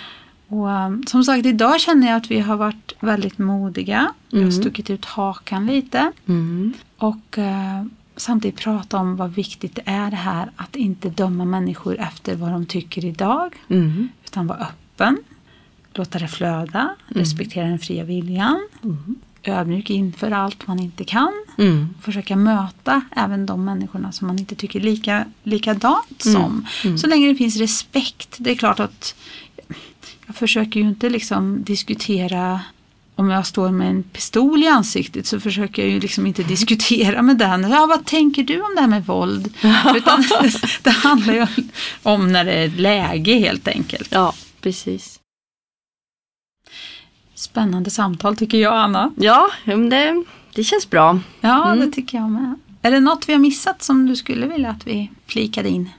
Och 0.47 0.67
um, 0.67 1.03
som 1.07 1.23
sagt, 1.23 1.45
idag 1.45 1.79
känner 1.79 2.07
jag 2.07 2.17
att 2.17 2.31
vi 2.31 2.39
har 2.39 2.55
varit 2.57 2.93
väldigt 2.99 3.37
modiga. 3.37 4.13
Vi 4.29 4.37
har 4.37 4.43
Mm. 4.43 4.61
stuckit 4.61 4.89
ut 4.89 5.05
hakan 5.05 5.65
lite. 5.65 6.11
Mm. 6.27 6.73
Och 6.97 7.37
eh, 7.37 7.85
samtidigt 8.15 8.59
prata 8.59 8.97
om 8.97 9.15
vad 9.15 9.31
viktigt 9.33 9.75
det 9.75 9.81
är 9.85 10.09
det 10.09 10.15
här 10.17 10.51
att 10.55 10.75
inte 10.75 11.09
döma 11.09 11.45
människor 11.45 11.99
efter 11.99 12.35
vad 12.35 12.51
de 12.51 12.65
tycker 12.65 13.05
idag. 13.05 13.55
Mm. 13.69 14.09
Utan 14.25 14.47
vara 14.47 14.59
öppen. 14.59 15.17
Låta 15.93 16.19
det 16.19 16.27
flöda. 16.27 16.95
Respektera 17.07 17.67
den 17.67 17.79
fria 17.79 18.03
viljan. 18.03 18.67
Ödmjuk 19.43 19.89
inför 19.89 20.31
allt 20.31 20.67
man 20.67 20.79
inte 20.79 21.03
kan. 21.03 21.33
Mm. 21.57 21.89
Försöka 22.01 22.35
möta 22.35 23.01
även 23.15 23.45
de 23.45 23.65
människorna 23.65 24.11
som 24.11 24.27
man 24.27 24.39
inte 24.39 24.55
tycker 24.55 24.79
lika, 24.79 25.25
likadant 25.43 26.25
Mm. 26.25 26.63
som. 26.81 26.97
Så 26.97 27.07
länge 27.07 27.27
det 27.27 27.35
finns 27.35 27.57
respekt. 27.57 28.35
Det 28.37 28.51
är 28.51 28.55
klart 28.55 28.79
att 28.79 29.15
jag 30.27 30.35
försöker 30.35 30.79
ju 30.79 30.87
inte 30.89 31.09
liksom 31.09 31.63
diskutera 31.63 32.61
om 33.15 33.29
jag 33.29 33.47
står 33.47 33.69
med 33.71 33.89
en 33.89 34.03
pistol 34.03 34.63
i 34.63 34.67
ansiktet 34.67 35.25
så 35.27 35.39
försöker 35.39 35.81
jag 35.81 35.91
ju 35.91 35.99
liksom 35.99 36.27
inte 36.27 36.43
diskutera 36.53 37.21
med 37.21 37.37
den. 37.37 37.69
Ja, 37.71 37.85
vad 37.89 38.05
tänker 38.05 38.43
du 38.43 38.61
om 38.61 38.75
det 38.75 38.81
här 38.81 38.87
med 38.87 39.05
våld? 39.05 39.53
Utan 39.95 40.23
det 40.83 40.89
handlar 40.89 41.33
ju 41.33 41.47
om 42.03 42.31
när 42.31 42.45
det 42.45 42.51
är 42.53 42.69
läge 42.69 43.33
helt 43.39 43.67
enkelt. 43.67 44.07
Ja, 44.11 44.33
precis. 44.61 45.18
Spännande 47.39 47.89
samtal 47.89 48.35
tycker 48.37 48.57
jag, 48.57 48.73
Anna. 48.73 49.11
Ja, 49.15 49.49
det, 49.65 50.23
det 50.55 50.63
känns 50.63 50.89
bra. 50.89 51.19
Ja, 51.41 51.71
Mm. 51.71 51.85
det 51.85 51.95
tycker 51.95 52.17
jag 52.17 52.29
med. 52.31 52.55
Är 52.81 52.91
det 52.91 52.99
något 52.99 53.29
vi 53.29 53.33
har 53.33 53.39
missat 53.39 53.83
som 53.83 54.05
du 54.07 54.15
skulle 54.15 54.47
vilja 54.47 54.69
att 54.69 54.87
vi 54.87 55.09
flikade 55.27 55.69
in? 55.69 55.89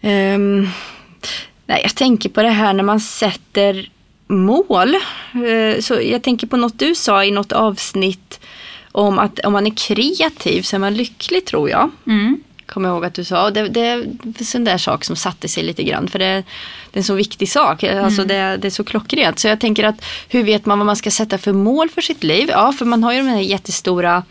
Ehm, 0.00 0.68
nej, 1.66 1.80
jag 1.82 1.94
tänker 1.94 2.28
på 2.28 2.42
det 2.42 2.48
här 2.50 2.72
när 2.72 2.82
man 2.84 3.00
sätter 3.00 3.90
mål. 4.26 4.94
Eh, 4.94 5.80
så 5.80 6.00
jag 6.02 6.22
tänker 6.22 6.46
på 6.46 6.56
något 6.56 6.78
du 6.78 6.94
sa 6.94 7.24
i 7.24 7.30
något 7.30 7.52
avsnitt 7.52 8.40
om 8.92 9.18
att 9.18 9.38
om 9.38 9.52
man 9.52 9.66
är 9.66 9.70
kreativ 9.76 10.62
så 10.62 10.76
är 10.76 10.80
man 10.80 10.94
lycklig 10.94 11.44
tror 11.44 11.70
jag. 11.70 11.90
Mm. 12.06 12.40
Kommer 12.66 12.88
jag 12.88 12.94
ihåg 12.96 13.04
att 13.04 13.14
du 13.14 13.24
sa. 13.24 13.44
Och 13.44 13.52
det, 13.52 13.68
det 13.68 13.80
är 13.80 14.06
en 14.38 14.44
sån 14.44 14.64
där 14.64 14.78
sak 14.78 15.04
som 15.04 15.16
satte 15.16 15.48
sig 15.48 15.62
lite 15.62 15.82
grann. 15.82 16.08
För 16.08 16.18
det, 16.18 16.24
det 16.90 16.98
är 16.98 16.98
en 16.98 17.04
så 17.04 17.14
viktig 17.14 17.48
sak. 17.48 17.84
Alltså 17.84 18.22
Mm. 18.22 18.28
det, 18.28 18.56
det 18.56 18.68
är 18.68 18.70
så 18.70 18.84
klockrent. 18.84 19.38
Så 19.38 19.48
jag 19.48 19.60
tänker 19.60 19.84
att 19.84 20.04
hur 20.28 20.42
vet 20.42 20.66
man 20.66 20.78
vad 20.78 20.86
man 20.86 20.96
ska 20.96 21.10
sätta 21.10 21.38
för 21.38 21.52
mål 21.52 21.90
för 21.90 22.00
sitt 22.00 22.24
liv? 22.24 22.48
Ja, 22.50 22.72
för 22.72 22.84
man 22.84 23.02
har 23.04 23.12
ju 23.12 23.18
den 23.18 23.28
här 23.28 23.40
jättestora 23.40 24.22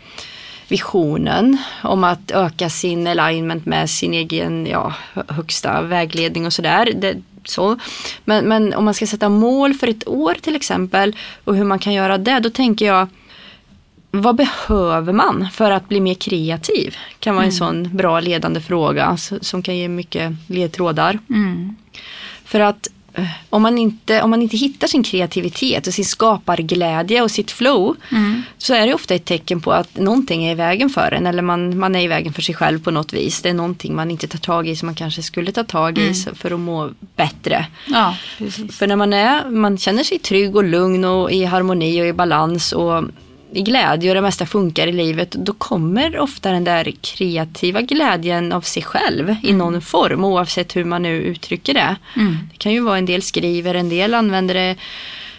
visionen 0.68 1.58
om 1.82 2.04
att 2.04 2.30
öka 2.30 2.70
sin 2.70 3.06
alignment 3.06 3.66
med 3.66 3.90
sin 3.90 4.14
egen 4.14 4.66
ja, 4.66 4.94
högsta 5.28 5.82
vägledning 5.82 6.46
och 6.46 6.52
sådär. 6.52 7.14
Så. 7.44 7.78
Men, 8.24 8.44
men 8.44 8.74
om 8.74 8.84
man 8.84 8.94
ska 8.94 9.06
sätta 9.06 9.28
mål 9.28 9.74
för 9.74 9.88
ett 9.88 10.08
år 10.08 10.34
till 10.40 10.56
exempel 10.56 11.16
och 11.44 11.56
hur 11.56 11.64
man 11.64 11.78
kan 11.78 11.92
göra 11.92 12.18
det, 12.18 12.40
då 12.40 12.50
tänker 12.50 12.86
jag 12.86 13.08
vad 14.22 14.36
behöver 14.36 15.12
man 15.12 15.48
för 15.52 15.70
att 15.70 15.88
bli 15.88 16.00
mer 16.00 16.14
kreativ? 16.14 16.96
Kan 17.18 17.34
vara 17.34 17.44
en 17.44 17.52
sån 17.52 17.96
bra 17.96 18.20
ledande 18.20 18.60
fråga 18.60 19.16
som 19.40 19.62
kan 19.62 19.76
ge 19.76 19.88
mycket 19.88 20.32
ledtrådar. 20.46 21.18
Mm. 21.30 21.76
För 22.44 22.60
att 22.60 22.88
eh, 23.14 23.24
om 23.50 23.62
man, 23.62 23.78
inte, 23.78 24.22
om 24.22 24.30
man 24.30 24.42
inte 24.42 24.56
hittar 24.56 24.86
sin 24.86 25.02
kreativitet 25.02 25.86
och 25.86 25.94
sin 25.94 26.04
skaparglädje 26.04 27.22
och 27.22 27.30
sitt 27.30 27.50
flow 27.50 27.96
Mm. 28.12 28.42
så 28.58 28.74
är 28.74 28.86
det 28.86 28.94
ofta 28.94 29.14
ett 29.14 29.24
tecken 29.24 29.60
på 29.60 29.72
att 29.72 29.96
någonting 29.96 30.44
är 30.44 30.52
i 30.52 30.54
vägen 30.54 30.90
för 30.90 31.12
en 31.12 31.26
eller 31.26 31.42
man, 31.42 31.78
man 31.78 31.94
är 31.96 32.00
i 32.00 32.06
vägen 32.08 32.32
för 32.32 32.42
sig 32.42 32.54
själv 32.54 32.82
på 32.82 32.90
något 32.90 33.12
vis. 33.12 33.42
Det 33.42 33.48
är 33.48 33.54
någonting 33.54 33.94
man 33.96 34.10
inte 34.10 34.26
tar 34.28 34.38
tag 34.38 34.68
i 34.68 34.76
som 34.76 34.86
man 34.86 34.94
kanske 34.94 35.22
skulle 35.22 35.52
ta 35.52 35.64
tag 35.64 35.98
i 35.98 36.14
så- 36.14 36.34
för 36.34 36.50
att 36.50 36.60
må 36.60 36.90
bättre. 37.16 37.66
Ja. 37.88 38.16
För 38.72 38.86
när 38.86 38.96
man, 38.96 39.12
är, 39.12 39.50
man 39.50 39.78
känner 39.78 40.02
sig 40.04 40.18
trygg 40.18 40.56
och 40.56 40.64
lugn 40.64 41.04
och 41.04 41.32
i 41.32 41.44
harmoni 41.44 42.02
och 42.02 42.06
i 42.06 42.12
balans 42.12 42.72
och 42.72 43.04
i 43.54 43.62
glädje 43.62 44.10
och 44.10 44.14
det 44.14 44.20
mesta 44.20 44.46
funkar 44.46 44.86
i 44.86 44.92
livet, 44.92 45.30
då 45.30 45.52
kommer 45.52 46.18
ofta 46.18 46.50
den 46.50 46.64
där 46.64 46.92
kreativa 47.00 47.82
glädjen 47.82 48.52
av 48.52 48.60
sig 48.60 48.82
själv 48.82 49.36
i 49.42 49.52
någon 49.52 49.80
form 49.80 50.24
oavsett 50.24 50.76
hur 50.76 50.84
man 50.84 51.02
nu 51.02 51.22
uttrycker 51.22 51.74
det. 51.74 51.96
Mm. 52.16 52.38
Det 52.52 52.58
kan 52.58 52.72
ju 52.72 52.80
vara 52.80 52.98
en 52.98 53.06
del 53.06 53.22
skriver, 53.22 53.74
en 53.74 53.88
del 53.88 54.14
använder 54.14 54.54
det 54.54 54.76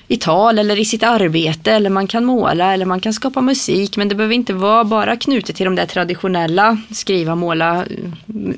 i 0.08 0.18
tal 0.18 0.60
eller 0.60 0.80
i 0.80 0.86
sitt 0.86 1.04
arbete 1.04 1.72
eller 1.72 1.90
man 1.90 2.08
kan 2.08 2.26
måla 2.26 2.74
eller 2.74 2.86
man 2.86 3.00
kan 3.00 3.14
skapa 3.14 3.42
musik 3.42 3.98
men 3.98 4.10
det 4.10 4.16
behöver 4.16 4.36
inte 4.36 4.54
vara 4.54 4.84
bara 4.84 5.16
knutet 5.16 5.56
till 5.56 5.66
de 5.66 5.76
där 5.76 5.86
traditionella 5.86 6.78
skriva, 6.92 7.36
måla, 7.36 7.86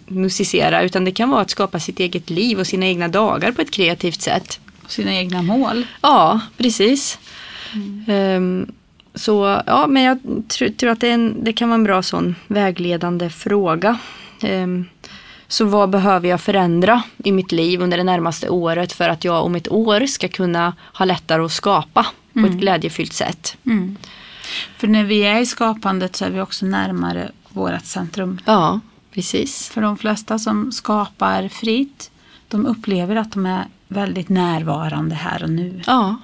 musicera 0.08 0.84
utan 0.84 1.06
det 1.06 1.12
kan 1.12 1.30
vara 1.30 1.42
att 1.42 1.50
skapa 1.50 1.80
sitt 1.80 2.00
eget 2.00 2.30
liv 2.30 2.60
och 2.60 2.68
sina 2.68 2.86
egna 2.86 3.08
dagar 3.08 3.52
på 3.52 3.62
ett 3.62 3.72
kreativt 3.72 4.22
sätt. 4.22 4.60
Sina 4.88 5.14
egna 5.14 5.42
mål. 5.42 5.86
Ja, 6.02 6.40
precis. 6.58 7.20
Ehm, 8.08 8.72
så 9.18 9.62
ja, 9.66 9.88
men 9.88 10.04
jag 10.04 10.20
tror, 10.48 10.70
tror 10.70 10.90
att 10.90 11.00
det, 11.00 11.10
en, 11.10 11.44
det 11.44 11.54
kan 11.54 11.70
vara 11.70 11.76
en 11.76 11.84
bra 11.84 12.02
sån 12.02 12.36
vägledande 12.48 13.30
fråga. 13.30 13.98
Ehm, 14.42 14.86
så 15.48 15.66
vad 15.66 15.90
behöver 15.90 16.30
jag 16.30 16.42
förändra 16.42 17.04
i 17.18 17.32
mitt 17.32 17.52
liv 17.52 17.82
under 17.82 17.98
det 17.98 18.04
närmaste 18.04 18.50
året 18.50 18.94
för 18.94 19.10
att 19.10 19.24
jag 19.24 19.46
om 19.46 19.56
ett 19.56 19.72
år 19.72 20.06
ska 20.06 20.28
kunna 20.28 20.74
ha 20.94 21.06
lättare 21.06 21.44
att 21.44 21.52
skapa 21.52 22.06
på 22.34 22.40
ett 22.40 22.54
glädjefyllt 22.54 23.14
sätt. 23.14 23.58
Mm. 23.66 23.98
För 24.78 24.88
när 24.88 25.04
vi 25.04 25.24
är 25.24 25.40
i 25.40 25.46
skapandet 25.46 26.16
så 26.16 26.26
är 26.26 26.30
vi 26.30 26.42
också 26.42 26.66
närmare 26.66 27.32
vårt 27.50 27.86
centrum. 27.86 28.40
Ja, 28.46 28.80
precis. 29.12 29.70
För 29.70 29.82
de 29.82 29.98
flesta 29.98 30.40
som 30.40 30.72
skapar 30.72 31.48
fritt, 31.48 32.12
de 32.48 32.66
upplever 32.66 33.16
att 33.16 33.32
de 33.32 33.46
är 33.46 33.66
väldigt 33.88 34.30
närvarande 34.30 35.16
här 35.16 35.44
och 35.44 35.50
nu. 35.50 35.82
Ja, 35.86 36.16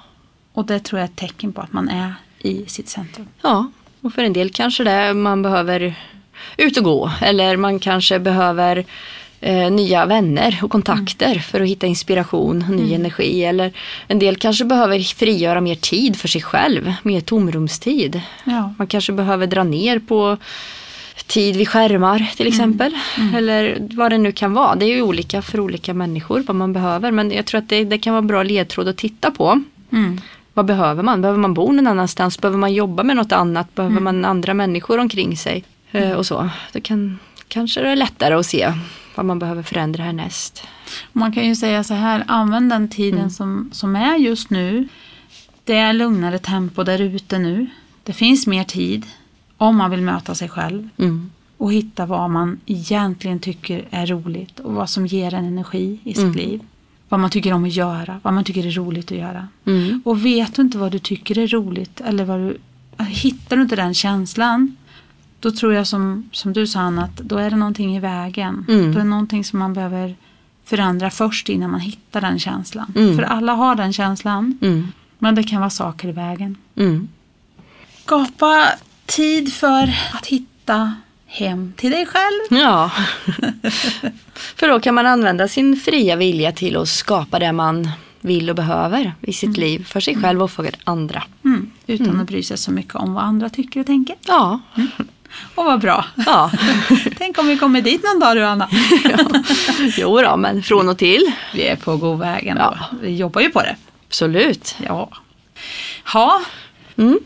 Och 0.52 0.66
det 0.66 0.80
tror 0.80 1.00
jag 1.00 1.08
är 1.08 1.12
ett 1.12 1.16
tecken 1.16 1.52
på 1.52 1.60
att 1.60 1.72
man 1.72 1.88
är 1.88 2.14
i 2.44 2.64
sitt 2.66 2.88
centrum. 2.88 3.28
Ja, 3.42 3.70
och 4.00 4.12
för 4.12 4.22
en 4.22 4.32
del 4.32 4.50
kanske 4.50 4.84
det 4.84 4.90
är 4.90 5.14
man 5.14 5.42
behöver 5.42 5.94
ut 6.56 6.76
och 6.76 6.84
gå 6.84 7.10
eller 7.20 7.56
man 7.56 7.78
kanske 7.78 8.18
behöver 8.18 8.84
eh, 9.40 9.70
nya 9.70 10.06
vänner 10.06 10.58
och 10.62 10.70
kontakter 10.70 11.38
för 11.38 11.60
att 11.60 11.68
hitta 11.68 11.86
inspiration 11.86 12.64
och 12.68 12.74
ny 12.74 12.94
energi. 12.94 13.44
Eller 13.44 13.72
en 14.08 14.18
del 14.18 14.36
kanske 14.36 14.64
behöver 14.64 15.00
frigöra 15.00 15.60
mer 15.60 15.74
tid 15.74 16.16
för 16.16 16.28
sig 16.28 16.42
själv, 16.42 16.94
mer 17.02 17.20
tomrumstid. 17.20 18.20
Ja. 18.44 18.74
Man 18.78 18.86
kanske 18.86 19.12
behöver 19.12 19.46
dra 19.46 19.64
ner 19.64 19.98
på 19.98 20.36
tid 21.26 21.56
vid 21.56 21.68
skärmar 21.68 22.32
till 22.36 22.46
exempel. 22.46 22.94
Eller 23.36 23.78
vad 23.80 24.12
det 24.12 24.18
nu 24.18 24.32
kan 24.32 24.54
vara. 24.54 24.74
Det 24.74 24.84
är 24.84 24.94
ju 24.94 25.02
olika 25.02 25.42
för 25.42 25.60
olika 25.60 25.94
människor 25.94 26.42
vad 26.46 26.56
man 26.56 26.72
behöver. 26.72 27.10
Men 27.10 27.30
jag 27.30 27.46
tror 27.46 27.58
att 27.58 27.68
det, 27.68 27.84
det 27.84 27.98
kan 27.98 28.12
vara 28.12 28.22
bra 28.22 28.42
ledtråd 28.42 28.88
att 28.88 28.96
titta 28.96 29.30
på. 29.30 29.62
Mm. 30.54 30.66
Vad 30.66 30.66
behöver 30.66 31.02
man? 31.02 31.20
Behöver 31.22 31.38
man 31.40 31.54
bo 31.54 31.72
någon 31.72 31.86
annanstans? 31.86 32.38
Behöver 32.40 32.58
man 32.58 32.72
jobba 32.74 33.02
med 33.02 33.16
något 33.16 33.32
annat? 33.32 33.74
Behöver 33.74 34.00
man 34.00 34.24
andra 34.24 34.54
människor 34.54 34.98
omkring 34.98 35.36
sig? 35.36 35.64
Eh, 35.92 36.12
och 36.12 36.26
så. 36.26 36.48
Då 36.72 36.80
kan, 36.80 37.18
kanske 37.48 37.80
det 37.80 37.88
är 37.90 37.96
lättare 37.96 38.34
att 38.34 38.46
se 38.46 38.72
vad 39.14 39.26
man 39.26 39.38
behöver 39.38 39.62
förändra 39.62 40.02
härnäst. 40.02 40.62
Man 41.12 41.32
kan 41.32 41.46
ju 41.46 41.54
säga 41.56 41.84
så 41.84 41.94
här, 41.94 42.24
använd 42.26 42.70
den 42.70 42.88
tiden 42.88 43.30
som, 43.30 43.70
som 43.72 43.96
är 43.96 44.16
just 44.16 44.50
nu. 44.50 44.88
Det 45.64 45.76
är 45.76 45.92
lugnare 45.92 46.38
tempo 46.38 46.82
där 46.82 47.00
ute 47.00 47.38
nu. 47.38 47.66
Det 48.02 48.12
finns 48.12 48.46
mer 48.46 48.64
tid 48.64 49.06
om 49.58 49.76
man 49.76 49.90
vill 49.90 50.02
möta 50.02 50.34
sig 50.34 50.48
själv 50.48 50.88
Mm. 50.98 51.30
och 51.58 51.72
hitta 51.72 52.06
vad 52.06 52.30
man 52.30 52.60
egentligen 52.66 53.38
tycker 53.38 53.84
är 53.90 54.06
roligt 54.06 54.60
och 54.60 54.72
vad 54.74 54.90
som 54.90 55.06
ger 55.06 55.34
en 55.34 55.44
energi 55.44 55.98
i 56.04 56.14
sitt 56.14 56.22
Mm. 56.24 56.36
liv. 56.36 56.60
Vad 57.08 57.20
man 57.20 57.30
tycker 57.30 57.52
om 57.52 57.64
att 57.64 57.72
göra, 57.72 58.20
vad 58.22 58.34
man 58.34 58.44
tycker 58.44 58.66
är 58.66 58.70
roligt 58.70 59.12
att 59.12 59.18
göra. 59.18 59.48
Mm. 59.66 60.02
Och 60.04 60.26
vet 60.26 60.54
du 60.54 60.62
inte 60.62 60.78
vad 60.78 60.92
du 60.92 60.98
tycker 60.98 61.38
är 61.38 61.48
roligt 61.48 62.00
eller 62.00 62.24
vad 62.24 62.38
du, 62.40 62.58
hittar 63.04 63.56
du 63.56 63.62
inte 63.62 63.76
den 63.76 63.94
känslan 63.94 64.76
då 65.40 65.50
tror 65.50 65.74
jag 65.74 65.86
som, 65.86 66.28
som 66.32 66.52
du 66.52 66.66
sa 66.66 66.80
Anna, 66.80 67.04
att 67.04 67.16
då 67.16 67.36
är 67.36 67.50
det 67.50 67.56
någonting 67.56 67.96
i 67.96 68.00
vägen. 68.00 68.66
Mm. 68.68 68.92
Då 68.92 68.98
är 68.98 69.02
det 69.02 69.10
någonting 69.10 69.44
som 69.44 69.58
man 69.58 69.74
behöver 69.74 70.16
förändra 70.64 71.10
först 71.10 71.48
innan 71.48 71.70
man 71.70 71.80
hittar 71.80 72.20
den 72.20 72.38
känslan. 72.38 72.92
Mm. 72.96 73.16
För 73.16 73.22
alla 73.22 73.52
har 73.52 73.74
den 73.74 73.92
känslan 73.92 74.58
Mm. 74.62 74.88
men 75.18 75.34
det 75.34 75.42
kan 75.42 75.60
vara 75.60 75.70
saker 75.70 76.08
i 76.08 76.12
vägen. 76.12 76.56
Mm. 76.76 77.08
Skapa 78.04 78.68
tid 79.06 79.52
för 79.52 79.94
att 80.12 80.26
hitta 80.26 80.94
hem 81.34 81.72
till 81.76 81.90
dig 81.90 82.06
själv. 82.06 82.60
Ja. 82.62 82.90
för 84.56 84.68
då 84.68 84.80
kan 84.80 84.94
man 84.94 85.06
använda 85.06 85.48
sin 85.48 85.76
fria 85.76 86.16
vilja 86.16 86.52
till 86.52 86.76
att 86.76 86.88
skapa 86.88 87.38
det 87.38 87.52
man 87.52 87.88
vill 88.20 88.50
och 88.50 88.56
behöver 88.56 89.12
i 89.20 89.32
sitt 89.32 89.56
liv. 89.56 89.86
För 89.86 90.00
sig 90.00 90.22
själv 90.22 90.42
och 90.42 90.50
för 90.50 90.70
andra. 90.84 91.22
Mm, 91.44 91.70
utan 91.86 92.20
att 92.20 92.26
bry 92.26 92.42
sig 92.42 92.58
så 92.58 92.72
mycket 92.72 92.94
om 92.94 93.14
vad 93.14 93.24
andra 93.24 93.48
tycker 93.48 93.80
och 93.80 93.86
tänker. 93.86 94.16
Ja. 94.26 94.60
Och 95.54 95.64
vad 95.64 95.80
bra. 95.80 96.04
ja. 96.26 96.50
Tänk 97.18 97.38
om 97.38 97.46
vi 97.46 97.58
kommer 97.58 97.82
dit 97.82 98.02
någon 98.02 98.20
dag 98.20 98.36
du 98.36 98.44
Anna. 98.44 98.68
Jo 99.98 100.20
då, 100.22 100.36
men 100.36 100.62
från 100.62 100.88
och 100.88 100.98
till. 100.98 101.32
Vi 101.54 101.62
är 101.62 101.76
på 101.76 101.96
god 101.96 102.18
väg 102.18 102.46
ändå. 102.46 102.62
Ja. 102.62 102.96
Vi 103.02 103.16
jobbar 103.16 103.40
ju 103.40 103.50
på 103.50 103.60
det. 103.60 103.76
Absolut. 104.08 104.76
Ja. 104.86 105.10
Ha. 106.12 106.42
Mm. 106.96 107.18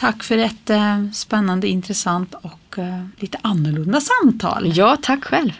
Tack 0.00 0.22
för 0.22 0.38
ett 0.38 0.70
eh, 0.70 1.10
spännande, 1.12 1.68
intressant 1.68 2.34
och 2.42 2.78
eh, 2.78 3.04
lite 3.18 3.38
annorlunda 3.42 4.00
samtal. 4.00 4.72
Ja, 4.76 4.96
tack 5.02 5.24
själv. 5.24 5.52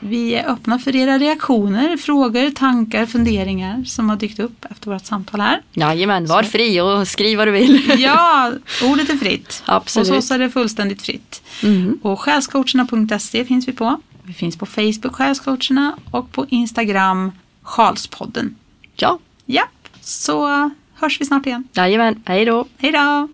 Vi 0.00 0.34
är 0.34 0.48
öppna 0.48 0.78
för 0.78 0.96
era 0.96 1.18
reaktioner, 1.18 1.96
frågor, 1.96 2.50
tankar, 2.50 3.06
funderingar 3.06 3.84
som 3.84 4.08
har 4.08 4.16
dykt 4.16 4.38
upp 4.38 4.64
efter 4.70 4.90
vårt 4.90 5.06
samtal 5.06 5.40
här. 5.40 5.62
Jajamän, 5.72 6.26
var 6.26 6.42
fri 6.42 6.80
och 6.80 7.08
skriv 7.08 7.38
vad 7.38 7.48
du 7.48 7.52
vill. 7.52 7.94
Ja, 7.98 8.52
ordet 8.84 9.10
är 9.10 9.16
fritt. 9.16 9.62
Absolut. 9.66 10.08
Hos 10.08 10.18
oss 10.18 10.30
är 10.30 10.38
det 10.38 10.50
fullständigt 10.50 11.02
fritt. 11.02 11.42
Mm. 11.62 11.98
Och 12.02 12.20
själscoacherna.se 12.20 13.44
finns 13.44 13.68
vi 13.68 13.72
på. 13.72 14.00
Vi 14.22 14.32
finns 14.32 14.58
på 14.58 14.66
Facebook, 14.66 15.14
Själscoacherna, 15.14 15.96
och 16.10 16.32
på 16.32 16.46
Instagram, 16.48 17.32
Sjalspodden. 17.62 18.56
Ja, 18.96 19.18
Ja, 19.46 19.64
så 20.00 20.70
hörs 21.00 21.20
vi 21.20 21.24
snart 21.24 21.46
igen. 21.46 21.68
jajamän, 21.72 22.22
hej 22.26 22.44
då. 22.44 22.66
Hej 22.78 22.92
då! 22.92 23.28